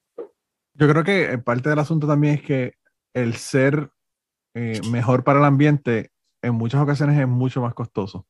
Yo 0.75 0.89
creo 0.89 1.03
que 1.03 1.33
eh, 1.33 1.39
parte 1.39 1.69
del 1.69 1.79
asunto 1.79 2.07
también 2.07 2.35
es 2.35 2.43
que 2.43 2.75
el 3.15 3.35
ser 3.37 3.91
eh, 4.55 4.81
mejor 4.91 5.25
para 5.25 5.41
el 5.41 5.45
ambiente 5.45 6.13
en 6.43 6.55
muchas 6.55 6.81
ocasiones 6.81 7.19
es 7.19 7.27
mucho 7.27 7.61
más 7.61 7.75
costoso. 7.75 8.27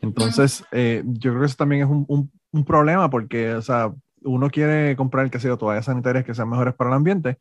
Entonces, 0.00 0.64
yo 0.72 1.30
creo 1.30 1.40
que 1.40 1.46
eso 1.46 1.56
también 1.56 1.82
es 1.82 1.88
un, 1.88 2.04
un, 2.08 2.32
un, 2.50 2.64
problema 2.64 3.08
porque, 3.08 3.54
o 3.54 3.62
sea, 3.62 3.92
uno 4.24 4.50
quiere 4.50 4.96
comprar, 4.96 5.30
que 5.30 5.38
sea 5.38 5.56
toallas 5.56 5.84
sanitarias 5.84 6.24
que 6.24 6.34
sean 6.34 6.48
mejores 6.48 6.74
para 6.74 6.90
el 6.90 6.96
ambiente, 6.96 7.38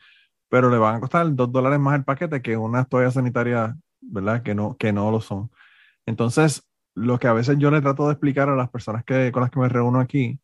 pero 0.51 0.69
le 0.69 0.77
van 0.77 0.95
a 0.95 0.99
costar 0.99 1.33
dos 1.33 1.49
dólares 1.49 1.79
más 1.79 1.95
el 1.95 2.03
paquete 2.03 2.41
que 2.41 2.57
unas 2.57 2.89
toallas 2.89 3.13
sanitarias, 3.13 3.73
¿verdad? 4.01 4.43
Que 4.43 4.53
no, 4.53 4.75
que 4.75 4.91
no 4.91 5.09
lo 5.09 5.21
son. 5.21 5.49
Entonces, 6.05 6.69
lo 6.93 7.17
que 7.19 7.27
a 7.27 7.33
veces 7.33 7.57
yo 7.57 7.71
le 7.71 7.79
trato 7.79 8.05
de 8.05 8.11
explicar 8.11 8.49
a 8.49 8.55
las 8.57 8.69
personas 8.69 9.05
que, 9.05 9.31
con 9.31 9.43
las 9.43 9.49
que 9.49 9.61
me 9.61 9.69
reúno 9.69 10.01
aquí, 10.01 10.41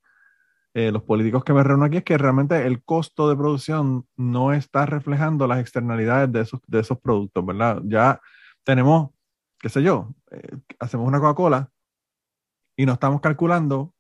eh, 0.74 0.94
los 0.94 1.04
políticos 1.04 1.44
que 1.44 1.52
me 1.52 1.62
reúno 1.62 1.84
aquí, 1.84 1.98
es 1.98 2.06
que 2.06 2.18
realmente 2.18 2.66
el 2.66 2.86
costo 2.86 3.28
de 3.28 3.36
producción 3.36 4.08
no 4.16 4.54
está 4.54 4.86
reflejando 4.86 5.46
las 5.46 5.60
externalidades 5.60 6.32
de 6.32 6.40
esos, 6.40 6.62
de 6.68 6.80
esos 6.80 6.98
productos, 7.02 7.46
¿verdad? 7.46 7.82
Ya 7.84 8.22
tenemos, 8.64 9.10
qué 9.60 9.68
sé 9.68 9.84
yo, 9.84 10.16
eh, 10.32 10.58
hacemos 10.80 11.06
una 11.06 11.20
Coca-Cola 11.20 11.70
y 12.78 12.86
no 12.86 12.94
estamos 12.94 13.20
calculando 13.20 13.94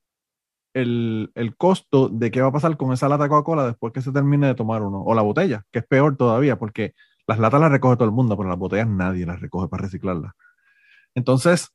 el, 0.81 1.55
costo 1.57 2.09
de 2.09 2.31
qué 2.31 2.41
va 2.41 2.49
a 2.49 2.51
pasar 2.51 2.77
con 2.77 2.93
esa 2.93 3.09
lata 3.09 3.23
de 3.23 3.29
Coca-Cola 3.29 3.65
después 3.65 3.93
que 3.93 4.01
se 4.01 4.11
termine 4.11 4.47
de 4.47 4.55
tomar 4.55 4.81
uno, 4.83 5.01
o 5.01 5.13
la 5.13 5.21
botella, 5.21 5.63
que 5.71 5.79
es 5.79 5.87
peor 5.87 6.17
todavía, 6.17 6.59
porque 6.59 6.93
las 7.27 7.39
latas 7.39 7.59
las 7.59 7.71
recoge 7.71 7.97
todo 7.97 8.05
el 8.05 8.13
mundo, 8.13 8.37
pero 8.37 8.49
las 8.49 8.57
botellas 8.57 8.87
nadie 8.87 9.25
las 9.25 9.41
recoge 9.41 9.67
para 9.67 9.83
reciclarlas. 9.83 10.33
Entonces, 11.15 11.71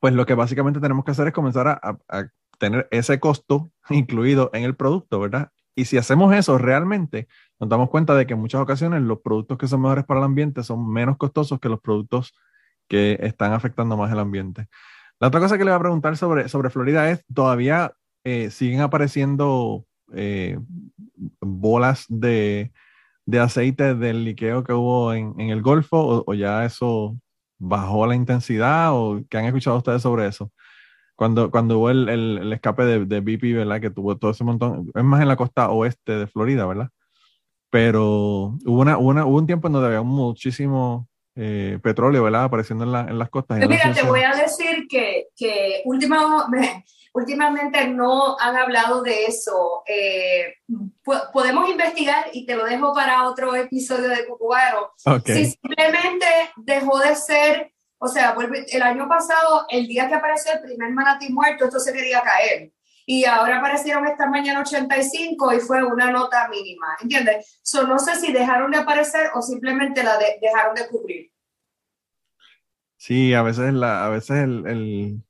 pues 0.00 0.14
lo 0.14 0.26
que 0.26 0.34
básicamente 0.34 0.80
tenemos 0.80 1.04
que 1.04 1.12
hacer 1.12 1.28
es 1.28 1.32
comenzar 1.32 1.68
a, 1.68 1.98
a, 2.08 2.28
tener 2.58 2.88
ese 2.90 3.20
costo 3.20 3.70
incluido 3.90 4.50
en 4.52 4.64
el 4.64 4.74
producto, 4.74 5.20
¿verdad? 5.20 5.50
Y 5.76 5.84
si 5.84 5.96
hacemos 5.96 6.34
eso 6.34 6.58
realmente, 6.58 7.28
nos 7.60 7.68
damos 7.70 7.88
cuenta 7.88 8.16
de 8.16 8.26
que 8.26 8.34
en 8.34 8.40
muchas 8.40 8.60
ocasiones 8.60 9.02
los 9.02 9.20
productos 9.20 9.58
que 9.58 9.68
son 9.68 9.82
mejores 9.82 10.04
para 10.04 10.18
el 10.18 10.24
ambiente 10.24 10.64
son 10.64 10.90
menos 10.90 11.16
costosos 11.16 11.60
que 11.60 11.68
los 11.68 11.80
productos 11.80 12.34
que 12.88 13.16
están 13.20 13.52
afectando 13.52 13.96
más 13.96 14.10
el 14.10 14.18
ambiente. 14.18 14.66
La 15.20 15.28
otra 15.28 15.40
cosa 15.40 15.58
que 15.58 15.64
le 15.64 15.70
voy 15.70 15.76
a 15.76 15.80
preguntar 15.80 16.16
sobre, 16.16 16.48
sobre 16.48 16.70
Florida 16.70 17.10
es, 17.10 17.24
¿todavía 17.32 17.92
eh, 18.28 18.50
siguen 18.50 18.80
apareciendo 18.80 19.86
eh, 20.12 20.58
bolas 21.40 22.04
de, 22.08 22.72
de, 23.24 23.38
aceite 23.38 23.94
del 23.94 24.22
liqueo 24.24 24.64
que 24.64 24.74
hubo 24.74 25.14
en, 25.14 25.34
en 25.40 25.48
el 25.48 25.62
Golfo 25.62 26.24
o, 26.26 26.34
ya 26.34 26.66
eso 26.66 27.16
bajó 27.58 28.06
la 28.06 28.14
intensidad 28.14 28.90
o 28.92 29.22
qué 29.30 29.38
han 29.38 29.46
escuchado 29.46 29.78
ustedes 29.78 30.02
sobre 30.02 30.26
eso? 30.26 30.52
Cuando, 31.16 31.50
cuando 31.50 31.78
hubo 31.78 31.88
el, 31.88 32.08
el, 32.10 32.52
escape 32.52 32.84
de, 32.84 33.06
de, 33.06 33.20
BP, 33.20 33.56
¿verdad? 33.56 33.80
Que 33.80 33.88
tuvo 33.88 34.18
todo 34.18 34.32
ese 34.32 34.44
montón, 34.44 34.90
es 34.94 35.04
más 35.04 35.22
en 35.22 35.28
la 35.28 35.36
costa 35.36 35.70
oeste 35.70 36.12
de 36.12 36.26
Florida, 36.26 36.66
¿verdad? 36.66 36.90
Pero 37.70 38.58
hubo, 38.66 38.82
una, 38.82 38.98
una, 38.98 39.24
hubo 39.24 39.38
un 39.38 39.46
tiempo 39.46 39.68
en 39.68 39.72
donde 39.72 39.88
había 39.88 40.02
muchísimo 40.02 41.08
eh, 41.34 41.78
petróleo, 41.82 42.24
¿verdad? 42.24 42.44
Apareciendo 42.44 42.84
en, 42.84 42.92
la, 42.92 43.00
en 43.00 43.18
las 43.18 43.30
costas. 43.30 43.58
Mira, 43.58 43.92
te 43.94 44.02
voy 44.02 44.20
a 44.20 44.36
decir 44.36 44.86
que, 44.86 45.28
que 45.34 45.80
última, 45.86 46.46
últimamente 47.18 47.86
no 47.88 48.38
han 48.38 48.56
hablado 48.56 49.02
de 49.02 49.26
eso. 49.26 49.82
Eh, 49.86 50.54
podemos 51.32 51.68
investigar 51.68 52.26
y 52.32 52.46
te 52.46 52.54
lo 52.54 52.64
dejo 52.64 52.94
para 52.94 53.28
otro 53.28 53.54
episodio 53.54 54.08
de 54.08 54.26
Cucubaro. 54.26 54.92
Si 55.24 55.46
simplemente 55.46 56.26
dejó 56.56 56.98
de 56.98 57.14
ser, 57.14 57.74
o 57.98 58.08
sea, 58.08 58.36
el 58.68 58.82
año 58.82 59.08
pasado, 59.08 59.66
el 59.68 59.86
día 59.86 60.08
que 60.08 60.14
apareció 60.14 60.52
el 60.52 60.60
primer 60.60 60.92
manatí 60.92 61.32
muerto, 61.32 61.64
esto 61.64 61.80
se 61.80 61.92
quería 61.92 62.22
caer. 62.22 62.72
Y 63.04 63.24
ahora 63.24 63.58
aparecieron 63.58 64.06
esta 64.06 64.28
mañana 64.28 64.60
85 64.60 65.54
y 65.54 65.60
fue 65.60 65.82
una 65.82 66.10
nota 66.10 66.46
mínima, 66.48 66.96
¿entiendes? 67.00 67.58
So, 67.62 67.86
no 67.86 67.98
sé 67.98 68.16
si 68.16 68.32
dejaron 68.32 68.70
de 68.70 68.78
aparecer 68.78 69.30
o 69.34 69.40
simplemente 69.40 70.02
la 70.02 70.18
dejaron 70.40 70.74
de 70.74 70.86
cubrir. 70.88 71.32
Sí, 72.96 73.32
a 73.32 73.42
veces, 73.42 73.72
la, 73.72 74.04
a 74.04 74.08
veces 74.10 74.36
el 74.42 75.22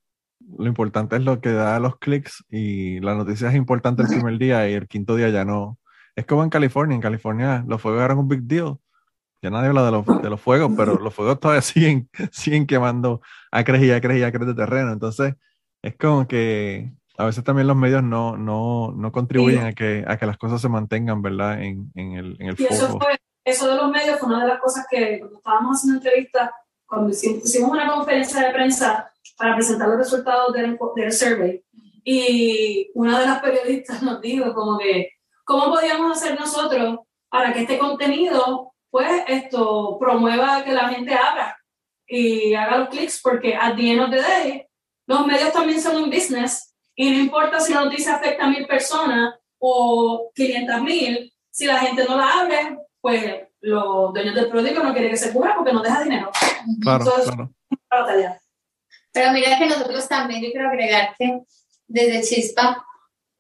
lo 0.57 0.66
importante 0.66 1.16
es 1.16 1.22
lo 1.22 1.40
que 1.40 1.53
da 1.53 1.78
los 1.78 1.99
clics 1.99 2.44
y 2.49 3.01
la 3.01 3.14
noticia 3.14 3.49
es 3.49 3.55
importante 3.55 4.03
el 4.03 4.09
primer 4.09 4.38
día 4.38 4.68
y 4.68 4.74
el 4.74 4.88
quinto 4.88 5.16
día 5.16 5.28
ya 5.28 5.44
no. 5.44 5.78
Es 6.16 6.26
como 6.26 6.42
en 6.42 6.51
California, 6.51 6.94
en 6.94 7.03
California 7.03 7.64
los 7.66 7.80
fuegos 7.80 8.03
eran 8.03 8.18
un 8.18 8.28
big 8.28 8.42
deal. 8.42 8.78
Ya 9.40 9.51
nadie 9.51 9.68
habla 9.68 9.84
de 9.84 9.92
los, 9.92 10.22
de 10.22 10.30
los 10.30 10.40
fuegos, 10.40 10.72
pero 10.76 10.99
los 10.99 11.14
fuegos 11.14 11.38
todavía 11.38 11.62
siguen, 11.62 12.09
siguen 12.32 12.66
quemando 12.66 13.20
acres 13.53 13.82
y 13.82 13.90
acres 13.92 14.18
y 14.18 14.22
acres 14.22 14.46
de 14.46 14.55
terreno. 14.55 14.92
Entonces, 14.92 15.34
es 15.82 15.96
como 15.96 16.26
que 16.26 16.92
a 17.18 17.24
veces 17.24 17.44
también 17.44 17.66
los 17.66 17.76
medios 17.76 18.03
no, 18.03 18.36
no, 18.36 18.92
no 18.96 19.12
contribuyen 19.12 19.64
a, 19.64 19.72
que, 19.72 20.05
a 20.07 20.16
que 20.16 20.26
las 20.26 20.38
cosas 20.38 20.61
se 20.61 20.68
mantengan, 20.68 21.20
¿verdad? 21.20 21.61
En, 21.62 21.90
en 21.94 22.12
el, 22.12 22.36
en 22.40 22.49
el 22.49 22.57
y 22.61 22.64
Eso, 22.64 22.99
fue, 22.99 23.16
eso 23.44 23.68
de 23.68 23.76
los 23.76 23.90
medios 23.90 24.18
fue 24.18 24.28
una 24.28 24.42
de 24.42 24.49
las 24.49 24.61
cosas 24.61 24.86
que 24.88 25.18
cuando 25.18 25.38
estábamos 25.38 25.76
haciendo 25.76 25.99
entrevistas, 25.99 26.51
cuando 26.86 27.11
hicimos 27.11 27.70
una 27.70 27.92
conferencia 27.92 28.40
de 28.40 28.53
prensa, 28.53 29.12
para 29.39 29.55
presentar 29.55 29.89
los 29.89 29.99
resultados 29.99 30.53
del, 30.53 30.78
del 30.97 31.12
survey. 31.12 31.64
Y 32.05 32.91
una 32.95 33.20
de 33.20 33.26
las 33.26 33.41
periodistas 33.41 34.03
nos 34.03 34.20
dijo 34.20 34.53
como 34.53 34.78
que, 34.78 35.12
¿cómo 35.45 35.72
podíamos 35.72 36.16
hacer 36.16 36.39
nosotros 36.39 37.01
para 37.28 37.53
que 37.53 37.61
este 37.61 37.78
contenido, 37.78 38.72
pues, 38.91 39.22
esto 39.28 39.97
promueva 40.01 40.64
que 40.64 40.72
la 40.72 40.89
gente 40.89 41.14
abra 41.14 41.57
y 42.07 42.55
haga 42.55 42.78
los 42.78 42.89
clics? 42.89 43.20
Porque 43.22 43.55
at 43.55 43.76
the 43.76 43.93
end 43.93 44.01
of 44.01 44.11
the 44.11 44.20
day, 44.20 44.66
los 45.07 45.26
medios 45.26 45.53
también 45.53 45.80
son 45.80 45.97
un 46.03 46.11
business 46.11 46.74
y 46.97 47.11
no 47.11 47.18
importa 47.18 47.61
si 47.61 47.72
la 47.72 47.84
noticia 47.84 48.16
afecta 48.16 48.45
a 48.45 48.51
mil 48.51 48.66
personas 48.66 49.34
o 49.59 50.30
500 50.34 50.82
mil, 50.82 51.32
si 51.51 51.66
la 51.66 51.78
gente 51.78 52.05
no 52.05 52.16
la 52.16 52.41
abre, 52.41 52.78
pues 53.01 53.49
los 53.61 54.12
dueños 54.12 54.34
del 54.34 54.49
periódico 54.49 54.82
no 54.82 54.93
quieren 54.93 55.11
que 55.11 55.16
se 55.16 55.32
cubra 55.32 55.55
porque 55.55 55.72
no 55.72 55.82
deja 55.82 56.03
dinero. 56.03 56.30
Claro, 56.80 57.05
claro. 57.05 57.51
Pero 59.18 59.32
mira 59.32 59.58
que 59.58 59.66
nosotros 59.66 60.06
también, 60.06 60.40
yo 60.44 60.52
quiero 60.52 60.68
agregar 60.68 61.16
que 61.18 61.40
desde 61.88 62.22
Chispa 62.22 62.86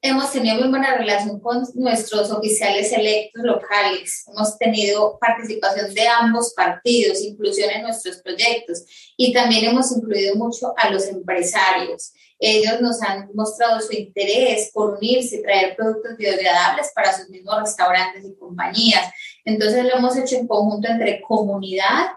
hemos 0.02 0.32
tenido 0.32 0.56
muy 0.56 0.70
buena 0.70 0.96
relación 0.96 1.38
con 1.38 1.62
nuestros 1.74 2.32
oficiales 2.32 2.92
electos 2.92 3.44
locales. 3.44 4.24
Hemos 4.26 4.58
tenido 4.58 5.16
participación 5.20 5.94
de 5.94 6.08
ambos 6.08 6.52
partidos, 6.54 7.22
inclusión 7.22 7.70
en 7.70 7.82
nuestros 7.82 8.16
proyectos 8.16 9.12
y 9.16 9.32
también 9.32 9.66
hemos 9.66 9.96
incluido 9.96 10.34
mucho 10.34 10.74
a 10.76 10.90
los 10.90 11.06
empresarios. 11.06 12.12
Ellos 12.40 12.80
nos 12.80 13.00
han 13.00 13.30
mostrado 13.34 13.80
su 13.80 13.92
interés 13.92 14.72
por 14.74 14.96
unirse 14.96 15.36
y 15.36 15.42
traer 15.42 15.76
productos 15.76 16.16
biodegradables 16.16 16.90
para 16.92 17.16
sus 17.16 17.28
mismos 17.28 17.56
restaurantes 17.60 18.24
y 18.24 18.34
compañías. 18.34 19.12
Entonces 19.44 19.84
lo 19.84 19.94
hemos 19.94 20.16
hecho 20.16 20.34
en 20.34 20.48
conjunto 20.48 20.88
entre 20.88 21.20
comunidad, 21.20 22.08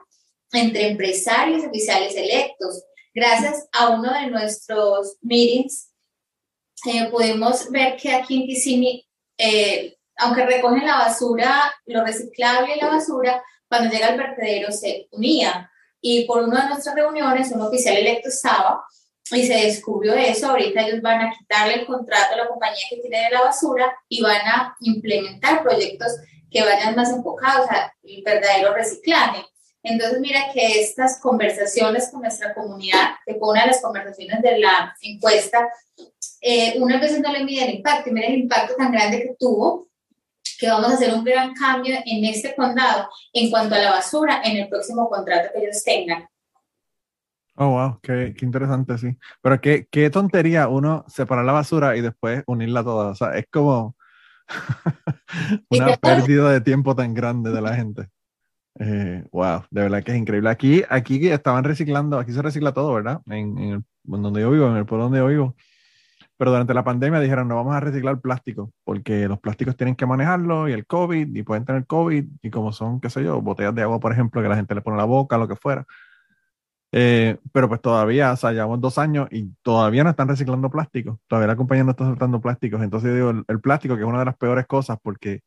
entre 0.52 0.88
empresarios 0.88 1.64
oficiales 1.64 2.16
electos 2.16 2.86
gracias 3.14 3.68
a 3.72 3.90
uno 3.90 4.14
de 4.14 4.28
nuestros 4.28 5.18
meetings, 5.22 5.92
eh, 6.86 7.10
pudimos 7.12 7.70
ver 7.70 7.96
que 7.96 8.12
aquí 8.14 8.42
en 8.42 8.48
Kissimmee, 8.48 9.08
eh, 9.38 9.98
aunque 10.18 10.46
recogen 10.46 10.86
la 10.86 10.98
basura, 10.98 11.74
lo 11.86 12.04
reciclable 12.04 12.76
y 12.76 12.80
la 12.80 12.88
basura, 12.88 13.44
cuando 13.68 13.90
llega 13.90 14.08
al 14.08 14.18
vertedero 14.18 14.72
se 14.72 15.08
unía. 15.12 15.70
Y 16.02 16.26
por 16.26 16.44
una 16.44 16.64
de 16.64 16.70
nuestras 16.70 16.96
reuniones, 16.96 17.52
un 17.52 17.62
oficial 17.62 17.96
electo 17.96 18.30
estaba 18.30 18.84
y 19.32 19.46
se 19.46 19.54
descubrió 19.54 20.14
eso. 20.14 20.50
Ahorita 20.50 20.82
ellos 20.82 21.02
van 21.02 21.22
a 21.22 21.32
quitarle 21.32 21.76
el 21.76 21.86
contrato 21.86 22.34
a 22.34 22.38
la 22.38 22.48
compañía 22.48 22.86
que 22.90 22.98
tiene 22.98 23.26
de 23.26 23.30
la 23.30 23.42
basura 23.42 23.96
y 24.10 24.22
van 24.22 24.42
a 24.46 24.76
implementar 24.82 25.64
proyectos 25.64 26.12
que 26.50 26.64
vayan 26.64 26.96
más 26.96 27.12
enfocados 27.12 27.70
al 27.70 27.92
verdadero 28.26 28.74
reciclaje. 28.74 29.46
Entonces, 29.84 30.20
mira 30.20 30.52
que 30.54 30.82
estas 30.82 31.20
conversaciones 31.20 32.10
con 32.12 32.22
nuestra 32.22 32.54
comunidad, 32.54 33.16
que 33.26 33.36
fue 33.36 33.50
una 33.50 33.62
de 33.62 33.68
las 33.68 33.82
conversaciones 33.82 34.42
de 34.42 34.60
la 34.60 34.96
encuesta, 35.02 35.70
eh, 36.42 36.76
unas 36.80 37.02
veces 37.02 37.20
no 37.20 37.32
le 37.32 37.44
mide 37.44 37.66
el 37.66 37.76
impacto, 37.76 38.10
y 38.10 38.14
mira 38.14 38.28
el 38.28 38.40
impacto 38.40 38.76
tan 38.76 38.92
grande 38.92 39.22
que 39.22 39.36
tuvo, 39.40 39.90
que 40.60 40.68
vamos 40.68 40.92
a 40.92 40.94
hacer 40.94 41.14
un 41.14 41.24
gran 41.24 41.54
cambio 41.54 41.96
en 42.06 42.26
este 42.26 42.56
condado 42.56 43.10
en 43.34 43.50
cuanto 43.50 43.74
a 43.76 43.80
la 43.80 43.92
basura 43.92 44.42
en 44.44 44.58
el 44.58 44.70
próximo 44.70 45.10
contrato 45.10 45.50
que 45.54 45.64
ellos 45.64 45.84
tengan. 45.84 46.28
Oh, 47.56 47.70
wow, 47.70 48.00
qué, 48.02 48.34
qué 48.38 48.46
interesante, 48.46 48.98
sí. 48.98 49.18
Pero 49.42 49.60
qué, 49.60 49.88
qué, 49.92 50.10
tontería 50.10 50.68
uno 50.68 51.04
separar 51.08 51.46
la 51.46 51.52
basura 51.52 51.96
y 51.98 52.02
después 52.02 52.44
unirla 52.48 52.84
toda. 52.84 53.10
O 53.10 53.16
sea, 53.16 53.36
es 53.36 53.46
como 53.52 53.96
una 55.70 55.96
pérdida 55.98 56.52
de 56.52 56.62
tiempo 56.62 56.96
tan 56.96 57.14
grande 57.14 57.52
de 57.52 57.62
la 57.62 57.76
gente. 57.76 58.10
Eh, 58.80 59.24
wow, 59.32 59.64
de 59.70 59.82
verdad 59.82 60.04
que 60.04 60.12
es 60.12 60.18
increíble. 60.18 60.50
Aquí, 60.50 60.84
aquí 60.90 61.28
estaban 61.28 61.64
reciclando, 61.64 62.18
aquí 62.18 62.32
se 62.32 62.42
recicla 62.42 62.74
todo, 62.74 62.94
¿verdad? 62.94 63.22
En, 63.28 63.86
donde 64.04 64.42
yo 64.42 64.52
vivo, 64.52 64.68
en 64.70 64.78
el 64.78 64.86
pueblo 64.86 65.06
donde 65.06 65.20
yo 65.20 65.28
vivo. 65.28 65.56
Pero 66.38 66.52
durante 66.52 66.74
la 66.74 66.84
pandemia 66.84 67.20
dijeron, 67.20 67.48
no 67.48 67.56
vamos 67.56 67.76
a 67.76 67.80
reciclar 67.80 68.20
plástico, 68.20 68.74
porque 68.84 69.28
los 69.28 69.40
plásticos 69.40 69.78
tienen 69.78 69.96
que 69.96 70.08
manejarlo 70.08 70.68
y 70.68 70.74
el 70.74 70.88
COVID, 70.88 71.36
y 71.36 71.44
pueden 71.44 71.66
tener 71.66 71.86
COVID, 71.86 72.26
y 72.42 72.50
como 72.50 72.72
son, 72.72 73.00
qué 73.00 73.10
sé 73.12 73.24
yo, 73.24 73.42
botellas 73.42 73.76
de 73.76 73.84
agua, 73.84 74.00
por 74.00 74.12
ejemplo, 74.12 74.42
que 74.42 74.50
la 74.50 74.56
gente 74.56 74.74
le 74.74 74.82
pone 74.82 74.96
en 74.96 75.00
la 75.00 75.06
boca, 75.06 75.38
lo 75.38 75.48
que 75.48 75.56
fuera. 75.56 75.86
Eh, 76.94 77.38
pero 77.54 77.70
pues 77.70 77.82
todavía, 77.82 78.34
o 78.34 78.36
sea, 78.36 78.52
llevamos 78.52 78.82
dos 78.82 78.98
años 78.98 79.28
y 79.32 79.50
todavía 79.62 80.04
no 80.04 80.10
están 80.10 80.28
reciclando 80.28 80.70
plástico. 80.70 81.20
Todavía 81.28 81.48
la 81.48 81.56
compañía 81.56 81.84
no 81.84 81.92
está 81.92 82.06
soltando 82.06 82.42
plásticos. 82.42 82.82
Entonces 82.82 83.14
digo, 83.14 83.32
el, 83.48 83.62
plástico, 83.62 83.96
que 83.96 84.02
es 84.02 84.08
una 84.08 84.20
de 84.20 84.26
las 84.26 84.38
peores 84.38 84.66
cosas, 84.68 84.98
porque 85.02 85.42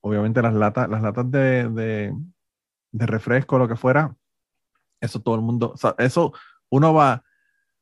obviamente 0.00 0.42
las 0.42 0.54
latas, 0.54 0.88
las 0.88 1.02
latas 1.02 1.30
de, 1.30 1.68
de 1.70 2.14
refresco, 2.92 3.58
lo 3.58 3.68
que 3.68 3.76
fuera, 3.76 4.14
eso 5.00 5.20
todo 5.20 5.34
el 5.34 5.40
mundo, 5.42 5.74
eso 5.98 6.32
uno 6.70 6.94
va 6.94 7.22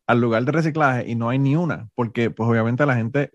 al 0.06 0.20
lugar 0.20 0.44
de 0.44 0.52
reciclaje 0.52 1.08
y 1.08 1.14
no 1.14 1.28
hay 1.28 1.38
ni 1.38 1.56
una, 1.56 1.88
porque 1.94 2.30
pues 2.30 2.48
obviamente 2.48 2.84
la 2.86 2.96
gente 2.96 3.32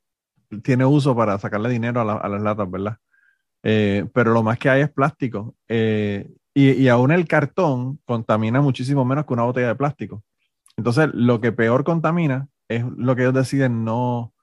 tiene 0.63 0.85
uso 0.85 1.15
para 1.15 1.37
sacarle 1.37 1.69
dinero 1.69 2.01
a, 2.01 2.27
las 2.27 2.41
latas, 2.41 2.69
¿verdad? 2.69 2.97
Eh, 3.63 4.07
pero 4.13 4.33
lo 4.33 4.43
más 4.43 4.57
que 4.57 4.69
hay 4.69 4.81
es 4.81 4.89
plástico. 4.89 5.55
Eh, 5.67 6.29
y, 6.53 6.71
y, 6.71 6.87
aún 6.87 7.11
el 7.11 7.27
cartón 7.27 7.99
contamina 8.05 8.61
muchísimo 8.61 9.05
menos 9.05 9.25
que 9.25 9.33
una 9.33 9.43
botella 9.43 9.67
de 9.67 9.75
plástico. 9.75 10.23
Entonces, 10.77 11.09
lo 11.13 11.39
que 11.39 11.51
peor 11.51 11.83
contamina 11.83 12.47
es 12.67 12.83
lo 12.97 13.15
que 13.15 13.23
ellos 13.23 13.33
deciden 13.33 13.83
no, 13.83 14.33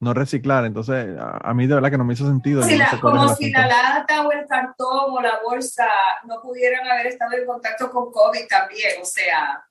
no 0.00 0.14
reciclar. 0.14 0.64
Entonces, 0.64 1.16
a, 1.18 1.54
mí 1.54 1.66
de 1.66 1.74
verdad 1.74 1.90
que 1.90 1.98
no 1.98 2.04
me 2.04 2.14
hizo 2.14 2.26
sentido. 2.26 2.62
como 3.00 3.28
si 3.34 3.50
la 3.50 3.66
lata 3.66 4.26
o 4.26 4.32
el 4.32 4.46
cartón 4.46 5.10
o 5.10 5.20
la 5.20 5.40
bolsa 5.42 5.86
no 6.26 6.40
pudieran 6.40 6.86
haber 6.86 7.06
estado 7.08 7.32
en 7.32 7.46
contacto 7.46 7.90
con 7.90 8.12
COVID 8.12 8.46
también, 8.48 8.92
o 9.02 9.04
sea. 9.04 9.64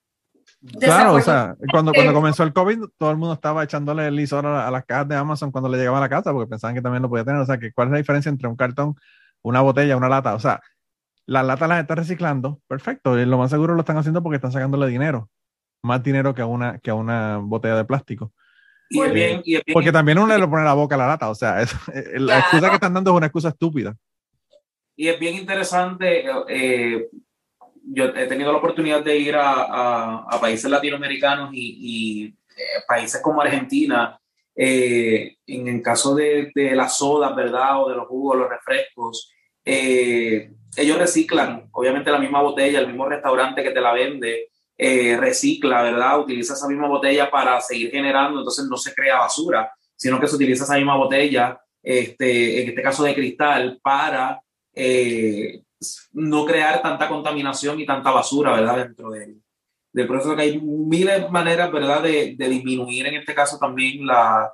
Claro, 0.79 1.15
o 1.15 1.21
sea, 1.21 1.55
cuando, 1.71 1.91
cuando 1.93 2.13
comenzó 2.13 2.43
el 2.43 2.53
COVID, 2.53 2.85
todo 2.97 3.11
el 3.11 3.17
mundo 3.17 3.33
estaba 3.33 3.63
echándole 3.63 4.07
el 4.07 4.15
lisor 4.15 4.45
a, 4.45 4.71
las 4.71 4.85
cajas 4.85 5.09
de 5.09 5.15
Amazon 5.15 5.51
cuando 5.51 5.69
le 5.69 5.77
llegaba 5.77 5.97
a 5.97 6.01
la 6.01 6.09
casa 6.09 6.31
porque 6.31 6.49
pensaban 6.49 6.73
que 6.73 6.81
también 6.81 7.01
lo 7.01 7.09
podía 7.09 7.25
tener. 7.25 7.41
O 7.41 7.45
sea, 7.45 7.57
que 7.57 7.73
¿cuál 7.73 7.89
es 7.89 7.91
la 7.91 7.97
diferencia 7.97 8.29
entre 8.29 8.47
un 8.47 8.55
cartón, 8.55 8.95
una 9.41 9.61
botella, 9.61 9.97
una 9.97 10.07
lata? 10.07 10.33
O 10.35 10.39
sea, 10.39 10.61
las 11.25 11.45
latas 11.45 11.67
las 11.67 11.81
están 11.81 11.97
reciclando, 11.97 12.61
perfecto. 12.67 13.19
Y 13.19 13.25
lo 13.25 13.37
más 13.37 13.51
seguro 13.51 13.73
lo 13.73 13.81
están 13.81 13.97
haciendo 13.97 14.23
porque 14.23 14.37
están 14.37 14.51
sacándole 14.53 14.87
dinero, 14.87 15.29
más 15.81 16.01
dinero 16.01 16.33
que 16.33 16.41
a 16.41 16.45
una, 16.45 16.79
que 16.79 16.91
a 16.91 16.95
una 16.95 17.37
botella 17.37 17.75
de 17.75 17.85
plástico. 17.85 18.31
Porque 19.71 19.91
también 19.91 20.17
uno 20.17 20.37
le 20.37 20.47
pone 20.47 20.63
la 20.63 20.73
boca 20.73 20.95
a 20.95 20.97
la 20.97 21.07
lata, 21.07 21.29
o 21.29 21.35
sea, 21.35 21.61
eh, 21.93 22.19
la 22.19 22.39
excusa 22.39 22.69
que 22.69 22.75
están 22.75 22.93
dando 22.93 23.11
es 23.11 23.17
una 23.17 23.25
excusa 23.27 23.49
estúpida. 23.49 23.95
Y 24.95 25.07
es 25.07 25.19
bien 25.19 25.35
interesante, 25.35 26.25
eh, 26.47 27.09
yo 27.85 28.05
he 28.05 28.27
tenido 28.27 28.51
la 28.51 28.59
oportunidad 28.59 29.03
de 29.03 29.17
ir 29.17 29.35
a, 29.35 30.23
a, 30.29 30.39
países 30.39 30.69
latinoamericanos 30.69 31.49
y, 31.53 32.27
eh, 32.27 32.81
países 32.87 33.19
como 33.21 33.41
Argentina, 33.41 34.19
en 34.55 35.67
el 35.67 35.81
caso 35.81 36.13
de, 36.13 36.51
de 36.53 36.75
las 36.75 36.97
sodas, 36.97 37.35
¿verdad? 37.35 37.81
O 37.81 37.89
de 37.89 37.95
los 37.95 38.07
jugos, 38.07 38.37
los 38.37 38.49
refrescos, 38.49 39.31
ellos 39.65 40.97
reciclan, 40.97 41.69
obviamente, 41.71 42.11
la 42.11 42.19
misma 42.19 42.41
botella, 42.41 42.79
el 42.79 42.87
mismo 42.87 43.07
restaurante 43.07 43.63
que 43.63 43.71
te 43.71 43.81
la 43.81 43.93
vende, 43.93 44.49
eh, 44.77 45.17
recicla, 45.17 45.81
¿verdad? 45.81 46.19
Utiliza 46.19 46.53
esa 46.53 46.67
misma 46.67 46.87
botella 46.87 47.29
para 47.29 47.59
seguir 47.61 47.91
generando, 47.91 48.39
entonces 48.39 48.65
no 48.65 48.77
se 48.77 48.93
crea 48.93 49.19
basura, 49.19 49.71
sino 49.95 50.19
que 50.19 50.27
se 50.27 50.35
utiliza 50.35 50.63
esa 50.63 50.75
misma 50.75 50.95
botella, 50.95 51.59
este, 51.81 52.61
en 52.61 52.69
este 52.69 52.81
caso 52.81 53.03
de 53.03 53.13
cristal, 53.13 53.79
para 53.81 54.41
eh, 54.73 55.61
no 56.13 56.45
crear 56.45 56.81
tanta 56.81 57.07
contaminación 57.07 57.79
y 57.79 57.85
tanta 57.85 58.11
basura, 58.11 58.53
¿verdad? 58.53 58.77
Dentro 58.77 59.11
de 59.11 59.23
él. 59.25 59.41
del 59.91 60.07
proceso, 60.07 60.35
que 60.35 60.41
hay 60.41 60.59
miles 60.61 61.21
de 61.21 61.29
maneras, 61.29 61.71
¿verdad?, 61.71 62.01
de, 62.01 62.35
de 62.37 62.49
disminuir 62.49 63.05
en 63.07 63.15
este 63.15 63.35
caso 63.35 63.57
también 63.59 64.05
la, 64.05 64.51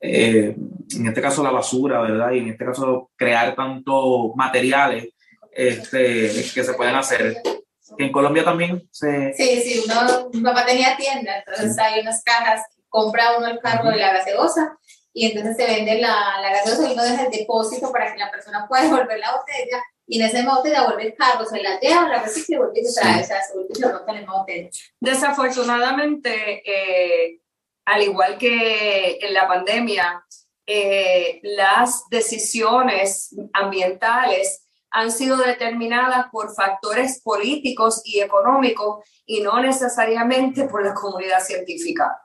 eh, 0.00 0.54
en 0.94 1.06
este 1.06 1.20
caso 1.20 1.42
la 1.42 1.50
basura, 1.50 2.00
¿verdad? 2.00 2.32
Y 2.32 2.38
en 2.38 2.48
este 2.48 2.64
caso 2.64 3.10
crear 3.16 3.54
tantos 3.54 4.34
materiales 4.36 5.08
este, 5.52 6.28
que 6.54 6.64
se 6.64 6.74
pueden 6.74 6.94
hacer. 6.94 7.36
En 7.98 8.12
Colombia 8.12 8.44
también 8.44 8.88
se... 8.90 9.32
Sí, 9.34 9.60
sí, 9.60 9.84
uno, 9.84 10.30
mi 10.32 10.40
papá 10.40 10.66
tenía 10.66 10.96
tienda, 10.96 11.38
entonces 11.38 11.78
hay 11.78 12.00
unas 12.00 12.22
cajas, 12.22 12.62
compra 12.88 13.36
uno 13.36 13.46
el 13.48 13.60
carro 13.60 13.90
de 13.90 13.96
la 13.96 14.12
gaseosa 14.12 14.76
y 15.12 15.26
entonces 15.26 15.56
se 15.56 15.66
vende 15.66 16.00
la, 16.00 16.40
la 16.40 16.50
gaseosa 16.50 16.88
y 16.88 16.92
uno 16.92 17.02
deja 17.02 17.24
el 17.24 17.30
depósito 17.30 17.92
para 17.92 18.12
que 18.12 18.18
la 18.18 18.30
persona 18.30 18.66
pueda 18.68 18.82
devolver 18.84 19.18
la 19.18 19.36
botella 19.36 19.82
y 20.06 20.20
en 20.20 20.26
ese 20.26 20.44
botella 20.44 20.82
devuelve 20.82 21.08
el 21.08 21.14
carro, 21.14 21.44
se 21.44 21.60
la 21.62 21.80
lleva, 21.80 22.08
la 22.08 22.22
recicla 22.22 22.56
y 22.56 22.58
vuelve 22.58 22.80
y 22.80 22.84
se 22.84 23.00
trae, 23.00 23.22
o 23.22 23.24
sea, 23.24 23.42
se 23.42 23.54
vuelve 23.54 23.70
y 23.72 23.74
se 23.74 23.86
en 23.86 24.26
la 24.26 24.32
botella. 24.32 24.70
Desafortunadamente, 25.00 26.62
eh, 26.64 27.40
al 27.84 28.02
igual 28.02 28.38
que 28.38 29.18
en 29.20 29.34
la 29.34 29.48
pandemia, 29.48 30.24
eh, 30.64 31.40
las 31.42 32.04
decisiones 32.08 33.34
ambientales 33.52 34.65
han 34.90 35.10
sido 35.10 35.36
determinadas 35.36 36.26
por 36.30 36.54
factores 36.54 37.20
políticos 37.22 38.02
y 38.04 38.20
económicos 38.20 39.04
y 39.26 39.42
no 39.42 39.60
necesariamente 39.60 40.64
por 40.64 40.84
la 40.84 40.94
comunidad 40.94 41.40
científica. 41.40 42.20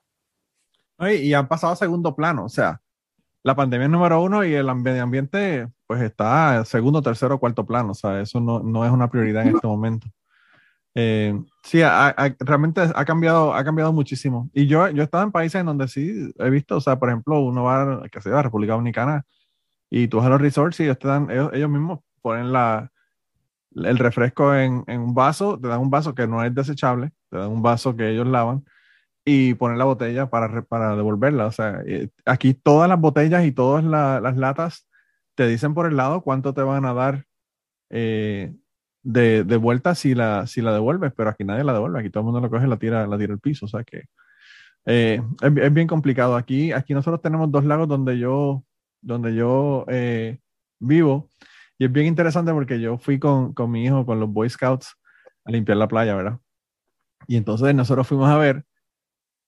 Y 0.99 1.33
han 1.33 1.47
pasado 1.47 1.73
a 1.73 1.75
segundo 1.75 2.15
plano, 2.15 2.45
o 2.45 2.49
sea, 2.49 2.79
la 3.43 3.55
pandemia 3.55 3.85
es 3.85 3.91
número 3.91 4.21
uno 4.21 4.45
y 4.45 4.53
el 4.53 4.73
medio 4.75 5.01
ambiente 5.01 5.67
pues 5.87 6.01
está 6.01 6.63
segundo, 6.63 7.01
tercero, 7.01 7.39
cuarto 7.39 7.65
plano, 7.65 7.91
o 7.91 7.95
sea, 7.95 8.21
eso 8.21 8.39
no, 8.39 8.59
no 8.59 8.85
es 8.85 8.91
una 8.91 9.09
prioridad 9.09 9.45
en 9.45 9.55
este 9.55 9.67
momento. 9.67 10.07
Eh, 10.93 11.33
sí, 11.63 11.81
realmente 12.39 12.81
ha 12.81 13.05
cambiado, 13.05 13.53
ha 13.53 13.63
cambiado 13.63 13.93
muchísimo. 13.93 14.49
Y 14.53 14.67
yo, 14.67 14.87
yo 14.89 15.01
he 15.01 15.05
estado 15.05 15.23
en 15.23 15.31
países 15.31 15.59
en 15.59 15.65
donde 15.65 15.87
sí 15.87 16.31
he 16.37 16.49
visto, 16.49 16.77
o 16.77 16.81
sea, 16.81 16.99
por 16.99 17.09
ejemplo, 17.09 17.39
uno 17.39 17.63
va, 17.63 18.03
que 18.09 18.21
se 18.21 18.29
va 18.29 18.39
a 18.39 18.43
República 18.43 18.73
Dominicana 18.73 19.25
y 19.89 20.07
tú 20.07 20.17
vas 20.17 20.27
a 20.27 20.29
los 20.29 20.41
resorts 20.41 20.79
y 20.79 20.83
ellos, 20.83 20.99
te 20.99 21.07
dan, 21.07 21.29
ellos, 21.29 21.69
mismos 21.69 21.99
ponen 22.21 22.51
la, 22.51 22.91
el 23.75 23.97
refresco 23.97 24.53
en, 24.55 24.83
en, 24.87 25.01
un 25.01 25.13
vaso, 25.13 25.59
te 25.59 25.67
dan 25.67 25.81
un 25.81 25.89
vaso 25.89 26.13
que 26.13 26.27
no 26.27 26.43
es 26.43 26.53
desechable, 26.53 27.11
te 27.29 27.37
dan 27.37 27.49
un 27.49 27.61
vaso 27.61 27.95
que 27.95 28.09
ellos 28.09 28.27
lavan 28.27 28.63
y 29.25 29.53
ponen 29.53 29.77
la 29.77 29.85
botella 29.85 30.29
para, 30.29 30.63
para 30.63 30.95
devolverla. 30.95 31.45
O 31.47 31.51
sea, 31.51 31.81
eh, 31.85 32.09
aquí 32.25 32.53
todas 32.53 32.89
las 32.89 32.99
botellas 32.99 33.45
y 33.45 33.51
todas 33.51 33.83
las 33.83 34.37
latas 34.37 34.87
te 35.35 35.47
dicen 35.47 35.73
por 35.73 35.85
el 35.85 35.95
lado 35.95 36.21
cuánto 36.21 36.53
te 36.53 36.61
van 36.61 36.85
a 36.85 36.93
dar 36.93 37.25
eh, 37.89 38.53
de, 39.03 39.43
de, 39.43 39.57
vuelta 39.57 39.95
si 39.95 40.15
la, 40.15 40.47
si 40.47 40.61
la 40.61 40.73
devuelves, 40.73 41.13
pero 41.15 41.29
aquí 41.29 41.43
nadie 41.43 41.63
la 41.63 41.73
devuelve, 41.73 41.99
aquí 41.99 42.09
todo 42.09 42.21
el 42.21 42.25
mundo 42.25 42.41
lo 42.41 42.49
coge 42.49 42.65
y 42.65 42.69
la 42.69 42.77
tira, 42.77 43.07
la 43.07 43.17
tira 43.17 43.33
al 43.33 43.39
piso, 43.39 43.65
o 43.65 43.69
sea 43.69 43.83
que 43.83 44.05
eh, 44.85 45.21
es, 45.41 45.73
bien 45.73 45.87
complicado. 45.87 46.35
Aquí, 46.35 46.71
aquí 46.71 46.93
nosotros 46.93 47.21
tenemos 47.21 47.51
dos 47.51 47.65
lagos 47.65 47.87
donde 47.87 48.17
yo, 48.17 48.63
donde 49.01 49.35
yo 49.35 49.85
vivo 50.79 51.29
y 51.81 51.85
es 51.85 51.91
bien 51.91 52.05
interesante 52.05 52.53
porque 52.53 52.79
yo 52.79 52.99
fui 52.99 53.17
con, 53.17 53.53
con, 53.55 53.71
mi 53.71 53.83
hijo, 53.83 54.05
con 54.05 54.19
los 54.19 54.31
Boy 54.31 54.47
Scouts, 54.47 54.95
a 55.45 55.51
limpiar 55.51 55.79
la 55.79 55.87
playa, 55.87 56.13
¿verdad? 56.15 56.37
Y 57.25 57.37
entonces 57.37 57.73
nosotros 57.73 58.07
fuimos 58.07 58.29
a 58.29 58.37
ver 58.37 58.65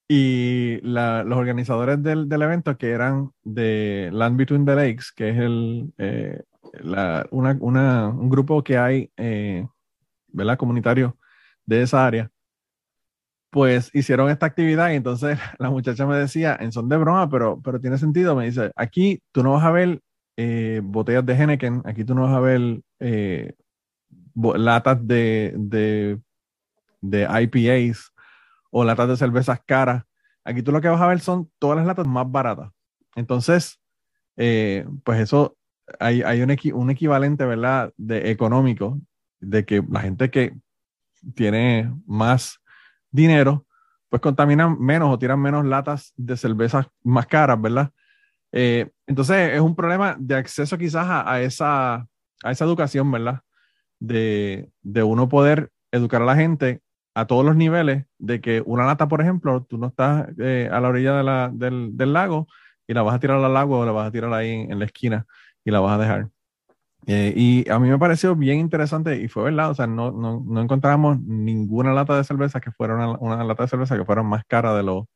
y 0.07 0.79
la, 0.81 1.23
los 1.23 1.37
organizadores 1.37 2.01
del, 2.01 2.27
del, 2.27 2.41
evento 2.41 2.75
que 2.75 2.89
eran 2.89 3.29
de 3.43 4.09
Land 4.11 4.37
Between 4.37 4.65
the 4.65 4.73
Lakes, 4.73 5.05
que 5.15 5.29
es 5.29 5.37
el, 5.37 5.93
eh, 5.99 6.41
la, 6.81 7.27
una, 7.29 7.55
una, 7.59 8.07
un 8.07 8.29
grupo 8.31 8.63
que 8.63 8.79
hay, 8.79 9.11
eh, 9.15 9.67
¿verdad? 10.29 10.57
Comunitario 10.57 11.15
de 11.67 11.83
esa 11.83 12.03
área, 12.03 12.31
pues 13.51 13.91
hicieron 13.93 14.31
esta 14.31 14.47
actividad 14.47 14.89
y 14.89 14.95
entonces 14.95 15.37
la 15.59 15.69
muchacha 15.69 16.07
me 16.07 16.17
decía, 16.17 16.57
en 16.59 16.71
son 16.71 16.89
de 16.89 16.97
broma, 16.97 17.29
pero, 17.29 17.61
pero 17.63 17.79
tiene 17.79 17.99
sentido, 17.99 18.35
me 18.35 18.45
dice, 18.45 18.71
aquí 18.75 19.21
tú 19.31 19.43
no 19.43 19.51
vas 19.51 19.65
a 19.65 19.69
ver 19.71 20.01
eh, 20.37 20.81
botellas 20.83 21.25
de 21.25 21.33
Henneken, 21.33 21.81
aquí 21.85 22.03
tú 22.03 22.15
no 22.15 22.23
vas 22.23 22.33
a 22.33 22.39
ver 22.39 22.81
eh, 22.99 23.53
latas 24.35 25.05
de, 25.05 25.53
de, 25.57 26.19
de 27.01 27.27
IPAs 27.41 28.11
o 28.71 28.83
latas 28.83 29.09
de 29.09 29.17
cervezas 29.17 29.61
caras. 29.65 30.03
Aquí 30.43 30.61
tú 30.61 30.71
lo 30.71 30.81
que 30.81 30.89
vas 30.89 31.01
a 31.01 31.07
ver 31.07 31.19
son 31.19 31.49
todas 31.59 31.77
las 31.77 31.85
latas 31.85 32.07
más 32.07 32.29
baratas. 32.29 32.71
Entonces, 33.15 33.79
pues 34.35 35.19
eso 35.19 35.55
hay, 35.99 36.21
hay 36.23 36.41
un, 36.41 36.55
un, 36.73 36.89
equivalente, 36.89 37.45
¿verdad?, 37.45 37.93
de 37.97 38.31
económico, 38.31 38.99
de 39.39 39.65
que 39.65 39.83
la 39.87 40.01
gente 40.01 40.29
que 40.31 40.53
tiene 41.35 41.93
más 42.05 42.59
dinero, 43.11 43.65
pues 44.09 44.21
contaminan 44.21 44.79
menos 44.79 45.13
o 45.13 45.19
tiran 45.19 45.39
menos 45.39 45.65
latas 45.65 46.13
de 46.15 46.37
cervezas 46.37 46.87
más 47.03 47.27
caras, 47.27 47.61
¿verdad? 47.61 47.91
Eh, 48.53 48.91
entonces 49.07 49.53
es 49.53 49.59
un 49.59 49.75
problema 49.75 50.15
de 50.19 50.35
acceso 50.35 50.77
quizás 50.77 51.07
a, 51.09 51.41
esa, 51.41 51.95
a 52.43 52.51
esa 52.51 52.65
educación, 52.65 53.11
¿verdad? 53.11 53.41
De, 53.99 54.69
de, 54.83 55.03
uno 55.03 55.27
poder 55.27 55.71
educar 55.91 56.21
a 56.21 56.25
la 56.25 56.35
gente 56.35 56.81
a 57.15 57.25
todos 57.25 57.45
los 57.45 57.55
niveles, 57.55 58.05
de 58.19 58.41
que 58.41 58.61
una 58.65 58.85
lata, 58.85 59.07
por 59.07 59.21
ejemplo, 59.21 59.63
tú 59.63 59.77
no 59.77 59.87
estás 59.87 60.27
eh, 60.39 60.69
a 60.71 60.79
la 60.79 60.89
orilla 60.89 61.17
de 61.17 61.23
la, 61.23 61.49
del, 61.53 61.97
del, 61.97 62.13
lago 62.13 62.47
y 62.87 62.93
la 62.93 63.01
vas 63.01 63.15
a 63.15 63.19
tirar 63.19 63.43
al 63.43 63.53
lago 63.53 63.79
o 63.79 63.85
la 63.85 63.91
vas 63.91 64.07
a 64.07 64.11
tirar 64.11 64.33
ahí 64.33 64.51
en 64.51 64.79
la 64.79 64.85
esquina 64.85 65.25
y 65.65 65.71
la 65.71 65.79
vas 65.79 65.99
a 65.99 66.01
dejar. 66.01 66.29
Eh, 67.05 67.33
y 67.35 67.69
a 67.69 67.79
mí 67.79 67.89
me 67.89 67.99
pareció 67.99 68.35
bien 68.35 68.59
interesante 68.59 69.19
y 69.19 69.27
fue 69.27 69.43
verdad, 69.43 69.71
o 69.71 69.75
sea, 69.75 69.87
no, 69.87 70.11
no, 70.11 70.43
no 70.45 70.61
encontramos 70.61 71.19
ninguna 71.21 71.93
lata 71.93 72.15
de 72.15 72.23
cerveza 72.23 72.61
que 72.61 72.71
fuera 72.71 72.95
una, 72.95 73.17
una, 73.19 73.43
lata 73.43 73.63
de 73.63 73.69
cerveza 73.69 73.97
que 73.97 74.05
fuera 74.05 74.23
más 74.23 74.43
cara 74.45 74.73
de, 74.73 74.83
lo, 74.83 75.09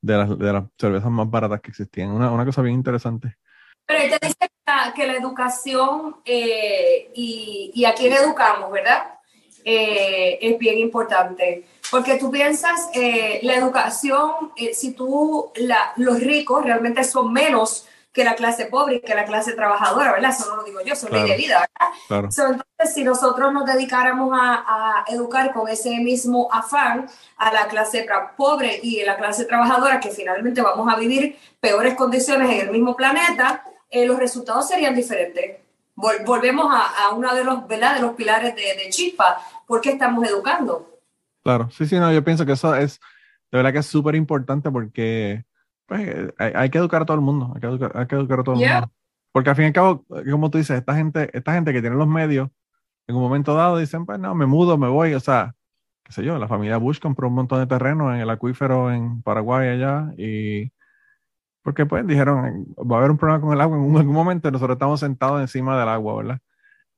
de, 0.00 0.16
las, 0.16 0.38
de 0.38 0.52
las 0.52 0.64
cervezas 0.78 1.10
más 1.10 1.30
baratas 1.30 1.60
que 1.60 1.70
existían. 1.70 2.10
Una, 2.10 2.30
una 2.30 2.44
cosa 2.44 2.62
bien 2.62 2.74
interesante. 2.74 3.36
Pero 3.86 4.02
ella 4.02 4.18
dice 4.20 4.36
que 4.94 5.06
la 5.06 5.14
educación 5.14 6.16
eh, 6.24 7.10
y, 7.14 7.84
a 7.84 7.94
quién 7.94 8.12
educamos, 8.12 8.70
¿verdad? 8.70 9.14
Eh, 9.64 10.38
es 10.40 10.58
bien 10.58 10.78
importante. 10.78 11.64
Porque 11.90 12.18
tú 12.18 12.30
piensas, 12.30 12.90
la 13.42 13.54
educación, 13.54 14.52
si 14.74 14.92
tú, 14.92 15.50
los 15.96 16.20
ricos 16.20 16.64
realmente 16.64 17.02
son 17.02 17.32
menos 17.32 17.88
que 18.18 18.24
la 18.24 18.34
clase 18.34 18.66
pobre 18.66 18.96
y 18.96 19.00
que 19.00 19.14
la 19.14 19.24
clase 19.24 19.52
trabajadora, 19.52 20.10
¿verdad? 20.10 20.32
Eso 20.32 20.50
no 20.50 20.56
lo 20.56 20.64
digo 20.64 20.80
yo, 20.84 20.94
eso 20.94 21.06
es 21.06 21.12
ley 21.12 21.30
de 21.30 21.36
vida, 21.36 21.64
¿verdad? 22.10 22.24
entonces, 22.24 22.92
si 22.92 23.04
nosotros 23.04 23.52
nos 23.52 23.64
dedicáramos 23.64 24.36
a, 24.36 25.04
educar 25.06 25.52
con 25.52 25.68
ese 25.68 26.00
mismo 26.00 26.48
afán 26.52 27.08
a 27.36 27.52
la 27.52 27.68
clase 27.68 28.04
pobre 28.36 28.80
y 28.82 29.00
a 29.02 29.06
la 29.06 29.16
clase 29.16 29.44
trabajadora, 29.44 30.00
que 30.00 30.10
finalmente 30.10 30.60
vamos 30.60 30.92
a 30.92 30.98
vivir 30.98 31.38
peores 31.60 31.94
condiciones 31.94 32.50
en 32.50 32.66
el 32.66 32.70
mismo 32.72 32.96
planeta, 32.96 33.62
eh, 33.88 34.04
los 34.04 34.18
resultados 34.18 34.66
serían 34.66 34.96
diferentes. 34.96 35.58
volvemos 35.94 36.66
a, 36.74 37.14
uno 37.14 37.32
de 37.36 37.44
los, 37.44 37.68
¿verdad? 37.68 37.94
de 37.94 38.00
los 38.00 38.14
pilares 38.14 38.56
de, 38.56 38.62
de 38.62 38.90
Chispa. 38.90 39.40
¿Por 39.64 39.80
qué 39.80 39.90
estamos 39.90 40.26
educando? 40.26 40.98
Claro, 41.44 41.70
sí, 41.70 41.86
sí, 41.86 41.96
no, 42.00 42.12
yo 42.12 42.24
pienso 42.24 42.44
que 42.44 42.52
eso 42.54 42.74
es, 42.74 42.98
de 43.52 43.58
verdad 43.58 43.72
que 43.72 43.78
es 43.78 43.86
súper 43.86 44.16
importante 44.16 44.72
porque 44.72 45.44
pues 45.88 46.06
eh, 46.06 46.52
hay, 46.54 46.68
que 46.68 46.78
educar 46.78 47.02
a 47.02 47.06
todo 47.06 47.16
el 47.16 47.22
mundo, 47.22 47.50
hay 47.54 47.60
que 47.62 47.66
educar, 47.66 47.92
hay 47.94 48.06
que 48.06 48.14
educar 48.14 48.40
a 48.40 48.44
todo 48.44 48.54
el 48.54 48.60
mundo. 48.60 48.92
Porque 49.32 49.50
al 49.50 49.56
fin 49.56 49.64
y 49.64 49.68
al 49.68 49.72
cabo, 49.72 50.04
como 50.30 50.50
tú 50.50 50.58
dices, 50.58 50.78
esta 50.78 50.94
gente, 50.94 51.30
esta 51.32 51.54
gente 51.54 51.72
que 51.72 51.80
tiene 51.80 51.96
los 51.96 52.06
medios, 52.06 52.50
en 53.06 53.16
un 53.16 53.22
momento 53.22 53.54
dado 53.54 53.78
dicen, 53.78 54.04
pues 54.04 54.18
no, 54.18 54.34
me 54.34 54.44
mudo, 54.44 54.76
me 54.76 54.88
voy, 54.88 55.14
o 55.14 55.20
sea, 55.20 55.54
qué 56.04 56.12
sé 56.12 56.24
yo, 56.24 56.38
la 56.38 56.46
familia 56.46 56.76
Bush 56.76 57.00
compró 57.00 57.28
un 57.28 57.34
montón 57.34 57.60
de 57.60 57.66
terreno 57.66 58.14
en 58.14 58.20
el 58.20 58.28
acuífero 58.28 58.92
en 58.92 59.22
Paraguay 59.22 59.68
allá 59.68 60.12
y 60.18 60.72
porque 61.62 61.86
pues 61.86 62.06
dijeron, 62.06 62.66
va 62.78 62.96
a 62.96 62.98
haber 62.98 63.10
un 63.10 63.18
problema 63.18 63.40
con 63.40 63.52
el 63.54 63.60
agua 63.60 63.78
en 63.78 63.96
algún 63.96 64.14
momento, 64.14 64.50
nosotros 64.50 64.76
estamos 64.76 65.00
sentados 65.00 65.40
encima 65.40 65.78
del 65.78 65.88
agua, 65.88 66.16
¿verdad? 66.16 66.38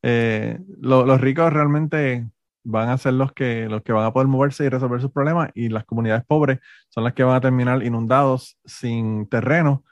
Eh, 0.02 0.58
los 0.80 1.20
ricos 1.20 1.52
realmente 1.52 2.28
van 2.64 2.88
a 2.90 2.98
ser 2.98 3.14
los 3.14 3.32
que, 3.32 3.68
los 3.68 3.82
que 3.82 3.92
van 3.92 4.04
a 4.04 4.12
poder 4.12 4.28
moverse 4.28 4.64
y 4.64 4.68
resolver 4.68 5.00
sus 5.00 5.12
problemas 5.12 5.50
y 5.54 5.68
las 5.68 5.84
comunidades 5.84 6.24
pobres 6.26 6.60
son 6.88 7.04
las 7.04 7.14
que 7.14 7.24
van 7.24 7.36
a 7.36 7.40
terminar 7.40 7.82
inundados 7.82 8.58
sin 8.64 9.26
terreno. 9.28 9.84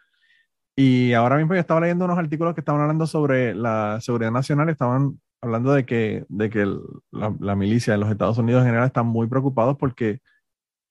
Y 0.76 1.12
ahora 1.14 1.36
mismo 1.36 1.54
yo 1.54 1.60
estaba 1.60 1.80
leyendo 1.80 2.04
unos 2.04 2.18
artículos 2.18 2.54
que 2.54 2.60
estaban 2.60 2.80
hablando 2.80 3.06
sobre 3.06 3.54
la 3.54 3.98
seguridad 4.00 4.30
nacional, 4.30 4.68
estaban 4.68 5.20
hablando 5.40 5.72
de 5.72 5.84
que, 5.84 6.24
de 6.28 6.50
que 6.50 6.66
la, 7.10 7.56
milicia 7.56 7.92
de 7.92 7.98
los 7.98 8.10
Estados 8.10 8.38
Unidos 8.38 8.62
en 8.62 8.68
general 8.68 8.86
están 8.86 9.06
muy 9.06 9.26
preocupados 9.26 9.76
porque 9.76 10.20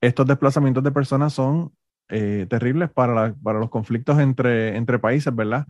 estos 0.02 0.28
desplazamientos 0.28 0.84
de 0.84 0.92
personas 0.92 1.34
son 1.34 1.74
eh, 2.10 2.48
terribles 2.50 2.90
para, 2.90 3.34
para, 3.36 3.60
los 3.60 3.70
conflictos 3.70 4.20
entre, 4.20 4.76
entre 4.78 5.00
países, 5.00 5.34
¿verdad? 5.36 5.66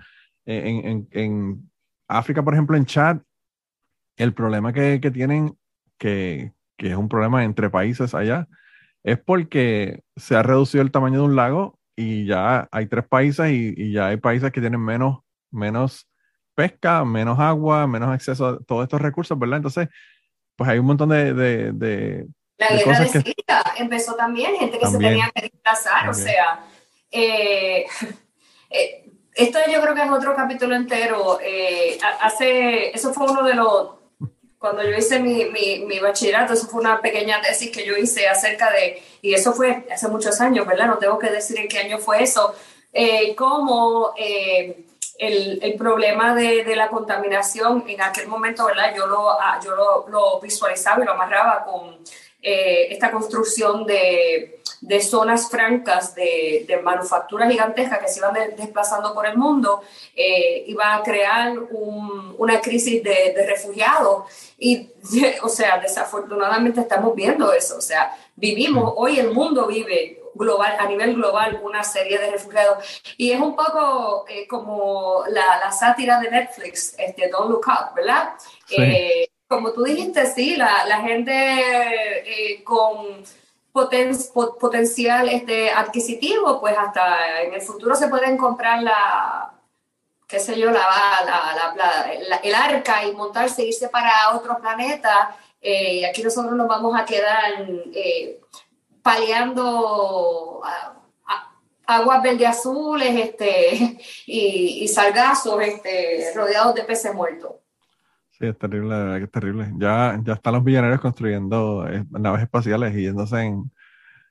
En, 0.45 0.85
en, 0.85 1.07
en, 1.11 1.71
África, 2.09 2.41
por 2.41 2.53
ejemplo, 2.53 2.77
en 2.77 2.85
Chad, 2.85 3.19
el 4.15 4.33
problema 4.33 4.71
que, 4.71 5.01
que 5.01 5.11
tienen 5.11 5.57
que, 5.97 6.53
es 6.77 6.95
un 6.95 7.09
problema 7.09 7.43
entre 7.43 7.69
países 7.69 8.13
allá, 8.13 8.47
es 9.03 9.17
porque 9.19 10.03
se 10.15 10.35
ha 10.35 10.43
reducido 10.43 10.83
el 10.83 10.91
tamaño 10.91 11.19
de 11.19 11.25
un 11.25 11.35
lago 11.35 11.79
y 11.95 12.25
ya 12.25 12.67
hay 12.71 12.85
tres 12.87 13.05
países 13.07 13.51
y, 13.51 13.91
ya 13.91 14.07
hay 14.07 14.17
países 14.17 14.51
que 14.51 14.61
tienen 14.61 14.81
menos, 14.81 15.19
menos 15.51 16.07
pesca, 16.53 17.03
menos 17.05 17.39
agua, 17.39 17.87
menos 17.87 18.09
acceso 18.09 18.47
a 18.47 18.59
todos 18.59 18.83
estos 18.83 19.01
recursos, 19.01 19.37
¿verdad? 19.37 19.57
Entonces, 19.57 19.89
pues 20.55 20.69
hay 20.69 20.79
un 20.79 20.85
montón 20.85 21.09
de, 21.09 22.27
La 22.57 22.69
guerra 22.69 22.99
de 22.99 23.07
Siria 23.09 23.63
empezó 23.77 24.15
también, 24.15 24.55
gente 24.55 24.79
que 24.79 24.87
se 24.87 24.97
tenía 24.97 25.31
que 25.33 25.41
desplazar, 25.41 26.09
o 26.09 26.13
sea, 26.13 26.63
eh, 27.11 27.85
eh, 28.69 29.07
esto 29.37 29.59
yo 29.71 29.81
creo 29.81 29.93
que 29.93 30.03
es 30.03 30.11
otro 30.11 30.35
capítulo 30.35 30.75
entero. 30.75 31.39
Eh, 31.41 31.97
hace, 32.21 32.89
eso 32.89 33.13
fue 33.13 33.29
uno 33.29 33.43
de 33.43 33.53
los, 33.53 33.96
cuando 34.59 34.83
yo 34.83 34.97
hice 34.97 35.19
mi, 35.19 35.45
mi, 35.45 35.85
mi, 35.85 35.99
bachillerato, 35.99 36.53
eso 36.53 36.67
fue 36.67 36.81
una 36.81 36.99
pequeña 36.99 37.41
tesis 37.41 37.71
que 37.71 37.85
yo 37.85 37.95
hice 37.95 38.27
acerca 38.27 38.71
de, 38.71 39.01
y 39.21 39.33
eso 39.33 39.53
fue 39.53 39.85
hace 39.91 40.07
muchos 40.07 40.41
años, 40.41 40.65
¿verdad? 40.65 40.87
No 40.87 40.97
tengo 40.97 41.19
que 41.19 41.29
decir 41.29 41.59
en 41.59 41.67
qué 41.67 41.79
año 41.79 41.99
fue 41.99 42.23
eso, 42.23 42.55
eh, 42.91 43.35
cómo 43.35 44.13
el, 44.17 45.59
el, 45.61 45.73
problema 45.75 46.33
de, 46.33 46.63
de, 46.63 46.75
la 46.75 46.89
contaminación 46.89 47.83
en 47.87 48.01
aquel 48.01 48.27
momento, 48.27 48.65
¿verdad? 48.65 48.93
Yo 48.95 49.05
lo, 49.05 49.31
ah, 49.31 49.59
yo 49.63 49.75
lo, 49.75 50.07
lo 50.09 50.39
visualizaba 50.39 51.03
y 51.03 51.05
lo 51.05 51.13
amarraba 51.13 51.63
con 51.63 51.99
esta 52.91 53.11
construcción 53.11 53.85
de 53.85 54.57
de 54.81 55.01
zonas 55.01 55.49
francas 55.49 56.13
de, 56.13 56.65
de 56.67 56.77
manufacturas 56.77 57.49
gigantescas 57.51 57.99
que 57.99 58.07
se 58.07 58.19
iban 58.19 58.33
desplazando 58.55 59.13
por 59.13 59.25
el 59.25 59.37
mundo, 59.37 59.81
eh, 60.15 60.63
iba 60.67 60.95
a 60.95 61.03
crear 61.03 61.57
una 62.37 62.61
crisis 62.61 63.03
de, 63.03 63.33
de, 63.35 63.45
refugiados. 63.45 64.25
Y, 64.57 64.89
o 65.43 65.49
sea, 65.49 65.79
desafortunadamente 65.79 66.81
estamos 66.81 67.15
viendo 67.15 67.51
eso. 67.53 67.77
O 67.77 67.81
sea, 67.81 68.15
vivimos, 68.35 68.93
hoy 68.95 69.19
el 69.19 69.31
mundo 69.31 69.65
vive 69.65 70.21
global, 70.35 70.75
a 70.79 70.87
nivel 70.87 71.15
global 71.15 71.59
una 71.63 71.83
serie 71.83 72.19
de 72.19 72.29
refugiados. 72.29 73.01
Y 73.17 73.31
es 73.31 73.41
un 73.41 73.55
poco 73.55 74.25
eh, 74.29 74.47
como 74.47 75.23
la, 75.29 75.59
la, 75.59 75.71
sátira 75.71 76.19
de 76.19 76.29
Netflix, 76.29 76.93
este, 76.99 77.29
Don't 77.29 77.49
Look 77.49 77.65
Up, 77.67 77.95
¿verdad? 77.95 78.33
Eh, 78.69 79.27
como 79.47 79.71
tú 79.71 79.83
dijiste, 79.83 80.25
sí, 80.27 80.55
la, 80.55 81.01
gente 81.01 81.31
eh, 82.53 82.63
con 82.63 83.23
potencial 84.59 85.29
este, 85.29 85.71
adquisitivo, 85.71 86.59
pues 86.59 86.75
hasta 86.77 87.43
en 87.43 87.53
el 87.53 87.61
futuro 87.61 87.95
se 87.95 88.07
pueden 88.07 88.37
comprar 88.37 88.81
la, 88.81 89.53
qué 90.27 90.39
sé 90.39 90.59
yo, 90.59 90.69
el 90.69 92.55
arca 92.55 93.05
y 93.05 93.13
montarse, 93.13 93.65
irse 93.65 93.87
para 93.89 94.35
otro 94.35 94.57
planeta. 94.59 95.37
Eh, 95.61 96.05
aquí 96.05 96.23
nosotros 96.23 96.53
nos 96.53 96.67
vamos 96.67 96.99
a 96.99 97.05
quedar 97.05 97.53
eh, 97.93 98.39
paleando 99.01 100.61
aguas 101.85 102.21
verde 102.21 102.45
azules 102.45 103.15
este, 103.15 103.97
y, 104.25 104.83
y 104.83 104.87
sargazos 104.87 105.61
este, 105.61 106.33
rodeados 106.35 106.75
de 106.75 106.83
peces 106.83 107.13
muertos. 107.13 107.53
Sí, 108.37 108.45
es 108.45 108.57
terrible, 108.57 109.23
es 109.23 109.31
terrible. 109.31 109.71
Ya, 109.77 110.19
ya 110.23 110.33
están 110.33 110.53
los 110.53 110.63
millonarios 110.63 111.01
construyendo 111.01 111.87
eh, 111.87 112.05
naves 112.11 112.43
espaciales 112.43 112.95
y 112.95 113.01
yéndose 113.01 113.41
en, 113.41 113.71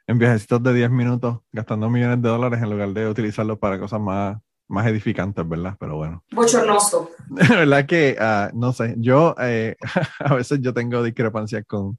en 0.07 0.19
viajecitos 0.19 0.63
de 0.63 0.73
10 0.75 0.91
minutos, 0.91 1.41
gastando 1.51 1.91
millones 1.91 2.23
de 2.23 2.29
dólares 2.29 2.63
en 2.63 2.71
lugar 2.71 2.91
de 2.91 3.09
utilizarlos 3.09 3.59
para 3.59 3.81
cosas 3.81 4.01
más, 4.01 4.37
más 4.69 4.87
edificantes, 4.87 5.49
¿verdad? 5.49 5.77
Pero 5.81 5.97
bueno. 5.97 6.23
Bochornoso. 6.31 7.11
verdad 7.29 7.85
que, 7.87 8.17
uh, 8.21 8.57
no 8.57 8.73
sé, 8.73 8.95
yo 8.99 9.35
eh, 9.41 9.75
a 10.21 10.35
veces 10.35 10.61
yo 10.61 10.73
tengo 10.73 11.03
discrepancias 11.03 11.65
con, 11.67 11.99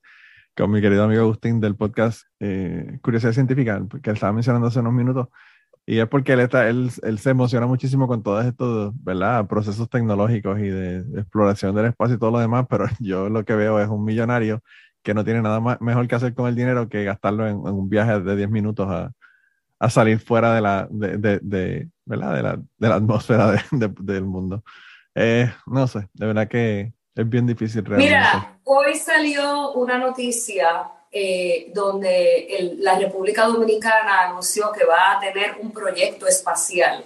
con 0.55 0.72
mi 0.72 0.80
querido 0.80 1.03
amigo 1.03 1.24
Agustín 1.24 1.60
del 1.60 1.76
podcast 1.76 2.22
eh, 2.39 2.99
Curiosidad 3.01 3.34
Científica, 3.34 3.82
que 4.01 4.12
él 4.12 4.16
estaba 4.16 4.32
mencionando 4.32 4.68
hace 4.68 4.80
unos 4.80 4.93
minutos. 4.93 5.28
Y 5.89 5.99
es 5.99 6.07
porque 6.09 6.33
él, 6.33 6.41
está, 6.41 6.67
él, 6.67 6.91
él, 7.01 7.17
se 7.17 7.29
emociona 7.29 7.65
muchísimo 7.65 8.09
con 8.09 8.21
todos 8.21 8.43
estos, 8.45 8.91
¿verdad? 9.05 9.47
Procesos 9.47 9.89
tecnológicos 9.89 10.59
y 10.59 10.67
de, 10.67 10.97
exploración 11.17 11.73
del 11.73 11.85
espacio 11.85 12.17
y 12.17 12.19
todo 12.19 12.31
lo 12.31 12.39
demás, 12.39 12.65
pero 12.69 12.88
yo 12.99 13.29
lo 13.29 13.45
que 13.45 13.55
veo 13.55 13.79
es 13.79 13.88
un 13.88 14.03
millonario 14.03 14.61
que 15.01 15.13
no 15.13 15.23
tiene 15.23 15.41
nada 15.41 15.61
más, 15.61 15.79
mejor 15.79 16.05
que 16.09 16.15
hacer 16.15 16.33
con 16.33 16.49
el 16.49 16.55
dinero 16.55 16.89
que 16.89 17.05
gastarlo 17.05 17.47
en, 17.47 17.55
un 17.55 17.88
viaje 17.88 18.19
de 18.19 18.35
10 18.35 18.49
minutos 18.49 18.85
a, 18.89 19.13
a, 19.79 19.89
salir 19.89 20.19
fuera 20.19 20.53
de 20.53 20.59
la, 20.59 20.89
de, 20.91 21.39
de, 21.41 21.88
¿verdad? 22.03 22.35
de 22.35 22.43
la, 22.43 22.55
de 22.57 22.89
la 22.89 22.95
atmósfera 22.95 23.63
del 23.71 24.23
mundo. 24.25 24.65
Eh, 25.15 25.49
no 25.67 25.88
sé, 25.88 26.09
de 26.13 26.25
verdad 26.27 26.49
que 26.49 26.91
es 27.15 27.29
bien 27.29 27.47
difícil 27.47 27.85
realmente. 27.85 28.13
Mira, 28.13 28.59
hoy 28.65 28.93
salió 28.95 29.71
una 29.71 29.97
noticia 29.97 30.91
eh, 31.12 31.72
donde 31.74 32.76
la 32.80 32.97
República 32.97 33.45
Dominicana 33.45 34.28
anunció 34.28 34.72
que 34.72 34.86
va 34.86 35.14
a 35.14 35.20
tener 35.20 35.58
un 35.62 35.72
proyecto 35.72 36.28
espacial. 36.28 37.03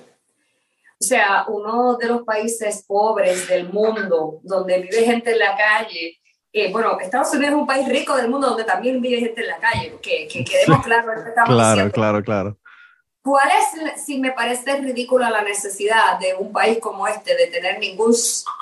O 0.99 1.03
sea, 1.03 1.45
uno 1.47 1.97
de 1.97 2.07
los 2.07 2.23
países 2.23 2.83
pobres 2.87 3.47
del 3.47 3.69
mundo, 3.69 4.39
donde 4.43 4.79
vive 4.79 5.03
gente 5.03 5.31
en 5.31 5.39
la 5.39 5.55
calle. 5.55 6.19
Eh, 6.53 6.71
bueno, 6.71 6.99
Estados 6.99 7.33
Unidos 7.33 7.53
es 7.53 7.59
un 7.59 7.65
país 7.65 7.87
rico 7.87 8.15
del 8.15 8.29
mundo 8.29 8.49
donde 8.49 8.65
también 8.65 9.01
vive 9.01 9.19
gente 9.19 9.41
en 9.41 9.47
la 9.47 9.57
calle, 9.57 9.97
que, 10.01 10.27
que 10.27 10.43
quedemos 10.43 10.83
claros. 10.83 11.23
Claro, 11.45 11.91
claro, 11.91 12.23
claro. 12.23 12.57
¿Cuál 13.23 13.49
es, 13.51 14.03
si 14.03 14.17
me 14.17 14.31
parece 14.31 14.77
ridícula 14.77 15.29
la 15.29 15.43
necesidad 15.43 16.17
de 16.19 16.33
un 16.33 16.51
país 16.51 16.79
como 16.79 17.07
este 17.07 17.35
de 17.35 17.47
tener 17.47 17.77
ningún 17.77 18.15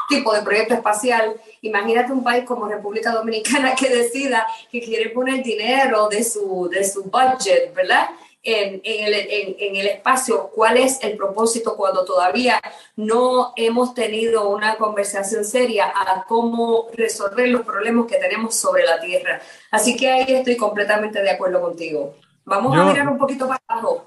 tipo 0.10 0.34
de 0.34 0.42
proyecto 0.42 0.74
espacial? 0.74 1.40
Imagínate 1.62 2.12
un 2.12 2.26
país 2.26 2.44
como 2.44 2.68
República 2.68 3.14
Dominicana 3.14 3.74
que 3.80 3.88
decida 3.88 4.46
que 4.70 4.82
quiere 4.82 5.12
poner 5.12 5.44
dinero 5.44 6.10
de 6.10 6.26
su, 6.26 6.68
de 6.70 6.84
su 6.84 7.04
budget, 7.04 7.74
¿verdad? 7.74 8.10
En, 8.44 8.82
en, 8.84 9.06
el, 9.06 9.14
en, 9.14 9.56
en, 9.60 9.76
el, 9.78 9.88
espacio, 9.88 10.50
cuál 10.54 10.78
es 10.78 11.02
el 11.04 11.16
propósito 11.16 11.76
cuando 11.76 12.04
todavía 12.04 12.60
no 12.96 13.54
hemos 13.56 13.94
tenido 13.94 14.50
una 14.50 14.76
conversación 14.76 15.46
seria 15.46 15.92
a 15.94 16.26
cómo 16.26 16.88
resolver 16.94 17.48
los 17.50 17.62
problemas 17.62 18.08
que 18.08 18.18
tenemos 18.18 18.56
sobre 18.56 18.86
la 18.86 19.00
Tierra. 19.00 19.42
Así 19.72 19.96
que 19.96 20.10
ahí 20.10 20.34
estoy 20.36 20.58
completamente 20.58 21.22
de 21.22 21.30
acuerdo 21.30 21.62
contigo. 21.62 22.16
Vamos 22.44 22.76
a 22.78 22.86
mirar 22.86 23.08
un 23.08 23.18
poquito 23.18 23.48
para 23.48 23.62
abajo 23.68 24.06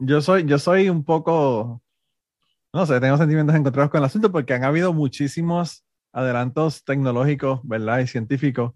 yo 0.00 0.20
soy, 0.22 0.44
yo 0.46 0.58
soy 0.58 0.88
un 0.88 1.04
poco, 1.04 1.82
no 2.72 2.86
sé, 2.86 3.00
tengo 3.00 3.16
sentimientos 3.18 3.54
encontrados 3.54 3.90
con 3.90 3.98
el 3.98 4.06
asunto 4.06 4.32
porque 4.32 4.54
han 4.54 4.64
habido 4.64 4.92
muchísimos 4.92 5.84
adelantos 6.12 6.84
tecnológicos, 6.84 7.60
¿verdad? 7.64 8.00
Y 8.00 8.06
científicos 8.06 8.72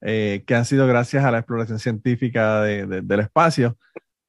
eh, 0.00 0.44
que 0.46 0.54
han 0.54 0.64
sido 0.64 0.86
gracias 0.86 1.24
a 1.24 1.30
la 1.30 1.38
exploración 1.38 1.78
científica 1.78 2.62
del 2.62 3.20
espacio. 3.20 3.76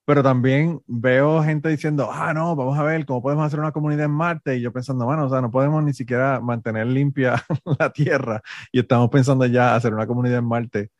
Pero 0.05 0.23
también 0.23 0.81
veo 0.87 1.43
gente 1.43 1.69
diciendo, 1.69 2.09
ah, 2.11 2.33
no, 2.33 2.55
vamos 2.55 2.77
a 2.79 2.83
ver 2.83 3.05
cómo 3.05 3.21
podemos 3.21 3.45
hacer 3.45 3.59
una 3.59 3.73
comunidad 3.73 4.05
en 4.05 4.11
Marte. 4.11 4.55
Y 4.57 4.61
yo 4.61 4.71
pensando, 4.71 5.05
bueno, 5.05 5.25
o 5.25 5.29
sea, 5.29 5.41
no 5.41 5.51
podemos 5.51 5.83
ni 5.83 5.93
siquiera 5.93 6.39
mantener 6.39 6.87
limpia 6.87 7.43
la 7.79 7.91
Tierra. 7.91 8.41
Y 8.71 8.79
estamos 8.79 9.09
pensando 9.09 9.45
ya 9.45 9.75
hacer 9.75 9.93
una 9.93 10.07
comunidad 10.07 10.39
en 10.39 10.45
Marte 10.45 10.91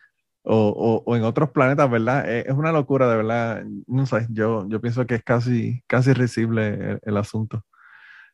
o, 0.50 1.04
o, 1.06 1.16
en 1.16 1.24
otros 1.24 1.52
planetas, 1.52 1.90
¿verdad? 1.90 2.30
Eh, 2.30 2.46
es 2.48 2.54
una 2.54 2.72
locura, 2.72 3.10
de 3.10 3.18
verdad. 3.18 3.64
No 3.88 4.06
sé, 4.06 4.28
yo, 4.30 4.68
yo 4.70 4.82
pienso 4.82 5.06
que 5.06 5.16
es 5.16 5.24
casi, 5.24 5.84
casi 5.88 6.14
risible 6.14 7.00
el, 7.04 7.18
asunto. 7.18 7.64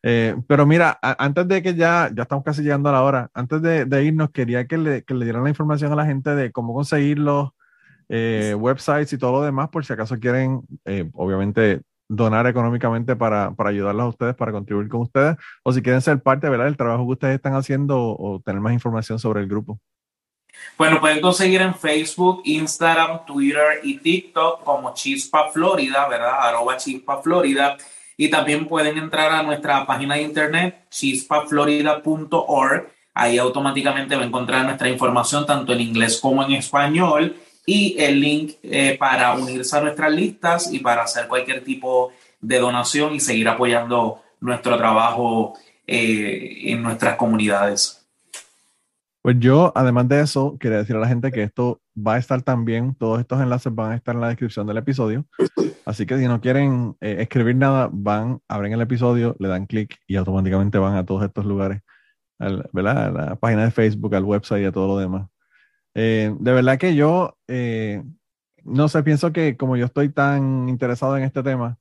Eh, 0.04 0.36
pero 0.48 0.66
mira, 0.66 1.00
antes 1.02 1.48
de 1.48 1.64
que 1.64 1.76
ya, 1.76 2.12
ya 2.14 2.24
estamos 2.24 2.44
casi 2.46 2.62
llegando 2.62 2.90
a 2.90 2.94
la 2.94 3.04
hora, 3.04 3.32
antes 3.34 3.62
de, 3.62 3.86
de 3.86 4.04
irnos, 4.06 4.32
quería 4.32 4.68
que 4.68 4.78
le, 4.78 5.04
que 5.04 5.14
le, 5.16 5.26
dieran 5.26 5.44
la 5.44 5.50
información 5.50 5.92
a 5.92 5.96
la 5.96 6.06
gente 6.06 6.36
de 6.36 6.52
cómo 6.52 6.74
conseguir 6.74 7.20
los 7.20 7.52
eh, 8.10 8.56
websites 8.60 9.14
y 9.14 9.18
todo 9.18 9.32
lo 9.34 9.42
demás, 9.42 9.70
por 9.70 9.86
si 9.86 9.94
acaso 9.94 10.20
quieren, 10.20 10.62
obviamente, 11.14 11.82
donar 12.10 12.46
económicamente 12.48 13.16
para, 13.16 13.52
para, 13.56 13.70
ayudarlos 13.72 14.04
a 14.06 14.10
ustedes, 14.10 14.36
para 14.36 14.52
contribuir 14.52 14.90
con 14.90 15.02
ustedes, 15.02 15.38
o 15.64 15.74
si 15.74 15.82
quieren 15.82 16.02
ser 16.02 16.22
parte, 16.22 16.50
¿verdad?, 16.50 16.66
del 16.66 16.78
trabajo 16.78 17.06
que 17.08 17.14
ustedes 17.14 17.36
están 17.36 17.56
haciendo 17.56 17.98
o 18.00 18.42
tener 18.46 18.62
más 18.62 18.74
información 18.74 19.20
sobre 19.20 19.42
el 19.42 19.48
grupo. 19.48 19.80
Bueno, 20.78 21.00
pueden 21.00 21.22
conseguir 21.22 21.62
en 21.62 21.74
Facebook, 21.76 22.42
Instagram, 22.46 23.26
Twitter 23.26 23.80
y 23.84 23.98
TikTok 23.98 24.64
como 24.64 24.94
Chispa 24.94 25.52
Florida, 25.52 26.08
¿verdad? 26.08 26.36
Arroba 26.40 26.78
Chispa 26.78 27.22
Florida. 27.22 27.78
Y 28.18 28.30
también 28.30 28.68
pueden 28.68 28.98
entrar 28.98 29.32
a 29.32 29.44
nuestra 29.44 29.86
página 29.86 30.16
de 30.16 30.24
internet, 30.24 30.86
chispaflorida.org. 30.90 32.90
Ahí 33.14 33.38
automáticamente 33.38 34.16
va 34.16 34.24
a 34.24 34.26
encontrar 34.26 34.66
nuestra 34.66 34.90
información 34.90 35.46
tanto 35.46 35.74
en 35.74 35.82
inglés 35.82 36.20
como 36.20 36.44
en 36.44 36.54
español 36.54 37.36
y 37.66 37.96
el 38.00 38.20
link 38.20 38.54
eh, 38.64 38.98
para 39.00 39.34
unirse 39.34 39.78
a 39.78 39.82
nuestras 39.82 40.12
listas 40.12 40.72
y 40.72 40.80
para 40.80 41.04
hacer 41.04 41.28
cualquier 41.28 41.64
tipo 41.64 42.12
de 42.42 42.60
donación 42.60 43.16
y 43.16 43.20
seguir 43.20 43.48
apoyando 43.48 44.22
nuestro 44.42 44.78
trabajo 44.78 45.54
eh, 45.88 46.64
en 46.66 46.84
nuestras 46.84 47.16
comunidades. 47.16 48.03
Pues 49.24 49.40
yo, 49.40 49.72
además 49.74 50.10
de 50.10 50.20
eso, 50.20 50.58
quería 50.60 50.80
decir 50.80 50.98
a 50.98 51.00
la 51.00 51.08
gente 51.08 51.32
que 51.32 51.44
esto 51.44 51.82
va 51.96 52.16
a 52.16 52.18
estar 52.18 52.42
también, 52.42 52.94
todos 52.94 53.22
estos 53.22 53.40
enlaces 53.42 53.74
van 53.74 53.94
a 53.94 53.96
estar 53.96 54.16
en 54.16 54.20
la 54.20 54.28
descripción 54.28 54.68
del 54.68 54.76
episodio. 54.76 55.26
Así 55.86 56.06
que 56.06 56.18
si 56.18 56.28
no 56.28 56.42
quieren 56.42 56.98
eh, 57.00 57.16
escribir 57.20 57.56
nada, 57.56 57.90
van, 57.90 58.42
abren 58.50 58.74
el 58.74 58.82
episodio, 58.82 59.34
le 59.40 59.48
dan 59.48 59.66
clic 59.66 59.98
y 60.08 60.18
automáticamente 60.18 60.78
van 60.78 60.98
a 60.98 61.06
todos 61.06 61.24
estos 61.24 61.46
lugares, 61.46 61.82
¿verdad? 62.74 63.06
A 63.06 63.12
la 63.12 63.36
página 63.38 63.64
de 63.64 63.72
Facebook, 63.72 64.14
al 64.14 64.26
website 64.26 64.64
y 64.64 64.66
a 64.66 64.74
todo 64.74 64.88
lo 64.88 64.98
demás. 64.98 65.30
Eh, 65.96 66.36
de 66.38 66.52
verdad 66.52 66.78
que 66.78 66.94
yo, 66.94 67.38
eh, 67.48 68.04
no 68.66 68.90
sé, 68.90 69.04
pienso 69.04 69.32
que 69.32 69.56
como 69.56 69.78
yo 69.78 69.86
estoy 69.86 70.10
tan 70.10 70.68
interesado 70.68 71.16
en 71.16 71.24
este 71.24 71.44
tema, 71.44 71.78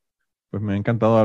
pues 0.53 0.63
me 0.63 0.75
ha 0.75 0.77
encantado 0.77 1.25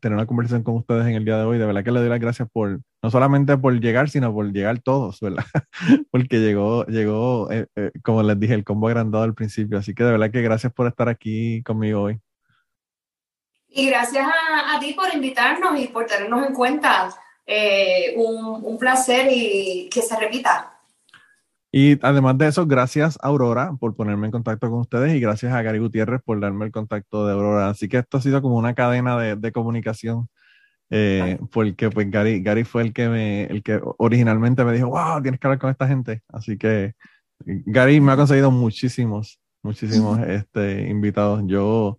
tener 0.00 0.16
una 0.16 0.24
conversación 0.24 0.62
con 0.62 0.76
ustedes 0.76 1.06
en 1.06 1.16
el 1.16 1.26
día 1.26 1.36
de 1.36 1.44
hoy. 1.44 1.58
De 1.58 1.66
verdad 1.66 1.84
que 1.84 1.90
le 1.90 2.00
doy 2.00 2.08
las 2.08 2.18
gracias 2.18 2.48
por, 2.50 2.80
no 3.02 3.10
solamente 3.10 3.58
por 3.58 3.78
llegar, 3.78 4.08
sino 4.08 4.32
por 4.32 4.50
llegar 4.54 4.78
todos, 4.78 5.20
¿verdad? 5.20 5.44
Porque 6.10 6.38
llegó, 6.38 6.86
llegó, 6.86 7.50
eh, 7.50 7.66
eh, 7.76 7.90
como 8.02 8.22
les 8.22 8.40
dije, 8.40 8.54
el 8.54 8.64
combo 8.64 8.88
agrandado 8.88 9.22
al 9.22 9.34
principio. 9.34 9.76
Así 9.76 9.94
que 9.94 10.02
de 10.02 10.12
verdad 10.12 10.30
que 10.30 10.40
gracias 10.40 10.72
por 10.72 10.86
estar 10.86 11.10
aquí 11.10 11.62
conmigo 11.62 12.00
hoy. 12.00 12.18
Y 13.68 13.86
gracias 13.90 14.26
a, 14.26 14.80
ti 14.80 14.94
por 14.94 15.12
invitarnos 15.12 15.78
y 15.78 15.88
por 15.88 16.06
tenernos 16.06 16.46
en 16.46 16.54
cuenta. 16.54 17.10
Eh, 17.46 18.14
un 18.16 18.78
placer 18.78 19.28
y 19.30 19.90
que 19.92 20.00
se 20.00 20.18
repita. 20.18 20.73
Y 21.76 21.98
además 22.02 22.38
de 22.38 22.46
eso, 22.46 22.68
gracias 22.68 23.18
Aurora 23.20 23.72
por 23.80 23.96
ponerme 23.96 24.26
en 24.26 24.30
contacto 24.30 24.70
con 24.70 24.78
ustedes 24.78 25.12
y 25.12 25.18
gracias 25.18 25.52
a 25.52 25.60
Gary 25.60 25.80
Gutiérrez 25.80 26.22
por 26.24 26.38
darme 26.38 26.66
el 26.66 26.70
contacto 26.70 27.26
de 27.26 27.32
Aurora. 27.32 27.68
Así 27.68 27.88
que 27.88 27.98
esto 27.98 28.18
ha 28.18 28.20
sido 28.20 28.40
como 28.40 28.54
una 28.56 28.74
cadena 28.74 29.18
de, 29.18 29.34
de 29.34 29.50
comunicación, 29.50 30.28
eh, 30.90 31.36
porque 31.50 31.90
pues 31.90 32.08
Gary, 32.08 32.44
Gary 32.44 32.62
fue 32.62 32.82
el 32.82 32.92
que, 32.92 33.08
me, 33.08 33.46
el 33.46 33.64
que 33.64 33.80
originalmente 33.98 34.64
me 34.64 34.72
dijo, 34.72 34.86
wow, 34.86 35.20
tienes 35.20 35.40
que 35.40 35.48
hablar 35.48 35.58
con 35.58 35.70
esta 35.70 35.88
gente. 35.88 36.22
Así 36.28 36.56
que 36.56 36.94
Gary 37.40 38.00
me 38.00 38.12
ha 38.12 38.16
conseguido 38.16 38.52
muchísimos, 38.52 39.40
muchísimos 39.60 40.20
este, 40.28 40.88
invitados. 40.88 41.42
Yo 41.44 41.98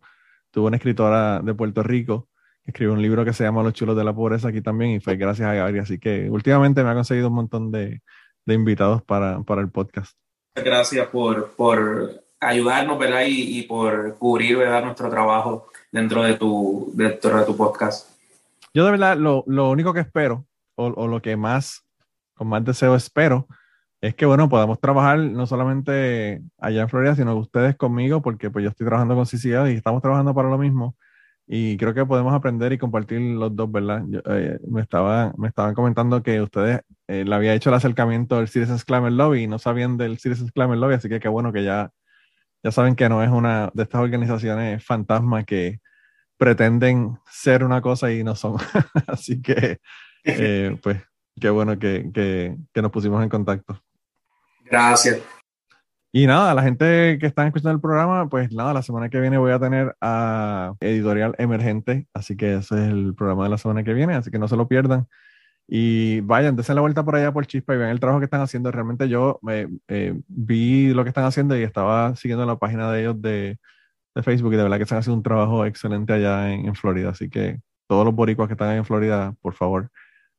tuve 0.52 0.68
una 0.68 0.78
escritora 0.78 1.42
de 1.42 1.54
Puerto 1.54 1.84
Rico 1.84 2.30
que 2.64 2.72
escribió 2.72 2.94
un 2.94 3.02
libro 3.02 3.26
que 3.26 3.34
se 3.34 3.44
llama 3.44 3.62
Los 3.62 3.74
chulos 3.74 3.98
de 3.98 4.06
la 4.06 4.16
pobreza 4.16 4.48
aquí 4.48 4.62
también 4.62 4.92
y 4.92 5.00
fue 5.02 5.18
gracias 5.18 5.50
a 5.50 5.54
Gary. 5.54 5.80
Así 5.80 6.00
que 6.00 6.30
últimamente 6.30 6.82
me 6.82 6.92
ha 6.92 6.94
conseguido 6.94 7.28
un 7.28 7.36
montón 7.36 7.72
de 7.72 8.02
de 8.46 8.54
invitados 8.54 9.02
para, 9.04 9.42
para 9.42 9.62
el 9.62 9.70
podcast. 9.70 10.16
Gracias 10.56 11.08
por, 11.08 11.52
por 11.52 12.24
ayudarnos, 12.40 12.98
¿verdad? 12.98 13.24
Y, 13.28 13.60
y, 13.60 13.64
por 13.64 14.18
cubrir, 14.18 14.58
¿verdad? 14.58 14.84
Nuestro 14.84 15.10
trabajo 15.10 15.68
dentro 15.92 16.24
de 16.24 16.36
tu, 16.36 16.92
dentro 16.94 17.38
de 17.38 17.46
tu 17.46 17.58
podcast. 17.58 18.10
Yo 18.74 18.86
de 18.86 18.92
verdad 18.92 19.18
lo, 19.18 19.44
lo 19.48 19.70
único 19.70 19.94
que 19.94 20.02
espero, 20.02 20.46
o, 20.76 20.88
o, 20.88 21.08
lo 21.08 21.22
que 21.22 21.36
más, 21.36 21.84
con 22.34 22.48
más 22.48 22.64
deseo 22.64 22.96
espero, 22.96 23.48
es 24.02 24.14
que, 24.16 24.26
bueno, 24.26 24.50
podamos 24.50 24.80
trabajar 24.80 25.18
no 25.18 25.48
solamente 25.48 26.44
allá 26.60 26.82
en 26.82 26.90
Florida, 26.90 27.16
sino 27.16 27.36
ustedes 27.36 27.76
conmigo, 27.76 28.22
porque 28.22 28.50
pues 28.52 28.64
yo 28.64 28.70
estoy 28.70 28.86
trabajando 28.86 29.16
con 29.16 29.26
CCA 29.26 29.70
y 29.72 29.76
estamos 29.76 30.02
trabajando 30.02 30.34
para 30.34 30.50
lo 30.50 30.58
mismo. 30.58 30.96
Y 31.48 31.78
creo 31.78 31.94
que 31.94 32.06
podemos 32.06 32.34
aprender 32.34 32.74
y 32.74 32.78
compartir 32.78 33.22
los 33.22 33.56
dos, 33.56 33.72
¿verdad? 33.72 34.04
Eh, 34.26 34.58
me, 34.68 34.82
estaba, 34.82 35.32
me 35.38 35.48
estaban 35.48 35.76
comentando 35.76 36.24
que 36.24 36.42
ustedes 36.42 36.82
eh, 37.08 37.24
le 37.24 37.36
había 37.36 37.54
hecho 37.54 37.70
el 37.70 37.76
acercamiento 37.76 38.38
del 38.38 38.48
Citizens 38.48 38.84
Climate 38.84 39.12
Lobby 39.12 39.44
y 39.44 39.48
no 39.48 39.60
sabían 39.60 39.98
del 39.98 40.18
Citizens 40.18 40.52
Climate 40.52 40.80
Lobby, 40.80 40.96
así 40.96 41.08
que 41.08 41.20
qué 41.20 41.28
bueno 41.28 41.54
que 41.54 41.64
ya, 41.64 41.92
ya 42.64 42.72
saben 42.72 42.96
que 42.96 43.10
no 43.10 43.22
es 43.24 43.30
una 43.30 43.70
de 43.76 43.84
estas 43.84 44.02
organizaciones 44.02 44.84
fantasma 44.84 45.44
que 45.44 45.80
pretenden 46.38 47.18
ser 47.30 47.64
una 47.64 47.80
cosa 47.80 48.12
y 48.12 48.24
no 48.24 48.36
son. 48.36 48.58
así 49.08 49.40
que, 49.42 49.80
eh, 50.24 50.76
pues, 50.82 50.98
qué 51.40 51.50
bueno 51.52 51.78
que, 51.78 52.10
que, 52.12 52.56
que 52.74 52.82
nos 52.82 52.92
pusimos 52.92 53.22
en 53.22 53.30
contacto. 53.30 53.80
Gracias. 54.66 55.22
Y 56.18 56.28
nada, 56.28 56.54
la 56.54 56.64
gente 56.64 57.18
que 57.20 57.26
está 57.26 57.46
escuchando 57.46 57.72
el 57.76 57.82
programa, 57.82 58.30
pues 58.30 58.50
nada, 58.54 58.74
la 58.74 58.82
semana 58.82 59.10
que 59.10 59.20
viene 59.20 59.38
voy 59.38 59.52
a 59.52 59.60
tener 59.60 59.98
a 60.00 60.74
Editorial 60.80 61.36
Emergente, 61.38 62.08
así 62.14 62.38
que 62.38 62.54
ese 62.56 62.76
es 62.76 62.88
el 62.90 63.14
programa 63.16 63.44
de 63.44 63.50
la 63.50 63.58
semana 63.58 63.84
que 63.84 63.94
viene, 63.94 64.14
así 64.14 64.32
que 64.32 64.40
no 64.40 64.48
se 64.48 64.56
lo 64.56 64.70
pierdan. 64.70 65.10
Y 65.68 66.22
vayan, 66.22 66.56
dense 66.56 66.74
la 66.74 66.82
vuelta 66.82 67.04
por 67.06 67.18
allá 67.18 67.34
por 67.34 67.48
Chispa 67.48 67.76
y 67.76 67.80
vean 67.80 67.92
el 67.92 68.00
trabajo 68.00 68.22
que 68.22 68.26
están 68.26 68.42
haciendo. 68.42 68.72
Realmente 68.72 69.10
yo 69.10 69.42
eh, 69.50 70.22
vi 70.28 70.94
lo 70.94 71.04
que 71.04 71.10
están 71.10 71.26
haciendo 71.26 71.58
y 71.58 71.64
estaba 71.64 72.16
siguiendo 72.16 72.46
la 72.46 72.58
página 72.60 72.92
de 72.92 73.02
ellos 73.02 73.22
de, 73.22 73.60
Facebook 74.24 74.54
y 74.54 74.58
de 74.58 74.64
verdad 74.64 74.78
que 74.78 74.84
están 74.84 75.00
haciendo 75.00 75.18
un 75.18 75.24
trabajo 75.24 75.66
excelente 75.66 76.14
allá 76.14 76.54
en, 76.54 76.68
en, 76.68 76.76
Florida. 76.76 77.10
Así 77.10 77.30
que 77.30 77.60
todos 77.88 78.06
los 78.06 78.16
boricuas 78.16 78.48
que 78.48 78.54
están 78.54 78.72
en 78.78 78.86
Florida, 78.86 79.36
por 79.42 79.56
favor, 79.56 79.92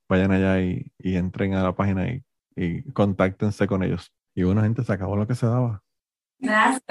vayan 0.09 0.33
allá 0.33 0.61
y, 0.63 0.93
y 0.99 1.17
entren 1.17 1.55
a 1.55 1.63
la 1.63 1.75
página 1.77 2.09
y, 2.09 2.25
y 2.57 2.83
contáctense 2.93 3.67
con 3.67 3.83
ellos. 3.83 4.16
Y 4.37 4.45
bueno, 4.45 4.61
gente, 4.61 4.85
se 4.85 4.93
acabó 4.93 5.17
lo 5.17 5.27
que 5.27 5.35
se 5.35 5.47
daba. 5.47 5.83
Gracias. 6.39 6.85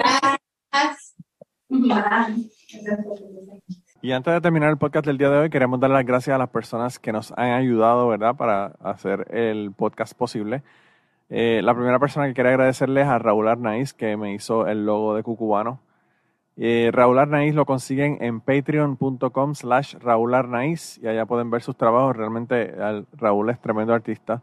Y 4.02 4.10
antes 4.10 4.34
de 4.34 4.40
terminar 4.40 4.68
el 4.70 4.78
podcast 4.78 5.06
del 5.06 5.16
día 5.16 5.30
de 5.30 5.38
hoy, 5.38 5.48
queremos 5.48 5.78
dar 5.78 5.90
las 5.90 6.04
gracias 6.04 6.34
a 6.34 6.38
las 6.38 6.50
personas 6.50 6.98
que 6.98 7.12
nos 7.12 7.30
han 7.36 7.52
ayudado, 7.52 8.08
¿verdad?, 8.08 8.34
para 8.34 8.66
hacer 8.82 9.28
el 9.30 9.70
podcast 9.70 10.14
posible. 10.14 10.64
Eh, 11.28 11.60
la 11.62 11.72
primera 11.72 12.00
persona 12.00 12.26
que 12.26 12.34
quería 12.34 12.50
agradecerles 12.50 13.04
es 13.04 13.10
a 13.10 13.20
Raúl 13.20 13.46
Arnaiz, 13.46 13.94
que 13.94 14.16
me 14.16 14.34
hizo 14.34 14.66
el 14.66 14.84
logo 14.84 15.14
de 15.14 15.22
Cucubano. 15.22 15.78
Eh, 16.56 16.90
Raúl 16.92 17.20
Arnaiz 17.20 17.54
lo 17.54 17.64
consiguen 17.64 18.18
en 18.22 18.40
patreon.com 18.40 19.54
slash 19.54 19.94
Raúl 20.00 20.34
Arnaiz 20.34 20.98
y 20.98 21.06
allá 21.06 21.26
pueden 21.26 21.50
ver 21.50 21.62
sus 21.62 21.76
trabajos. 21.76 22.16
Realmente 22.16 22.74
Raúl 23.12 23.50
es 23.50 23.60
tremendo 23.60 23.94
artista. 23.94 24.42